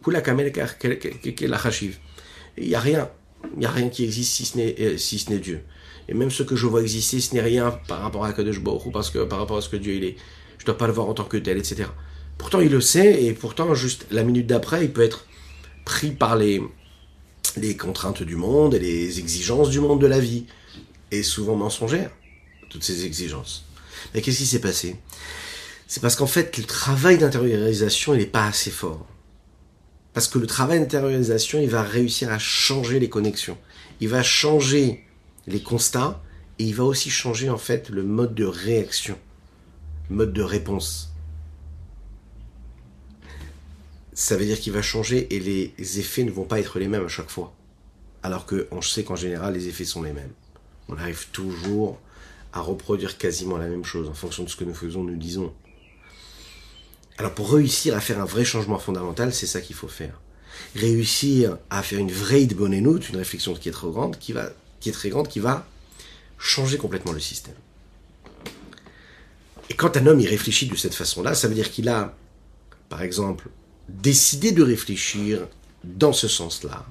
il 2.56 2.68
n'y 2.68 2.74
a 2.74 2.80
rien, 2.80 3.10
il 3.52 3.58
n'y 3.58 3.66
a 3.66 3.70
rien 3.70 3.88
qui 3.88 4.04
existe 4.04 4.32
si 4.34 4.44
ce 4.44 4.56
n'est 4.56 4.76
euh, 4.80 4.96
si 4.96 5.18
ce 5.18 5.30
n'est 5.30 5.38
Dieu. 5.38 5.62
Et 6.08 6.14
même 6.14 6.30
ce 6.30 6.42
que 6.42 6.56
je 6.56 6.66
vois 6.66 6.82
exister, 6.82 7.20
ce 7.20 7.34
n'est 7.34 7.40
rien 7.40 7.78
par 7.88 8.00
rapport 8.00 8.24
à 8.24 8.32
Kadosh 8.32 8.60
Baruch 8.60 8.92
parce 8.92 9.10
que 9.10 9.24
par 9.24 9.38
rapport 9.38 9.56
à 9.56 9.60
ce 9.60 9.68
que 9.68 9.76
Dieu 9.76 9.94
il 9.94 10.04
est. 10.04 10.16
Je 10.58 10.64
dois 10.66 10.76
pas 10.76 10.86
le 10.86 10.92
voir 10.92 11.08
en 11.08 11.14
tant 11.14 11.24
que 11.24 11.36
tel, 11.36 11.58
etc. 11.58 11.84
Pourtant, 12.38 12.60
il 12.60 12.70
le 12.70 12.80
sait, 12.80 13.24
et 13.24 13.32
pourtant, 13.32 13.74
juste 13.74 14.06
la 14.10 14.22
minute 14.22 14.46
d'après, 14.46 14.84
il 14.84 14.92
peut 14.92 15.02
être 15.02 15.26
pris 15.84 16.10
par 16.10 16.36
les, 16.36 16.62
les 17.56 17.76
contraintes 17.76 18.22
du 18.22 18.36
monde 18.36 18.74
et 18.74 18.78
les 18.78 19.18
exigences 19.18 19.70
du 19.70 19.80
monde 19.80 20.00
de 20.00 20.06
la 20.06 20.20
vie. 20.20 20.46
Et 21.10 21.22
souvent 21.22 21.54
mensongères, 21.54 22.10
toutes 22.70 22.82
ces 22.82 23.04
exigences. 23.04 23.66
Mais 24.12 24.20
qu'est-ce 24.20 24.38
qui 24.38 24.46
s'est 24.46 24.60
passé? 24.60 24.96
C'est 25.86 26.00
parce 26.00 26.16
qu'en 26.16 26.26
fait, 26.26 26.56
le 26.56 26.64
travail 26.64 27.18
d'intériorisation, 27.18 28.14
il 28.14 28.20
n'est 28.20 28.26
pas 28.26 28.46
assez 28.46 28.70
fort. 28.70 29.06
Parce 30.12 30.28
que 30.28 30.38
le 30.38 30.46
travail 30.46 30.80
d'intériorisation, 30.80 31.60
il 31.60 31.68
va 31.68 31.82
réussir 31.82 32.32
à 32.32 32.38
changer 32.38 33.00
les 33.00 33.08
connexions. 33.08 33.58
Il 34.00 34.08
va 34.08 34.22
changer 34.22 35.04
les 35.46 35.62
constats 35.62 36.22
et 36.58 36.64
il 36.64 36.74
va 36.74 36.84
aussi 36.84 37.10
changer 37.10 37.50
en 37.50 37.58
fait 37.58 37.88
le 37.88 38.02
mode 38.02 38.34
de 38.34 38.44
réaction, 38.44 39.18
mode 40.10 40.32
de 40.32 40.42
réponse. 40.42 41.12
Ça 44.12 44.36
veut 44.36 44.44
dire 44.44 44.60
qu'il 44.60 44.72
va 44.72 44.82
changer 44.82 45.34
et 45.34 45.40
les 45.40 45.98
effets 45.98 46.22
ne 46.22 46.30
vont 46.30 46.44
pas 46.44 46.60
être 46.60 46.78
les 46.78 46.86
mêmes 46.86 47.04
à 47.04 47.08
chaque 47.08 47.30
fois. 47.30 47.52
Alors 48.22 48.46
qu'on 48.46 48.80
sait 48.80 49.04
qu'en 49.04 49.16
général 49.16 49.54
les 49.54 49.68
effets 49.68 49.84
sont 49.84 50.02
les 50.02 50.12
mêmes. 50.12 50.32
On 50.88 50.96
arrive 50.96 51.28
toujours 51.32 51.98
à 52.52 52.60
reproduire 52.60 53.18
quasiment 53.18 53.56
la 53.56 53.66
même 53.66 53.84
chose 53.84 54.08
en 54.08 54.14
fonction 54.14 54.44
de 54.44 54.48
ce 54.48 54.56
que 54.56 54.64
nous 54.64 54.74
faisons, 54.74 55.02
nous 55.02 55.16
disons. 55.16 55.52
Alors 57.18 57.34
pour 57.34 57.52
réussir 57.52 57.96
à 57.96 58.00
faire 58.00 58.20
un 58.20 58.24
vrai 58.24 58.44
changement 58.44 58.78
fondamental, 58.78 59.34
c'est 59.34 59.46
ça 59.46 59.60
qu'il 59.60 59.76
faut 59.76 59.88
faire. 59.88 60.20
Réussir 60.76 61.58
à 61.70 61.82
faire 61.82 61.98
une 61.98 62.12
vraie 62.12 62.46
bonne 62.46 62.72
une 62.72 63.16
réflexion 63.16 63.54
qui 63.54 63.68
est 63.68 63.72
trop 63.72 63.90
grande, 63.90 64.18
qui 64.18 64.32
va 64.32 64.50
qui 64.84 64.90
est 64.90 64.92
très 64.92 65.08
grande, 65.08 65.28
qui 65.28 65.40
va 65.40 65.66
changer 66.36 66.76
complètement 66.76 67.12
le 67.12 67.20
système. 67.20 67.54
Et 69.70 69.74
quand 69.74 69.96
un 69.96 70.06
homme 70.06 70.20
y 70.20 70.26
réfléchit 70.26 70.66
de 70.66 70.76
cette 70.76 70.94
façon-là, 70.94 71.34
ça 71.34 71.48
veut 71.48 71.54
dire 71.54 71.70
qu'il 71.70 71.88
a, 71.88 72.14
par 72.90 73.00
exemple, 73.00 73.48
décidé 73.88 74.52
de 74.52 74.62
réfléchir 74.62 75.48
dans 75.84 76.12
ce 76.12 76.28
sens-là. 76.28 76.84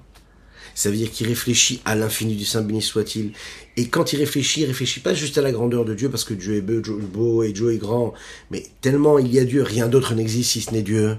Ça 0.73 0.89
veut 0.89 0.97
dire 0.97 1.11
qu'il 1.11 1.27
réfléchit 1.27 1.81
à 1.85 1.93
l'infini 1.95 2.35
du 2.35 2.45
Saint 2.45 2.63
béni 2.63 2.81
soit-il. 2.81 3.33
Et 3.77 3.89
quand 3.89 4.11
il 4.11 4.17
réfléchit, 4.17 4.61
il 4.61 4.65
réfléchit 4.65 5.01
pas 5.01 5.13
juste 5.13 5.37
à 5.37 5.43
la 5.43 5.51
grandeur 5.51 5.85
de 5.85 5.93
Dieu 5.93 6.09
parce 6.09 6.23
que 6.23 6.33
Dieu 6.33 6.55
est 6.55 6.61
beau, 6.61 7.43
et 7.43 7.53
Dieu 7.53 7.73
est 7.73 7.77
grand, 7.77 8.15
mais 8.49 8.65
tellement 8.81 9.19
il 9.19 9.31
y 9.31 9.37
a 9.37 9.45
Dieu, 9.45 9.61
rien 9.61 9.87
d'autre 9.87 10.15
n'existe 10.15 10.49
si 10.49 10.61
ce 10.61 10.71
n'est 10.71 10.81
Dieu. 10.81 11.15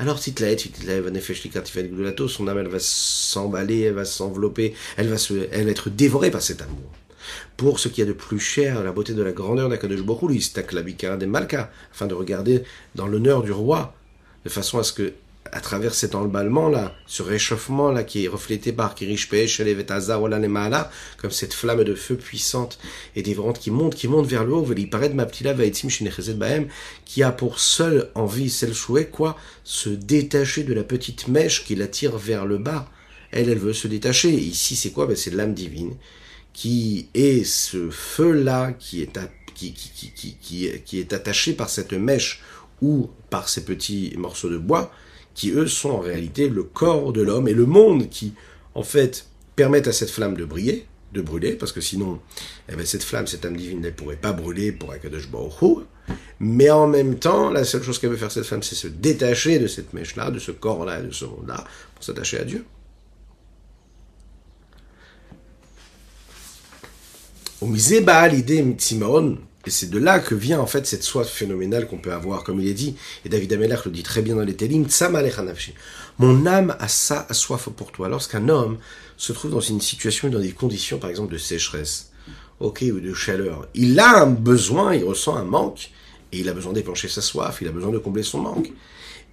Alors, 0.00 0.18
si 0.18 0.32
son 2.26 2.48
âme, 2.48 2.56
elle 2.56 2.68
va 2.68 2.78
s'emballer, 2.78 3.80
elle 3.80 3.92
va 3.92 4.06
s'envelopper, 4.06 4.72
elle 4.96 5.08
va 5.08 5.18
se, 5.18 5.46
elle 5.52 5.66
va 5.66 5.70
être 5.70 5.90
dévorée 5.90 6.30
par 6.30 6.40
cet 6.40 6.62
amour. 6.62 6.90
Pour 7.58 7.78
ce 7.78 7.88
qui 7.88 8.00
est 8.00 8.06
de 8.06 8.14
plus 8.14 8.40
cher, 8.40 8.82
la 8.82 8.92
beauté 8.92 9.12
de 9.12 9.22
la 9.22 9.32
grandeur 9.32 9.68
d'Akadosh 9.68 10.00
Bokhou, 10.00 10.32
stak 10.40 10.72
la 10.72 10.80
des 10.82 11.26
Malka, 11.26 11.70
afin 11.92 12.06
de 12.06 12.14
regarder 12.14 12.62
dans 12.94 13.06
l'honneur 13.06 13.42
du 13.42 13.52
roi, 13.52 13.94
de 14.46 14.48
façon 14.48 14.78
à 14.78 14.84
ce 14.84 14.94
que 14.94 15.12
à 15.52 15.60
travers 15.60 15.94
cet 15.94 16.14
emballement-là, 16.14 16.94
ce 17.06 17.22
réchauffement-là 17.22 18.04
qui 18.04 18.24
est 18.24 18.28
reflété 18.28 18.72
par 18.72 18.94
Kirishpesh, 18.94 19.60
Lemala, 19.60 20.90
comme 21.16 21.30
cette 21.30 21.54
flamme 21.54 21.84
de 21.84 21.94
feu 21.94 22.16
puissante 22.16 22.78
et 23.16 23.22
dévorante 23.22 23.58
qui 23.58 23.70
monte, 23.70 23.94
qui 23.94 24.08
monte 24.08 24.26
vers 24.26 24.44
le 24.44 24.54
haut, 24.54 24.66
qui 27.04 27.22
a 27.22 27.32
pour 27.32 27.58
seule 27.58 28.10
envie, 28.14 28.50
celle 28.50 28.74
souhait, 28.74 29.06
quoi, 29.06 29.36
se 29.64 29.90
détacher 29.90 30.62
de 30.64 30.74
la 30.74 30.84
petite 30.84 31.28
mèche 31.28 31.64
qui 31.64 31.74
l'attire 31.74 32.16
vers 32.16 32.46
le 32.46 32.58
bas. 32.58 32.88
Elle, 33.32 33.48
elle 33.48 33.58
veut 33.58 33.72
se 33.72 33.88
détacher. 33.88 34.30
ici, 34.30 34.76
c'est 34.76 34.90
quoi? 34.90 35.06
Ben, 35.06 35.16
C'est 35.16 35.32
l'âme 35.32 35.54
divine 35.54 35.94
qui 36.52 37.08
est 37.14 37.44
ce 37.44 37.90
feu-là 37.90 38.72
qui 38.72 39.02
est, 39.02 39.18
qui, 39.54 39.72
qui, 39.72 40.36
qui, 40.40 40.70
qui 40.84 40.98
est 40.98 41.12
attaché 41.12 41.52
par 41.52 41.68
cette 41.68 41.92
mèche 41.92 42.42
ou 42.82 43.10
par 43.28 43.48
ces 43.48 43.64
petits 43.64 44.14
morceaux 44.16 44.48
de 44.48 44.58
bois, 44.58 44.92
qui 45.34 45.50
eux 45.50 45.66
sont 45.66 45.90
en 45.90 46.00
réalité 46.00 46.48
le 46.48 46.62
corps 46.62 47.12
de 47.12 47.22
l'homme 47.22 47.48
et 47.48 47.54
le 47.54 47.66
monde 47.66 48.08
qui, 48.08 48.34
en 48.74 48.82
fait, 48.82 49.26
permettent 49.56 49.88
à 49.88 49.92
cette 49.92 50.10
flamme 50.10 50.36
de 50.36 50.44
briller, 50.44 50.86
de 51.12 51.20
brûler, 51.20 51.52
parce 51.52 51.72
que 51.72 51.80
sinon, 51.80 52.20
eh 52.68 52.76
bien, 52.76 52.84
cette 52.84 53.02
flamme, 53.02 53.26
cette 53.26 53.44
âme 53.44 53.56
divine, 53.56 53.80
ne 53.80 53.90
pourrait 53.90 54.16
pas 54.16 54.32
brûler 54.32 54.72
pour 54.72 54.92
Akadosh 54.92 55.28
Baruch 55.28 55.84
mais 56.40 56.70
en 56.70 56.86
même 56.86 57.18
temps, 57.18 57.50
la 57.50 57.64
seule 57.64 57.82
chose 57.82 57.98
qu'elle 57.98 58.10
veut 58.10 58.16
faire 58.16 58.32
cette 58.32 58.44
femme, 58.44 58.62
c'est 58.62 58.74
se 58.74 58.88
détacher 58.88 59.58
de 59.58 59.66
cette 59.66 59.92
mèche-là, 59.92 60.30
de 60.30 60.38
ce 60.38 60.50
corps-là, 60.50 61.02
de 61.02 61.12
ce 61.12 61.24
monde-là, 61.24 61.64
pour 61.94 62.04
s'attacher 62.04 62.40
à 62.40 62.44
Dieu. 62.44 62.64
Au 67.60 67.66
misé 67.66 68.04
l'idée 68.30 68.62
et 69.70 69.72
c'est 69.72 69.88
de 69.88 70.00
là 70.00 70.18
que 70.18 70.34
vient 70.34 70.58
en 70.58 70.66
fait 70.66 70.84
cette 70.84 71.04
soif 71.04 71.28
phénoménale 71.28 71.86
qu'on 71.86 71.98
peut 71.98 72.12
avoir, 72.12 72.42
comme 72.42 72.60
il 72.60 72.66
est 72.66 72.74
dit, 72.74 72.96
et 73.24 73.28
David 73.28 73.52
Amelach 73.52 73.84
le 73.84 73.92
dit 73.92 74.02
très 74.02 74.20
bien 74.20 74.34
dans 74.34 74.42
les 74.42 74.56
Télim, 74.56 74.84
Mon 76.18 76.44
âme 76.44 76.76
a 76.80 76.88
ça, 76.88 77.24
a 77.28 77.34
soif 77.34 77.68
pour 77.68 77.92
toi. 77.92 78.08
Lorsqu'un 78.08 78.48
homme 78.48 78.78
se 79.16 79.32
trouve 79.32 79.52
dans 79.52 79.60
une 79.60 79.80
situation, 79.80 80.28
dans 80.28 80.40
des 80.40 80.50
conditions 80.50 80.98
par 80.98 81.08
exemple 81.08 81.32
de 81.32 81.38
sécheresse, 81.38 82.10
ok, 82.58 82.84
ou 82.92 82.98
de 82.98 83.14
chaleur, 83.14 83.68
il 83.74 84.00
a 84.00 84.22
un 84.22 84.26
besoin, 84.26 84.92
il 84.96 85.04
ressent 85.04 85.36
un 85.36 85.44
manque, 85.44 85.92
et 86.32 86.40
il 86.40 86.48
a 86.48 86.52
besoin 86.52 86.72
d'épancher 86.72 87.06
sa 87.06 87.22
soif, 87.22 87.58
il 87.60 87.68
a 87.68 87.70
besoin 87.70 87.92
de 87.92 87.98
combler 87.98 88.24
son 88.24 88.40
manque. 88.40 88.72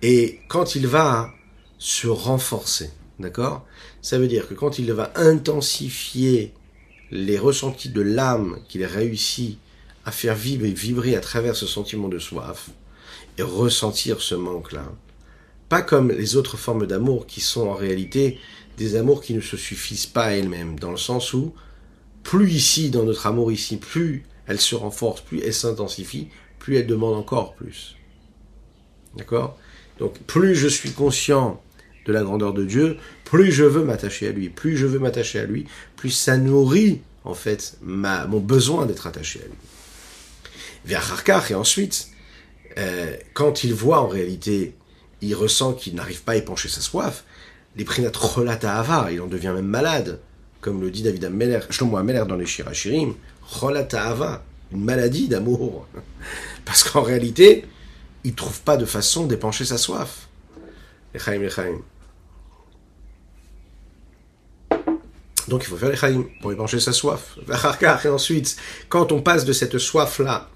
Et 0.04 0.41
quand 0.50 0.76
il 0.76 0.86
va 0.86 1.32
se 1.80 2.08
renforcer, 2.08 2.91
d'accord 3.17 3.65
Ça 4.04 4.19
veut 4.19 4.28
dire 4.28 4.47
que 4.47 4.54
quand 4.54 4.78
il 4.78 4.93
va 4.93 5.12
intensifier 5.15 6.54
les 7.10 7.39
ressentis 7.39 7.89
de 7.89 8.02
l'âme 8.02 8.60
qu'il 8.69 8.86
réussit 8.86 9.58
à 10.08 10.12
faire 10.12 10.36
vibrer, 10.36 10.72
vibrer 10.72 11.17
à 11.17 11.20
travers 11.20 11.58
ce 11.58 11.67
sentiment 11.67 12.08
de 12.08 12.17
soif 12.17 12.70
et 13.38 13.41
ressentir 13.41 14.22
ce 14.22 14.36
manque-là. 14.36 14.89
Pas 15.67 15.82
comme 15.82 16.12
les 16.12 16.38
autres 16.38 16.56
formes 16.56 16.88
d'amour 16.88 17.28
qui 17.28 17.41
sont 17.41 17.67
en 17.67 17.74
réalité 17.74 18.39
des 18.78 18.96
amours 18.96 19.22
qui 19.22 19.34
ne 19.34 19.41
se 19.41 19.58
suffisent 19.58 20.06
pas 20.06 20.24
à 20.24 20.32
elles-mêmes, 20.32 20.80
dans 20.80 20.91
le 20.91 20.98
sens 20.98 21.34
où 21.34 21.54
plus 22.24 22.50
ici, 22.52 22.89
dans 22.89 23.04
notre 23.04 23.28
amour 23.28 23.52
ici, 23.52 23.76
plus 23.76 24.24
elle 24.46 24.62
se 24.62 24.76
renforce, 24.76 25.20
plus 25.20 25.41
elle 25.41 25.54
s'intensifie, 25.54 26.30
plus 26.58 26.78
elle 26.78 26.88
demande 26.88 27.15
encore 27.15 27.54
plus. 27.56 27.98
D'accord? 29.17 29.60
Donc 30.00 30.17
plus 30.20 30.56
je 30.56 30.70
suis 30.70 30.91
conscient 30.91 31.62
de 32.06 32.13
la 32.13 32.24
grandeur 32.24 32.54
de 32.54 32.63
Dieu, 32.63 32.96
plus 33.26 33.52
je 33.52 33.65
veux 33.65 33.84
m'attacher 33.84 34.30
à 34.30 34.32
lui, 34.32 34.48
plus 34.48 34.78
je 34.78 34.86
veux 34.86 35.00
m'attacher 35.00 35.39
à 35.39 35.46
lui, 35.46 35.65
plus 35.98 36.12
ça 36.12 36.38
nourrit 36.38 37.02
en 37.26 37.34
fait 37.34 37.78
ma, 37.82 38.26
mon 38.26 38.39
besoin 38.39 38.86
d'être 38.86 39.06
attaché 39.06 39.41
à 39.41 39.48
lui 39.48 39.58
vers 40.88 41.23
et 41.50 41.54
ensuite, 41.54 42.08
euh, 42.78 43.15
quand 43.34 43.63
il 43.63 43.73
voit 43.73 44.00
en 44.00 44.08
réalité, 44.08 44.73
il 45.21 45.36
ressent 45.36 45.73
qu'il 45.73 45.95
n'arrive 45.95 46.23
pas 46.23 46.32
à 46.32 46.36
épancher 46.38 46.69
sa 46.69 46.80
soif, 46.80 47.26
les 47.76 47.84
prinat 47.84 48.12
relata 48.13 48.80
ava, 48.80 49.12
il 49.12 49.19
en 49.19 49.28
devient 49.28 49.52
même 49.54 49.67
malade, 49.67 50.19
comme 50.62 50.82
le 50.82 50.89
dit 50.89 51.04
David 51.04 51.26
Ameller, 51.26 51.60
Shlomo 51.69 51.97
Ameller 51.97 52.23
dans 52.28 52.36
les 52.36 52.45
Shirachirim, 52.45 53.15
relata 53.43 54.08
ava, 54.08 54.43
une 54.71 54.84
maladie 54.84 55.28
d'amour. 55.28 55.88
Parce 56.65 56.84
qu'en 56.84 57.02
réalité, 57.02 57.65
il 58.23 58.34
trouve 58.34 58.62
pas 58.62 58.78
de 58.78 58.86
façon 58.86 59.26
d'épancher 59.26 59.65
sa 59.65 59.78
soif. 59.78 60.30
Donc 65.47 65.63
il 65.63 65.67
faut 65.67 65.78
faire 65.78 65.89
les 65.89 65.95
chaim 65.95 66.26
pour 66.41 66.52
épancher 66.52 66.80
sa 66.80 66.93
soif. 66.93 67.38
Et 68.04 68.08
ensuite, 68.08 68.58
quand 68.89 69.12
on 69.12 69.21
passe 69.21 69.45
de 69.45 69.54
cette 69.54 69.78
soif-là 69.78 70.50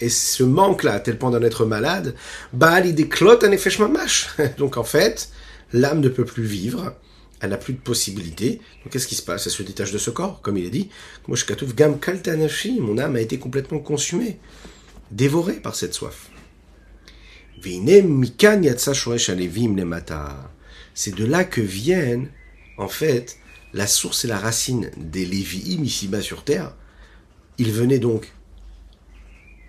et 0.00 0.08
ce 0.08 0.42
manque-là, 0.42 0.94
à 0.94 1.00
tel 1.00 1.18
point 1.18 1.30
d'en 1.30 1.42
être 1.42 1.64
malade, 1.64 2.14
bah, 2.52 2.80
il 2.80 2.94
déclote 2.94 3.44
un 3.44 3.52
effet 3.52 3.70
mâche. 3.88 4.28
Donc 4.58 4.76
en 4.76 4.84
fait, 4.84 5.30
l'âme 5.72 6.00
ne 6.00 6.08
peut 6.08 6.24
plus 6.24 6.44
vivre, 6.44 6.94
elle 7.40 7.50
n'a 7.50 7.56
plus 7.56 7.74
de 7.74 7.80
possibilité. 7.80 8.60
Donc 8.82 8.92
qu'est-ce 8.92 9.08
qui 9.08 9.14
se 9.14 9.22
passe? 9.22 9.46
Elle 9.46 9.52
se 9.52 9.62
détache 9.62 9.92
de 9.92 9.98
ce 9.98 10.10
corps, 10.10 10.40
comme 10.40 10.56
il 10.56 10.66
est 10.66 10.70
dit. 10.70 10.88
Gam 11.74 11.98
mon 12.80 12.98
âme 12.98 13.16
a 13.16 13.20
été 13.20 13.38
complètement 13.38 13.80
consumée, 13.80 14.38
dévorée 15.10 15.54
par 15.54 15.74
cette 15.74 15.94
soif. 15.94 16.30
C'est 20.94 21.14
de 21.14 21.24
là 21.24 21.44
que 21.44 21.60
viennent, 21.60 22.28
en 22.76 22.88
fait, 22.88 23.36
la 23.72 23.86
source 23.86 24.24
et 24.24 24.28
la 24.28 24.38
racine 24.38 24.90
des 24.96 25.26
Lévi'im 25.26 25.82
ici-bas 25.82 26.22
sur 26.22 26.44
terre. 26.44 26.74
Ils 27.58 27.72
venaient 27.72 27.98
donc 27.98 28.32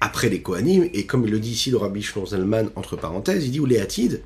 après 0.02 0.30
les 0.30 0.42
Kohanim, 0.42 0.90
et 0.94 1.06
comme 1.06 1.26
il 1.26 1.32
le 1.32 1.40
dit 1.40 1.52
ici 1.52 1.72
le 1.72 1.78
Rabbi 1.78 2.06
Zalman, 2.26 2.70
entre 2.76 2.96
parenthèses, 2.96 3.46
il 3.46 3.52
dit 3.52 3.60
ou 3.60 3.66
les 3.66 3.80
Hatid, 3.80 4.22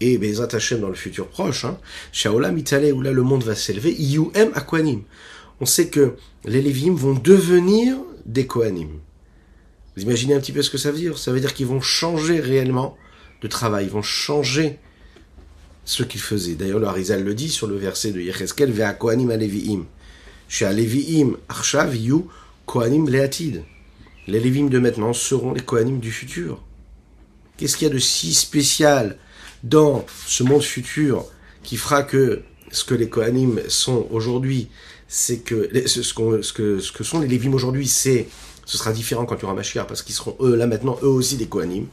et 0.00 0.18
Bezat 0.18 0.48
Hashem 0.52 0.80
dans 0.80 0.88
le 0.88 0.94
futur 0.94 1.28
proche, 1.28 1.64
hein, 1.64 1.78
Shaola 2.10 2.50
Mitale, 2.50 2.92
où 2.92 3.02
là 3.02 3.12
le 3.12 3.22
monde 3.22 3.44
va 3.44 3.54
s'élever, 3.54 3.92
Iyuem 3.92 4.50
à 4.54 4.60
Kohanim. 4.60 5.02
On 5.60 5.66
sait 5.66 5.88
que 5.88 6.14
les 6.44 6.60
Lévim 6.60 6.94
vont 6.94 7.14
devenir 7.14 7.98
des 8.26 8.46
Kohanim. 8.46 8.98
Vous 9.96 10.02
imaginez 10.02 10.34
un 10.34 10.40
petit 10.40 10.52
peu 10.52 10.62
ce 10.62 10.70
que 10.70 10.78
ça 10.78 10.90
veut 10.90 10.98
dire? 10.98 11.18
Ça 11.18 11.32
veut 11.32 11.40
dire 11.40 11.54
qu'ils 11.54 11.66
vont 11.66 11.80
changer 11.80 12.40
réellement 12.40 12.96
de 13.42 13.48
travail, 13.48 13.84
ils 13.84 13.90
vont 13.90 14.02
changer 14.02 14.78
ce 15.84 16.02
qu'ils 16.02 16.20
faisaient. 16.20 16.54
D'ailleurs, 16.54 16.78
le 16.78 16.86
Harizal 16.86 17.22
le 17.22 17.34
dit 17.34 17.48
sur 17.48 17.66
le 17.66 17.76
verset 17.76 18.10
de 18.12 18.20
Yecheskel, 18.20 18.72
Vea 18.72 18.94
Kohanim 18.94 19.30
a 19.30 19.36
Leviim. 19.36 19.84
Chez 20.48 20.72
Leviim, 20.72 21.36
Arshav, 21.48 21.96
Yu, 21.96 22.22
Kohanim 22.66 23.08
Leatid. 23.08 23.62
Les 24.28 24.38
Lévim 24.38 24.68
de 24.68 24.78
maintenant 24.78 25.12
seront 25.12 25.52
les 25.52 25.62
Kohanim 25.62 25.98
du 25.98 26.12
futur. 26.12 26.62
Qu'est-ce 27.56 27.76
qu'il 27.76 27.88
y 27.88 27.90
a 27.90 27.94
de 27.94 27.98
si 27.98 28.34
spécial 28.34 29.18
dans 29.64 30.04
ce 30.26 30.42
monde 30.42 30.62
futur 30.62 31.26
qui 31.62 31.76
fera 31.76 32.02
que 32.02 32.42
ce 32.70 32.84
que 32.84 32.94
les 32.94 33.08
Kohanim 33.08 33.60
sont 33.68 34.06
aujourd'hui, 34.10 34.68
c'est 35.08 35.38
que 35.38 35.70
ce, 35.86 36.02
ce, 36.02 36.14
que 36.52 36.80
ce 36.80 36.92
que 36.92 37.04
sont 37.04 37.20
les 37.20 37.28
Lévim 37.28 37.52
aujourd'hui, 37.52 37.88
c'est 37.88 38.28
ce 38.64 38.78
sera 38.78 38.92
différent 38.92 39.26
quand 39.26 39.36
tu 39.36 39.44
auras 39.44 39.54
Mashiach 39.54 39.86
parce 39.86 40.02
qu'ils 40.02 40.14
seront 40.14 40.36
eux 40.40 40.54
là 40.54 40.66
maintenant 40.66 40.98
eux 41.02 41.08
aussi 41.08 41.36
des 41.36 41.46
Kohanim. 41.46 41.86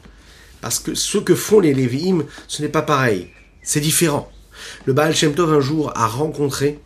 Parce 0.61 0.79
que 0.79 0.93
ce 0.93 1.17
que 1.17 1.35
font 1.35 1.59
les 1.59 1.73
Lévim, 1.73 2.25
ce 2.47 2.61
n'est 2.61 2.69
pas 2.69 2.81
pareil, 2.81 3.29
c'est 3.63 3.79
différent. 3.79 4.31
Le 4.85 4.93
Baal 4.93 5.15
Shem 5.15 5.33
Tov 5.33 5.53
un 5.53 5.61
jour 5.61 5.91
a 5.95 6.07
rencontré 6.07 6.79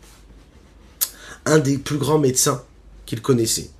un 1.44 1.58
des 1.58 1.76
plus 1.76 1.98
grands 1.98 2.18
médecins 2.18 2.62
qu'il 3.04 3.20
connaissait 3.20 3.70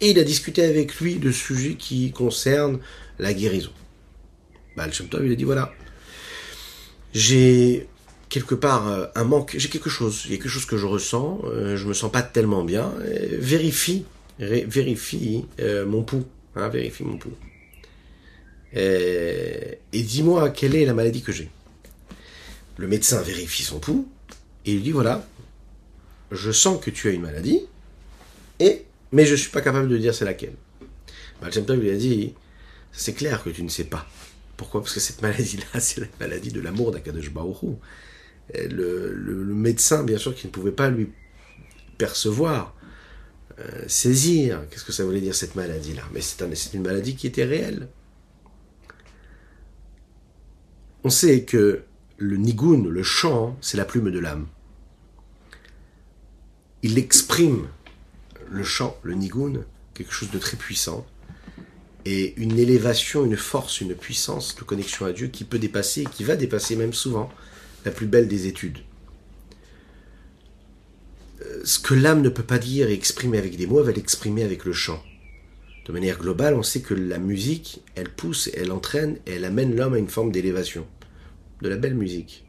et 0.00 0.10
il 0.10 0.18
a 0.18 0.24
discuté 0.24 0.64
avec 0.64 0.94
lui 1.00 1.16
de 1.16 1.30
sujets 1.30 1.74
qui 1.74 2.12
concernent 2.12 2.78
la 3.18 3.34
guérison. 3.34 3.72
Baal 4.76 4.92
Shem 4.92 5.08
il 5.24 5.32
a 5.32 5.34
dit 5.34 5.44
voilà, 5.44 5.72
j'ai 7.12 7.88
quelque 8.28 8.54
part 8.54 8.88
euh, 8.88 9.06
un 9.14 9.24
manque, 9.24 9.54
j'ai 9.56 9.68
quelque 9.68 9.90
chose, 9.90 10.22
il 10.26 10.32
y 10.32 10.34
a 10.34 10.36
quelque 10.36 10.48
chose 10.48 10.66
que 10.66 10.76
je 10.76 10.86
ressens, 10.86 11.40
euh, 11.44 11.76
je 11.76 11.86
me 11.86 11.94
sens 11.94 12.12
pas 12.12 12.22
tellement 12.22 12.64
bien, 12.64 12.92
vérifie, 13.38 14.04
vérifie 14.38 15.46
euh, 15.60 15.86
mon 15.86 16.02
pouls, 16.02 16.26
hein, 16.54 16.68
vérifie 16.68 17.04
mon 17.04 17.16
pouls. 17.16 17.36
Et, 18.74 19.78
et 19.92 20.02
dis-moi 20.02 20.50
quelle 20.50 20.76
est 20.76 20.84
la 20.84 20.94
maladie 20.94 21.22
que 21.22 21.32
j'ai. 21.32 21.48
Le 22.76 22.86
médecin 22.86 23.20
vérifie 23.22 23.62
son 23.62 23.80
pouls 23.80 24.06
et 24.64 24.72
il 24.72 24.82
dit 24.82 24.92
voilà, 24.92 25.26
je 26.30 26.52
sens 26.52 26.78
que 26.80 26.90
tu 26.90 27.08
as 27.08 27.12
une 27.12 27.22
maladie 27.22 27.62
et 28.60 28.84
mais 29.12 29.24
je 29.24 29.32
ne 29.32 29.36
suis 29.36 29.50
pas 29.50 29.60
capable 29.60 29.88
de 29.88 29.96
dire 29.96 30.14
c'est 30.14 30.24
laquelle. 30.24 30.54
Baal 31.40 31.52
lui 31.78 31.90
a 31.90 31.96
dit, 31.96 32.34
c'est 32.92 33.14
clair 33.14 33.42
que 33.42 33.50
tu 33.50 33.62
ne 33.62 33.68
sais 33.68 33.84
pas. 33.84 34.06
Pourquoi? 34.56 34.80
Parce 34.80 34.94
que 34.94 35.00
cette 35.00 35.22
maladie-là, 35.22 35.66
c'est 35.80 36.00
la 36.00 36.06
maladie 36.20 36.50
de 36.50 36.60
l'amour 36.60 36.90
d'Akadosh 36.90 37.30
Baruch 37.30 37.78
le, 38.54 39.12
le, 39.14 39.54
médecin, 39.54 40.02
bien 40.02 40.18
sûr, 40.18 40.34
qui 40.34 40.46
ne 40.46 40.52
pouvait 40.52 40.72
pas 40.72 40.88
lui 40.90 41.10
percevoir, 41.98 42.74
euh, 43.58 43.84
saisir, 43.86 44.62
qu'est-ce 44.70 44.84
que 44.84 44.92
ça 44.92 45.04
voulait 45.04 45.20
dire 45.20 45.34
cette 45.34 45.54
maladie-là? 45.54 46.02
Mais 46.12 46.20
c'est 46.20 46.42
un, 46.42 46.50
une 46.74 46.82
maladie 46.82 47.16
qui 47.16 47.26
était 47.26 47.44
réelle. 47.44 47.88
On 51.04 51.10
sait 51.10 51.44
que 51.44 51.82
le 52.16 52.36
nigun, 52.36 52.84
le 52.88 53.02
chant, 53.02 53.56
c'est 53.60 53.76
la 53.76 53.84
plume 53.84 54.10
de 54.10 54.18
l'âme. 54.18 54.46
Il 56.82 56.98
exprime 56.98 57.68
le 58.50 58.64
chant, 58.64 58.96
le 59.02 59.14
nigun, 59.14 59.64
quelque 59.94 60.12
chose 60.12 60.30
de 60.30 60.38
très 60.38 60.56
puissant. 60.56 61.06
et 62.04 62.34
une 62.40 62.58
élévation, 62.58 63.24
une 63.24 63.36
force, 63.36 63.80
une 63.82 63.94
puissance 63.94 64.56
de 64.56 64.62
connexion 64.62 65.04
à 65.04 65.12
Dieu 65.12 65.26
qui 65.26 65.44
peut 65.44 65.58
dépasser, 65.58 66.04
qui 66.04 66.24
va 66.24 66.36
dépasser 66.36 66.74
même 66.74 66.94
souvent 66.94 67.28
la 67.84 67.90
plus 67.90 68.06
belle 68.06 68.28
des 68.28 68.46
études. 68.46 68.78
Euh, 71.42 71.60
ce 71.64 71.78
que 71.78 71.94
l'âme 71.94 72.22
ne 72.22 72.28
peut 72.28 72.42
pas 72.42 72.58
dire 72.58 72.88
et 72.88 72.94
exprimer 72.94 73.36
avec 73.36 73.56
des 73.56 73.66
mots, 73.66 73.80
elle 73.80 73.86
va 73.86 73.92
l'exprimer 73.92 74.42
avec 74.42 74.64
le 74.64 74.72
chant. 74.72 75.02
De 75.86 75.92
manière 75.92 76.18
globale, 76.18 76.54
on 76.54 76.62
sait 76.62 76.80
que 76.80 76.94
la 76.94 77.18
musique, 77.18 77.82
elle 77.94 78.10
pousse, 78.10 78.50
elle 78.54 78.72
entraîne, 78.72 79.18
et 79.26 79.32
elle 79.32 79.44
amène 79.44 79.74
l'homme 79.74 79.94
à 79.94 79.98
une 79.98 80.08
forme 80.08 80.32
d'élévation. 80.32 80.86
De 81.62 81.68
la 81.68 81.76
belle 81.76 81.94
musique. 81.94 82.44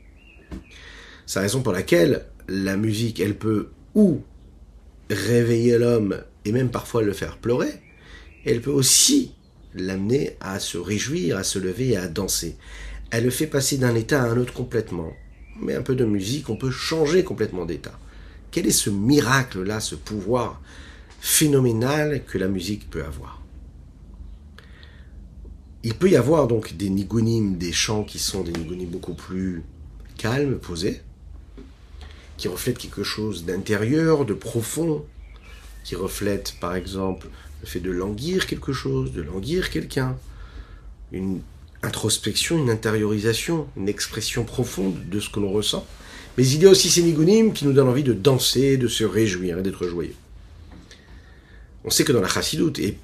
C'est 1.25 1.39
la 1.39 1.43
raison 1.43 1.61
pour 1.61 1.73
laquelle 1.73 2.25
la 2.47 2.77
musique, 2.77 3.19
elle 3.19 3.37
peut 3.37 3.69
ou 3.95 4.21
réveiller 5.09 5.77
l'homme 5.77 6.21
et 6.45 6.51
même 6.51 6.69
parfois 6.69 7.01
le 7.01 7.13
faire 7.13 7.37
pleurer, 7.37 7.71
elle 8.45 8.61
peut 8.61 8.71
aussi 8.71 9.33
l'amener 9.73 10.35
à 10.39 10.59
se 10.59 10.77
réjouir, 10.77 11.37
à 11.37 11.43
se 11.43 11.59
lever 11.59 11.89
et 11.89 11.97
à 11.97 12.07
danser. 12.07 12.57
Elle 13.11 13.25
le 13.25 13.29
fait 13.29 13.47
passer 13.47 13.77
d'un 13.77 13.95
état 13.95 14.21
à 14.21 14.27
un 14.27 14.37
autre 14.37 14.53
complètement. 14.53 15.11
Mais 15.61 15.75
un 15.75 15.81
peu 15.81 15.95
de 15.95 16.05
musique, 16.05 16.49
on 16.49 16.55
peut 16.55 16.71
changer 16.71 17.23
complètement 17.23 17.65
d'état. 17.65 17.97
Quel 18.51 18.65
est 18.65 18.71
ce 18.71 18.89
miracle-là, 18.89 19.79
ce 19.79 19.95
pouvoir 19.95 20.61
phénoménal 21.19 22.23
que 22.25 22.37
la 22.37 22.47
musique 22.47 22.89
peut 22.89 23.03
avoir? 23.03 23.41
Il 25.83 25.95
peut 25.95 26.09
y 26.09 26.15
avoir 26.15 26.47
donc 26.47 26.75
des 26.75 26.89
nigunim, 26.89 27.57
des 27.57 27.71
chants 27.71 28.03
qui 28.03 28.19
sont 28.19 28.43
des 28.43 28.51
nigunim 28.51 28.89
beaucoup 28.89 29.13
plus 29.13 29.63
calmes, 30.17 30.57
posés, 30.57 31.01
qui 32.39 32.47
reflètent 32.47 32.77
quelque 32.77 33.03
chose 33.03 33.43
d'intérieur, 33.43 34.25
de 34.25 34.33
profond, 34.33 35.05
qui 35.83 35.95
reflètent 35.95 36.55
par 36.61 36.73
exemple 36.73 37.27
le 37.61 37.67
fait 37.67 37.81
de 37.81 37.91
languir 37.91 38.47
quelque 38.47 38.71
chose, 38.71 39.11
de 39.11 39.21
languir 39.21 39.69
quelqu'un, 39.69 40.15
une 41.11 41.41
introspection, 41.83 42.57
une 42.57 42.69
intériorisation, 42.69 43.67
une 43.75 43.89
expression 43.89 44.45
profonde 44.45 45.09
de 45.09 45.19
ce 45.19 45.29
que 45.29 45.41
l'on 45.41 45.51
ressent. 45.51 45.85
Mais 46.37 46.47
il 46.47 46.63
y 46.63 46.65
a 46.65 46.69
aussi 46.69 46.89
ces 46.89 47.03
nigunim 47.03 47.51
qui 47.51 47.65
nous 47.65 47.73
donnent 47.73 47.89
envie 47.89 48.03
de 48.03 48.13
danser, 48.13 48.77
de 48.77 48.87
se 48.87 49.03
réjouir 49.03 49.59
et 49.59 49.61
d'être 49.61 49.85
joyeux. 49.85 50.15
On 51.83 51.89
sait 51.89 52.05
que 52.05 52.13
dans 52.13 52.21
la 52.21 52.29
chassidoute, 52.29 52.79
et 52.79 52.97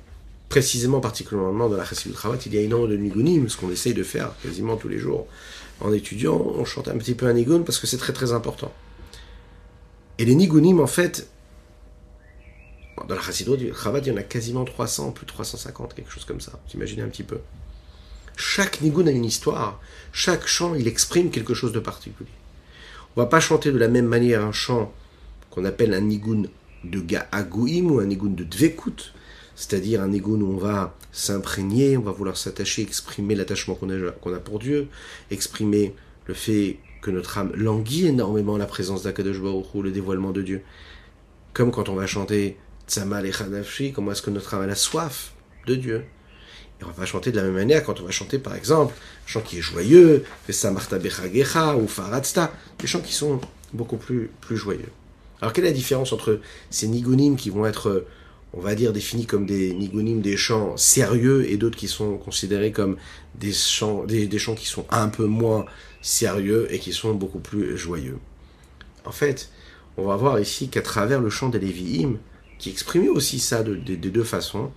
précisément 0.47 1.01
particulièrement 1.01 1.67
dans 1.67 1.75
la 1.75 1.83
chassidoute 1.83 2.17
Ravat, 2.17 2.37
il 2.45 2.53
y 2.53 2.57
a 2.57 2.61
énormément 2.61 2.89
de 2.89 2.97
nigunim, 2.97 3.49
ce 3.49 3.57
qu'on 3.57 3.71
essaye 3.71 3.93
de 3.93 4.03
faire 4.03 4.31
quasiment 4.41 4.77
tous 4.77 4.87
les 4.87 4.99
jours 4.99 5.27
en 5.81 5.91
étudiant, 5.91 6.35
on 6.35 6.63
chante 6.63 6.87
un 6.87 6.97
petit 6.97 7.15
peu 7.15 7.25
un 7.25 7.33
nigun 7.33 7.63
parce 7.63 7.79
que 7.79 7.87
c'est 7.87 7.97
très 7.97 8.13
très 8.13 8.31
important. 8.31 8.71
Et 10.17 10.25
les 10.25 10.35
nigunim, 10.35 10.79
en 10.79 10.87
fait, 10.87 11.27
dans 13.07 13.15
la 13.15 13.21
Ravat, 13.21 13.99
il 13.99 14.07
y 14.07 14.11
en 14.11 14.17
a 14.17 14.23
quasiment 14.23 14.63
300, 14.63 15.11
plus 15.11 15.25
de 15.25 15.31
350, 15.31 15.93
quelque 15.93 16.11
chose 16.11 16.25
comme 16.25 16.41
ça. 16.41 16.53
Vous 16.65 16.73
imaginez 16.75 17.01
un 17.01 17.09
petit 17.09 17.23
peu. 17.23 17.39
Chaque 18.37 18.81
nigun 18.81 19.07
a 19.07 19.11
une 19.11 19.25
histoire. 19.25 19.79
Chaque 20.11 20.47
chant, 20.47 20.75
il 20.75 20.87
exprime 20.87 21.29
quelque 21.29 21.53
chose 21.53 21.71
de 21.71 21.79
particulier. 21.79 22.29
On 23.15 23.21
va 23.21 23.27
pas 23.27 23.39
chanter 23.39 23.71
de 23.71 23.77
la 23.77 23.87
même 23.87 24.07
manière 24.07 24.43
un 24.43 24.51
chant 24.51 24.93
qu'on 25.49 25.65
appelle 25.65 25.93
un 25.93 26.01
nigun 26.01 26.43
de 26.83 26.99
Ga'agouim 26.99 27.89
ou 27.89 27.99
un 27.99 28.05
nigun 28.05 28.29
de 28.29 28.43
Dvekut, 28.43 29.13
c'est-à-dire 29.55 30.01
un 30.01 30.09
nigun 30.09 30.41
où 30.41 30.53
on 30.53 30.57
va 30.57 30.95
s'imprégner, 31.11 31.97
on 31.97 32.01
va 32.01 32.11
vouloir 32.11 32.35
s'attacher, 32.35 32.81
exprimer 32.81 33.35
l'attachement 33.35 33.75
qu'on 33.75 34.33
a 34.33 34.39
pour 34.39 34.59
Dieu, 34.59 34.87
exprimer 35.31 35.95
le 36.25 36.33
fait 36.33 36.77
que 37.05 37.11
notre 37.11 37.37
âme 37.37 37.51
languit 37.53 38.07
énormément 38.07 38.57
la 38.57 38.65
présence 38.65 39.03
d'Akadosh 39.03 39.39
Baruch 39.39 39.67
Hu, 39.75 39.83
le 39.83 39.91
dévoilement 39.91 40.31
de 40.31 40.41
Dieu. 40.41 40.63
Comme 41.53 41.71
quand 41.71 41.87
on 41.87 41.93
va 41.93 42.07
chanter 42.07 42.57
Tzamal 42.87 43.27
et 43.27 43.91
comment 43.91 44.11
est-ce 44.11 44.23
que 44.23 44.31
notre 44.31 44.55
âme 44.55 44.63
a 44.63 44.65
la 44.65 44.73
soif 44.73 45.33
de 45.67 45.75
Dieu? 45.75 46.03
Et 46.81 46.83
on 46.83 46.89
va 46.89 47.05
chanter 47.05 47.29
de 47.29 47.35
la 47.35 47.43
même 47.43 47.53
manière 47.53 47.83
quand 47.83 48.01
on 48.01 48.05
va 48.05 48.09
chanter, 48.09 48.39
par 48.39 48.55
exemple, 48.55 48.95
un 48.95 49.27
chant 49.27 49.41
qui 49.41 49.59
est 49.59 49.61
joyeux, 49.61 50.23
Marta 50.73 50.97
Bechagecha 50.97 51.77
ou 51.77 51.87
Faratsta, 51.87 52.51
des 52.79 52.87
chants 52.87 53.01
qui 53.01 53.13
sont 53.13 53.39
beaucoup 53.71 53.97
plus, 53.97 54.31
plus 54.41 54.57
joyeux. 54.57 54.89
Alors, 55.41 55.53
quelle 55.53 55.65
est 55.65 55.69
la 55.69 55.75
différence 55.75 56.11
entre 56.11 56.39
ces 56.71 56.87
nigunim 56.87 57.35
qui 57.35 57.51
vont 57.51 57.67
être, 57.67 58.07
on 58.53 58.61
va 58.61 58.73
dire, 58.73 58.93
définis 58.93 59.27
comme 59.27 59.45
des 59.45 59.75
nigunim, 59.75 60.21
des 60.21 60.37
chants 60.37 60.75
sérieux, 60.75 61.47
et 61.47 61.57
d'autres 61.57 61.77
qui 61.77 61.87
sont 61.87 62.17
considérés 62.17 62.71
comme 62.71 62.97
des 63.35 63.53
chants, 63.53 64.05
des 64.05 64.39
chants 64.39 64.55
qui 64.55 64.65
sont 64.65 64.87
un 64.89 65.09
peu 65.09 65.25
moins 65.25 65.65
sérieux 66.05 66.67
et 66.69 66.77
qui 66.77 66.93
sont 66.93 67.15
beaucoup 67.15 67.39
plus 67.39 67.75
joyeux 67.75 68.19
En 69.05 69.11
fait, 69.11 69.49
on 69.97 70.05
va 70.05 70.15
voir 70.15 70.39
ici 70.39 70.69
qu'à 70.69 70.83
travers 70.83 71.19
le 71.19 71.31
chant 71.31 71.49
des 71.49 71.57
Lévi'im, 71.57 72.19
qui 72.59 72.69
exprimait 72.69 73.09
aussi 73.09 73.39
ça 73.39 73.63
de, 73.63 73.73
deux 73.73 74.23
façons, 74.23 74.71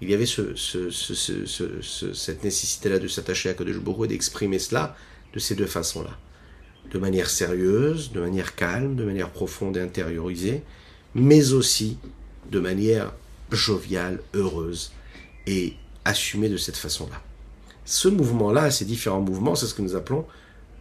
il 0.00 0.08
y 0.10 0.14
avait 0.14 0.24
ce, 0.24 0.54
cette 2.14 2.44
nécessité-là 2.44 2.98
de 2.98 3.08
s'attacher 3.08 3.50
à 3.50 3.54
Kadosh 3.54 3.78
Baruch 3.78 4.06
et 4.06 4.08
d'exprimer 4.08 4.58
cela 4.58 4.96
de 5.34 5.38
ces 5.38 5.54
deux 5.54 5.66
façons-là. 5.66 6.16
De 6.90 6.98
manière 6.98 7.28
sérieuse, 7.28 8.10
de 8.12 8.20
manière 8.20 8.54
calme, 8.54 8.96
de 8.96 9.04
manière 9.04 9.28
profonde 9.28 9.76
et 9.76 9.80
intériorisée, 9.82 10.62
mais 11.14 11.52
aussi 11.52 11.98
de 12.50 12.58
manière 12.58 13.12
joviale, 13.50 14.22
heureuse 14.32 14.92
et 15.46 15.74
assumée 16.06 16.48
de 16.48 16.56
cette 16.56 16.78
façon-là. 16.78 17.22
Ce 17.84 18.08
mouvement-là, 18.08 18.70
ces 18.70 18.86
différents 18.86 19.20
mouvements, 19.20 19.54
c'est 19.54 19.66
ce 19.66 19.74
que 19.74 19.82
nous 19.82 19.94
appelons 19.94 20.24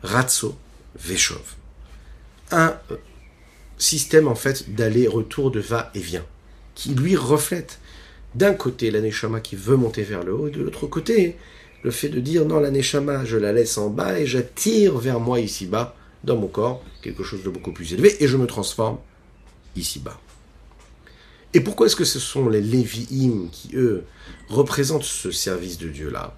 Ratso 0.04 0.58
Veshov. 0.98 1.56
Un 2.52 2.76
euh, 2.92 2.98
système 3.78 4.28
en 4.28 4.36
fait 4.36 4.74
d'aller-retour 4.74 5.52
de 5.52 5.60
va-et-vient 5.60 6.26
qui 6.76 6.96
lui 6.96 7.16
reflète 7.16 7.80
d'un 8.36 8.54
côté 8.54 8.90
l'aneshama 8.90 9.42
qui 9.42 9.56
veut 9.56 9.76
monter 9.76 10.04
vers 10.04 10.24
le 10.24 10.34
haut, 10.34 10.48
et 10.48 10.52
de 10.52 10.62
l'autre 10.62 10.88
côté 10.88 11.36
le 11.84 11.92
fait 11.92 12.10
de 12.10 12.20
dire 12.20 12.46
non, 12.46 12.60
l'aneshama, 12.60 13.26
je 13.26 13.38
la 13.38 13.52
laisse 13.52 13.78
en 13.78 13.90
bas 13.90 14.20
et 14.20 14.26
j'attire 14.26 14.98
vers 14.98 15.20
moi 15.20 15.40
ici-bas, 15.40 15.96
dans 16.24 16.36
mon 16.36 16.48
corps, 16.48 16.84
quelque 17.02 17.24
chose 17.24 17.44
de 17.44 17.50
beaucoup 17.50 17.72
plus 17.72 17.94
élevé, 17.94 18.22
et 18.24 18.28
je 18.28 18.38
me 18.38 18.48
transforme 18.48 18.98
ici-bas. 19.76 20.20
Et 21.54 21.62
pourquoi 21.62 21.88
est-ce 21.88 21.96
que 21.96 22.06
ce 22.06 22.20
sont 22.20 22.50
les 22.50 22.62
Lévi'im 22.62 23.50
qui, 23.52 23.76
eux, 23.76 24.04
représentent 24.50 25.04
ce 25.04 25.32
service 25.32 25.78
de 25.78 25.88
Dieu-là? 25.88 26.36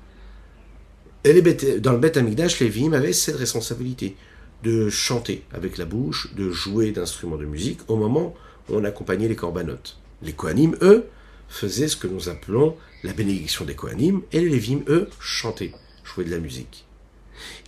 Dans 1.24 1.92
le 1.92 2.00
Beth 2.00 2.18
Amigdash, 2.18 2.60
les 2.60 2.66
Lévi'im 2.66 2.94
avaient 2.94 3.14
cette 3.14 3.36
responsabilité 3.36 4.16
de 4.64 4.90
chanter 4.90 5.44
avec 5.54 5.78
la 5.78 5.86
bouche, 5.86 6.34
de 6.34 6.50
jouer 6.50 6.92
d'instruments 6.92 7.38
de 7.38 7.46
musique 7.46 7.82
au 7.90 7.96
moment 7.96 8.34
où 8.68 8.76
on 8.76 8.84
accompagnait 8.84 9.28
les 9.28 9.36
corbanotes. 9.36 10.00
Les 10.24 10.34
Kohanim, 10.34 10.76
eux, 10.82 11.06
faisaient 11.48 11.88
ce 11.88 11.96
que 11.96 12.08
nous 12.08 12.28
appelons 12.28 12.76
la 13.04 13.14
bénédiction 13.14 13.66
des 13.66 13.76
Kohanim, 13.76 14.22
et 14.32 14.40
les 14.40 14.50
Lévim, 14.50 14.82
eux, 14.88 15.10
chantaient, 15.20 15.74
jouaient 16.04 16.26
de 16.26 16.32
la 16.32 16.40
musique. 16.40 16.86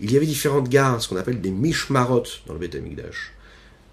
Il 0.00 0.10
y 0.10 0.16
avait 0.16 0.26
différentes 0.26 0.68
gares, 0.68 1.00
ce 1.00 1.08
qu'on 1.08 1.16
appelle 1.16 1.40
des 1.40 1.52
mishmarot 1.52 2.24
dans 2.46 2.54
le 2.54 2.58
Beth 2.58 2.74
Amikdash. 2.74 3.34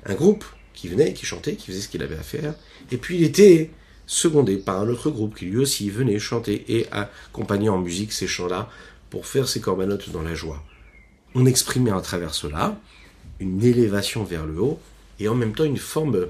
Un 0.06 0.16
groupe 0.16 0.46
qui 0.74 0.88
venait, 0.88 1.14
qui 1.14 1.28
chantait, 1.28 1.54
qui 1.54 1.68
faisait 1.68 1.82
ce 1.82 1.88
qu'il 1.88 2.02
avait 2.02 2.18
à 2.18 2.24
faire, 2.24 2.56
et 2.92 2.98
puis 2.98 3.18
il 3.18 3.24
était 3.24 3.70
secondé 4.08 4.58
par 4.58 4.80
un 4.82 4.90
autre 4.90 5.12
groupe 5.12 5.36
qui 5.36 5.46
lui 5.46 5.60
aussi 5.60 5.92
venait 5.92 6.18
chanter 6.18 6.66
et 6.68 6.88
accompagner 6.92 7.70
en 7.70 7.78
musique 7.78 8.12
ces 8.12 8.28
chants-là 8.28 8.68
pour 9.12 9.28
faire 9.28 9.48
ses 9.48 9.62
corbanotes 9.62 10.10
dans 10.10 10.24
la 10.24 10.34
joie. 10.34 10.64
On 11.36 11.46
exprimait 11.46 11.92
à 11.92 12.02
travers 12.02 12.34
cela 12.34 12.80
une 13.40 13.64
élévation 13.64 14.24
vers 14.24 14.48
le 14.48 14.60
haut 14.60 14.80
et 15.20 15.28
en 15.28 15.36
même 15.36 15.54
temps 15.54 15.66
une 15.66 15.78
forme 15.78 16.28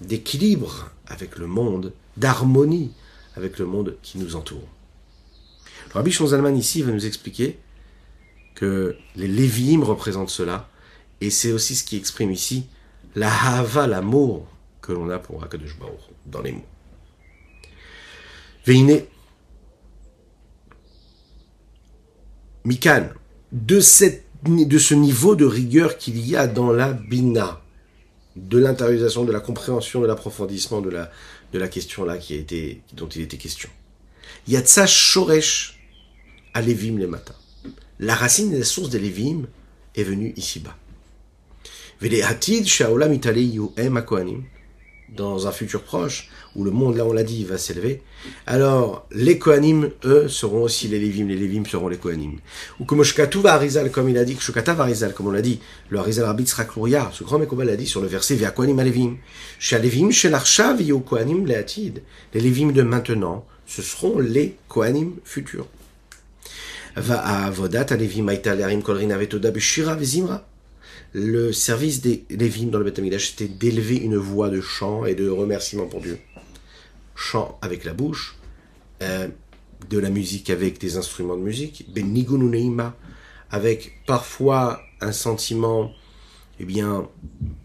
d'équilibre 0.00 0.90
avec 1.06 1.36
le 1.36 1.46
monde, 1.46 1.92
d'harmonie 2.16 2.92
avec 3.36 3.58
le 3.58 3.66
monde 3.66 3.96
qui 4.02 4.18
nous 4.18 4.36
entoure. 4.36 4.66
Le 5.88 5.94
Rabbi 5.94 6.12
Shonzalman 6.12 6.56
ici 6.56 6.82
va 6.82 6.92
nous 6.92 7.04
expliquer 7.06 7.58
que 8.54 8.96
les 9.16 9.28
Lévi'im 9.28 9.82
représentent 9.82 10.30
cela, 10.30 10.68
et 11.20 11.30
c'est 11.30 11.52
aussi 11.52 11.74
ce 11.74 11.84
qui 11.84 11.96
exprime 11.96 12.30
ici 12.30 12.66
la 13.14 13.32
hava, 13.32 13.86
l'amour 13.86 14.46
que 14.80 14.92
l'on 14.92 15.10
a 15.10 15.18
pour 15.18 15.42
Akadosh 15.42 15.78
Baruch 15.78 16.00
dans 16.26 16.42
les 16.42 16.52
mots. 16.52 16.66
Mikan, 22.68 23.08
de, 23.50 23.80
cette, 23.80 24.26
de 24.44 24.78
ce 24.78 24.92
niveau 24.92 25.34
de 25.34 25.46
rigueur 25.46 25.96
qu'il 25.96 26.18
y 26.18 26.36
a 26.36 26.46
dans 26.46 26.70
la 26.70 26.92
Bina, 26.92 27.62
de 28.36 28.58
l'intériorisation, 28.58 29.24
de 29.24 29.32
la 29.32 29.40
compréhension, 29.40 30.02
de 30.02 30.06
l'approfondissement 30.06 30.82
de 30.82 30.90
la, 30.90 31.10
de 31.54 31.58
la 31.58 31.68
question 31.68 32.04
là 32.04 32.18
qui 32.18 32.34
a 32.34 32.36
été, 32.36 32.82
dont 32.92 33.08
il 33.08 33.22
était 33.22 33.38
question. 33.38 33.70
Yatsa 34.48 34.86
Shoresh 34.86 35.80
à 36.52 36.60
Lévim 36.60 36.98
les 36.98 37.06
matins. 37.06 37.34
La 38.00 38.14
racine 38.14 38.52
et 38.52 38.58
la 38.58 38.64
source 38.66 38.90
des 38.90 38.98
Lévim 38.98 39.46
est 39.94 40.02
venue 40.02 40.34
ici-bas. 40.36 40.76
Dans 45.16 45.46
un 45.46 45.52
futur 45.52 45.82
proche, 45.82 46.28
où 46.54 46.64
le 46.64 46.70
monde, 46.70 46.96
là 46.96 47.04
on 47.04 47.12
l'a 47.12 47.22
dit, 47.22 47.44
va 47.44 47.58
s'élever, 47.58 48.02
alors 48.46 49.06
les 49.10 49.38
Kohanim, 49.38 49.90
eux, 50.04 50.28
seront 50.28 50.62
aussi 50.62 50.88
les 50.88 50.98
Lévim, 50.98 51.26
les 51.26 51.36
Lévim 51.36 51.64
seront 51.64 51.88
les 51.88 51.96
Kohanim. 51.96 52.38
Ou 52.80 52.84
comme 52.84 53.02
va 53.02 53.54
Arizal, 53.54 53.90
comme 53.90 54.08
il 54.08 54.18
a 54.18 54.24
dit, 54.24 54.34
va 54.34 54.82
Arizal, 54.82 55.14
comme 55.14 55.28
on 55.28 55.32
l'a 55.32 55.42
dit, 55.42 55.60
le 55.88 55.98
Arizal 55.98 56.26
Rabbi 56.26 56.44
Kluria, 56.44 57.10
ce 57.12 57.24
grand 57.24 57.38
Mekoba 57.38 57.64
l'a 57.64 57.76
dit 57.76 57.86
sur 57.86 58.00
le 58.00 58.06
verset 58.06 58.34
Via 58.34 58.50
Kohanim 58.50 58.78
Alevim. 58.78 59.16
Chez 59.58 59.76
Alevim, 59.76 60.10
chez 60.10 60.28
l'Archav, 60.28 60.80
Kohanim 61.06 61.46
Leatid. 61.46 62.02
Les 62.34 62.40
Lévim 62.40 62.72
de 62.72 62.82
maintenant 62.82 63.44
ce 63.68 63.82
seront 63.82 64.18
les 64.18 64.56
Kohanim 64.68 65.12
futurs. 65.24 65.66
Le 71.12 71.52
service 71.52 72.02
des 72.02 72.24
Lévim 72.30 72.66
dans 72.66 72.78
le 72.78 72.84
Beth 72.84 73.18
c'était 73.18 73.48
d'élever 73.48 73.96
une 73.96 74.16
voix 74.16 74.50
de 74.50 74.60
chant 74.60 75.06
et 75.06 75.14
de 75.14 75.28
remerciement 75.28 75.86
pour 75.86 76.02
Dieu. 76.02 76.18
Chant 77.14 77.58
avec 77.62 77.84
la 77.84 77.94
bouche, 77.94 78.36
euh, 79.02 79.28
de 79.88 79.98
la 79.98 80.10
musique 80.10 80.50
avec 80.50 80.78
des 80.78 80.96
instruments 80.96 81.36
de 81.36 81.42
musique, 81.42 81.86
ben 81.88 82.92
avec 83.50 84.04
parfois 84.06 84.82
un 85.00 85.12
sentiment, 85.12 85.92
eh 86.60 86.64
bien, 86.64 87.08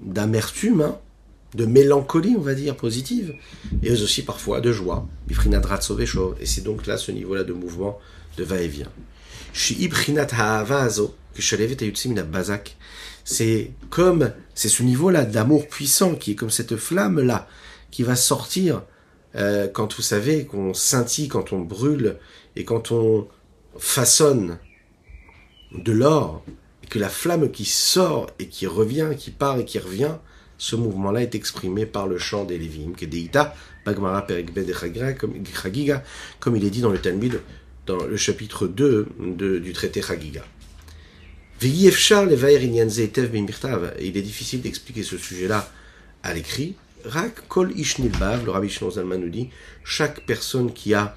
d'amertume, 0.01 0.81
hein, 0.81 0.97
de 1.55 1.65
mélancolie, 1.65 2.35
on 2.37 2.41
va 2.41 2.53
dire, 2.53 2.77
positive, 2.77 3.33
et 3.81 3.91
aussi 3.91 4.23
parfois 4.23 4.61
de 4.61 4.71
joie, 4.71 5.07
et 5.29 6.45
c'est 6.45 6.61
donc 6.61 6.87
là 6.87 6.97
ce 6.97 7.11
niveau-là 7.11 7.43
de 7.43 7.53
mouvement 7.53 7.99
de 8.37 8.43
va-et-vient. 8.43 8.89
C'est 13.23 13.71
comme, 13.89 14.31
c'est 14.53 14.69
ce 14.69 14.83
niveau-là 14.83 15.25
d'amour 15.25 15.67
puissant 15.67 16.15
qui 16.15 16.31
est 16.31 16.35
comme 16.35 16.49
cette 16.49 16.75
flamme-là 16.75 17.47
qui 17.91 18.03
va 18.03 18.15
sortir 18.15 18.83
euh, 19.35 19.67
quand 19.67 19.95
vous 19.95 20.01
savez 20.01 20.45
qu'on 20.45 20.73
scintille, 20.73 21.27
quand 21.27 21.53
on 21.53 21.59
brûle 21.59 22.17
et 22.55 22.65
quand 22.65 22.91
on 22.91 23.27
façonne 23.77 24.57
de 25.73 25.91
l'or, 25.91 26.43
et 26.83 26.87
que 26.87 26.99
la 26.99 27.09
flamme 27.09 27.49
qui 27.49 27.65
sort 27.65 28.29
et 28.39 28.47
qui 28.47 28.67
revient, 28.67 29.11
qui 29.17 29.31
part 29.31 29.57
et 29.57 29.65
qui 29.65 29.79
revient, 29.79 30.15
ce 30.57 30.75
mouvement-là 30.75 31.23
est 31.23 31.35
exprimé 31.35 31.85
par 31.85 32.07
le 32.07 32.17
chant 32.17 32.45
des 32.45 32.57
Lévim, 32.57 32.93
que 32.95 33.05
Deita, 33.05 33.55
Bagmara 33.85 34.25
comme 36.39 36.55
il 36.55 36.65
est 36.65 36.69
dit 36.69 36.81
dans 36.81 36.91
le 36.91 36.99
Talmud, 36.99 37.41
dans 37.85 38.05
le 38.05 38.15
chapitre 38.15 38.67
2 38.67 39.07
du 39.59 39.73
traité 39.73 40.01
Chagiga. 40.01 40.43
Il 41.61 41.85
est 44.17 44.21
difficile 44.21 44.61
d'expliquer 44.61 45.03
ce 45.03 45.17
sujet-là 45.17 45.69
à 46.23 46.33
l'écrit. 46.33 46.75
Rak 47.05 47.47
kol 47.47 47.73
le 47.75 48.49
Rabbi 48.49 48.69
Zalman 48.69 49.17
nous 49.17 49.29
dit, 49.29 49.49
chaque 49.83 50.25
personne 50.25 50.71
qui 50.73 50.93
a 50.93 51.15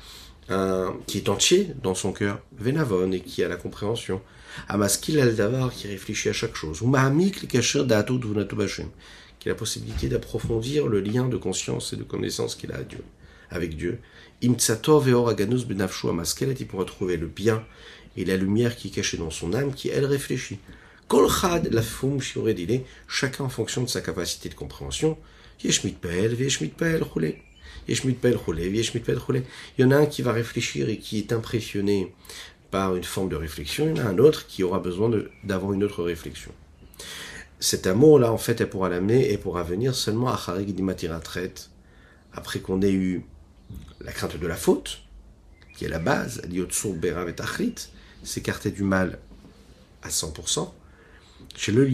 un, 0.49 0.95
qui 1.07 1.19
est 1.19 1.29
entier 1.29 1.69
dans 1.83 1.95
son 1.95 2.13
cœur, 2.13 2.41
venavon, 2.59 3.11
et 3.13 3.21
qui 3.21 3.43
a 3.43 3.49
la 3.49 3.57
compréhension, 3.57 4.21
amaskil 4.69 5.21
al 5.21 5.35
davar, 5.35 5.73
qui 5.73 5.89
réfléchit 5.89 6.29
à 6.29 6.33
chaque 6.33 6.57
chose, 6.57 6.83
ou 6.83 6.87
mahamik 6.87 7.41
li 7.43 7.49
kasher 7.49 7.85
da'ato 7.85 8.19
qui 8.19 9.49
a 9.49 9.53
la 9.53 9.55
possibilité 9.55 10.09
d'approfondir 10.09 10.87
le 10.89 11.01
lien 11.01 11.29
de 11.29 11.37
conscience 11.37 11.93
et 11.93 11.97
de 11.97 12.03
connaissance 12.03 12.55
qu'il 12.55 12.73
a 12.73 12.77
à 12.77 12.83
Dieu, 12.83 13.03
avec 13.51 13.77
Dieu. 13.77 14.01
Imtsator 14.43 15.01
veor 15.01 15.29
aganus 15.29 15.65
benafshu 15.65 16.09
amaskelet, 16.09 16.55
il 16.61 16.67
pourra 16.67 16.85
trouver 16.85 17.17
le 17.17 17.27
bien 17.27 17.65
et 18.17 18.25
la 18.25 18.37
lumière 18.37 18.77
qui 18.77 18.89
est 18.89 18.91
cachée 18.91 19.17
dans 19.17 19.31
son 19.31 19.55
âme, 19.55 19.75
qui 19.75 19.89
elle 19.89 20.05
réfléchit. 20.05 20.59
Kolchad 21.09 21.73
la 21.73 21.83
fum 21.83 22.19
chacun 23.07 23.45
en 23.45 23.49
fonction 23.49 23.83
de 23.83 23.89
sa 23.89 24.01
capacité 24.01 24.49
de 24.49 24.55
compréhension. 24.55 25.17
Roulé. 25.63 27.43
Roulé, 27.89 29.15
roulé. 29.15 29.43
Il 29.79 29.83
y 29.83 29.85
en 29.85 29.91
a 29.93 29.97
un 29.97 30.07
qui 30.07 30.23
va 30.23 30.33
réfléchir 30.33 30.89
et 30.89 30.99
qui 30.99 31.19
est 31.19 31.33
impressionné 31.33 32.13
par 32.71 32.97
une 32.97 33.05
forme 33.05 33.29
de 33.29 33.37
réflexion, 33.37 33.89
il 33.89 33.97
y 33.97 34.01
en 34.01 34.07
a 34.07 34.09
un 34.09 34.19
autre 34.19 34.47
qui 34.47 34.63
aura 34.63 34.81
besoin 34.81 35.11
d'avoir 35.45 35.73
une 35.73 35.85
autre 35.85 36.03
réflexion. 36.03 36.51
Cet 37.59 37.87
amour-là, 37.87 38.33
en 38.33 38.39
fait, 38.39 38.61
elle 38.61 38.69
pourra 38.69 38.89
l'amener 38.89 39.33
et 39.33 39.39
pourra 39.39 39.63
venir 39.63 39.95
seulement 39.95 40.29
à 40.29 40.37
Charig 40.37 40.75
traite, 41.23 41.71
après 42.33 42.59
qu'on 42.59 42.83
ait 42.83 42.93
eu 42.93 43.25
la 44.01 44.13
crainte 44.13 44.39
de 44.39 44.47
la 44.47 44.57
faute, 44.57 45.01
qui 45.77 45.85
est 45.85 45.89
la 45.89 45.99
base, 45.99 46.43
Liotsur 46.49 46.93
Berav 46.93 47.29
et 47.29 47.41
Achrit, 47.41 47.75
s'écarter 48.27 48.71
du 48.71 48.83
mal 48.83 49.19
à 50.03 50.09
100%, 50.09 50.71
chez 51.57 51.73
le 51.73 51.87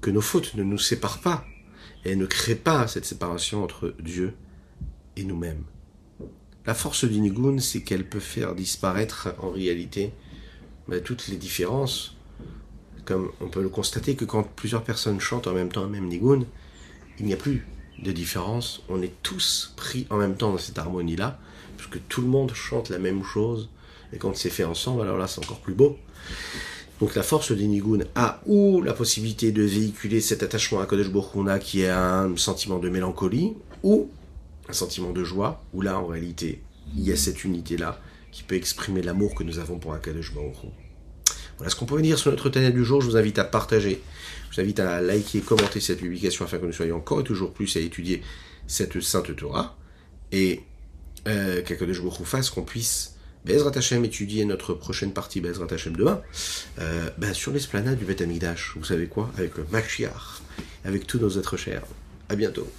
que 0.00 0.10
nos 0.10 0.20
fautes 0.20 0.54
ne 0.54 0.62
nous 0.62 0.78
séparent 0.78 1.20
pas 1.20 1.44
et 2.04 2.16
ne 2.16 2.26
créent 2.26 2.54
pas 2.54 2.88
cette 2.88 3.04
séparation 3.04 3.62
entre 3.62 3.94
Dieu 4.00 4.34
et 5.16 5.24
nous-mêmes. 5.24 5.64
La 6.66 6.74
force 6.74 7.04
du 7.04 7.20
Nigun, 7.20 7.58
c'est 7.58 7.82
qu'elle 7.82 8.08
peut 8.08 8.20
faire 8.20 8.54
disparaître 8.54 9.34
en 9.38 9.50
réalité 9.50 10.12
bah, 10.86 11.00
toutes 11.00 11.28
les 11.28 11.36
différences. 11.36 12.16
Comme 13.04 13.30
on 13.40 13.48
peut 13.48 13.62
le 13.62 13.70
constater 13.70 14.16
que 14.16 14.24
quand 14.24 14.42
plusieurs 14.42 14.84
personnes 14.84 15.20
chantent 15.20 15.46
en 15.46 15.54
même 15.54 15.70
temps 15.70 15.84
un 15.84 15.88
même 15.88 16.08
Nigun, 16.08 16.44
il 17.18 17.26
n'y 17.26 17.32
a 17.32 17.38
plus 17.38 17.66
de 18.02 18.12
différence. 18.12 18.82
On 18.88 19.02
est 19.02 19.14
tous 19.22 19.72
pris 19.76 20.06
en 20.10 20.18
même 20.18 20.36
temps 20.36 20.52
dans 20.52 20.58
cette 20.58 20.78
harmonie-là, 20.78 21.38
puisque 21.76 22.06
tout 22.08 22.20
le 22.20 22.28
monde 22.28 22.52
chante 22.54 22.90
la 22.90 22.98
même 22.98 23.24
chose 23.24 23.70
et 24.12 24.18
quand 24.18 24.36
c'est 24.36 24.50
fait 24.50 24.64
ensemble, 24.64 25.02
alors 25.02 25.18
là, 25.18 25.26
c'est 25.26 25.40
encore 25.40 25.60
plus 25.60 25.74
beau. 25.74 25.98
Donc 27.00 27.14
la 27.14 27.22
force 27.22 27.52
des 27.52 27.66
Nigun 27.66 28.00
a 28.16 28.40
ou 28.46 28.82
la 28.82 28.92
possibilité 28.92 29.52
de 29.52 29.62
véhiculer 29.62 30.20
cet 30.20 30.42
attachement 30.42 30.80
à 30.80 30.86
Kodesh 30.86 31.10
Boruna 31.10 31.60
qui 31.60 31.82
est 31.82 31.90
un 31.90 32.36
sentiment 32.36 32.78
de 32.78 32.88
mélancolie, 32.88 33.52
ou 33.84 34.10
un 34.68 34.72
sentiment 34.72 35.12
de 35.12 35.22
joie, 35.22 35.62
où 35.72 35.80
là, 35.80 35.98
en 35.98 36.06
réalité, 36.06 36.60
il 36.96 37.04
y 37.04 37.12
a 37.12 37.16
cette 37.16 37.44
unité-là 37.44 38.00
qui 38.32 38.42
peut 38.42 38.56
exprimer 38.56 39.02
l'amour 39.02 39.34
que 39.34 39.44
nous 39.44 39.58
avons 39.58 39.78
pour 39.78 39.94
Akadosh 39.94 40.34
Baruch 40.34 40.56
Voilà 41.56 41.70
ce 41.70 41.76
qu'on 41.76 41.86
pourrait 41.86 42.02
dire 42.02 42.18
sur 42.18 42.30
notre 42.30 42.48
thème 42.50 42.72
du 42.72 42.84
jour. 42.84 43.00
Je 43.00 43.06
vous 43.06 43.16
invite 43.16 43.38
à 43.38 43.44
partager, 43.44 44.02
je 44.50 44.56
vous 44.56 44.60
invite 44.60 44.80
à 44.80 45.00
liker 45.00 45.38
et 45.38 45.40
commenter 45.40 45.80
cette 45.80 45.98
publication 45.98 46.44
afin 46.44 46.58
que 46.58 46.66
nous 46.66 46.72
soyons 46.72 46.96
encore 46.96 47.20
et 47.20 47.24
toujours 47.24 47.52
plus 47.52 47.76
à 47.76 47.80
étudier 47.80 48.22
cette 48.66 49.00
sainte 49.00 49.34
Torah 49.36 49.76
et 50.32 50.62
euh, 51.26 51.62
qu'Akadosh 51.62 52.02
Baruch 52.02 52.22
fasse 52.24 52.50
qu'on 52.50 52.62
puisse 52.62 53.17
Bezrat 53.48 53.72
Hashem 53.76 54.04
étudier 54.04 54.44
notre 54.44 54.74
prochaine 54.74 55.14
partie 55.14 55.40
Bezrat 55.40 55.72
Hashem 55.72 55.96
demain 55.96 56.20
euh, 56.80 57.08
ben, 57.16 57.32
sur 57.32 57.50
l'esplanade 57.50 57.98
du 57.98 58.04
Beth 58.04 58.20
Amidash. 58.20 58.74
Vous 58.76 58.84
savez 58.84 59.06
quoi? 59.06 59.30
Avec 59.38 59.56
le 59.56 59.64
Machiach, 59.70 60.42
avec 60.84 61.06
tous 61.06 61.18
nos 61.18 61.30
êtres 61.30 61.56
chers. 61.56 61.82
À 62.28 62.36
bientôt. 62.36 62.70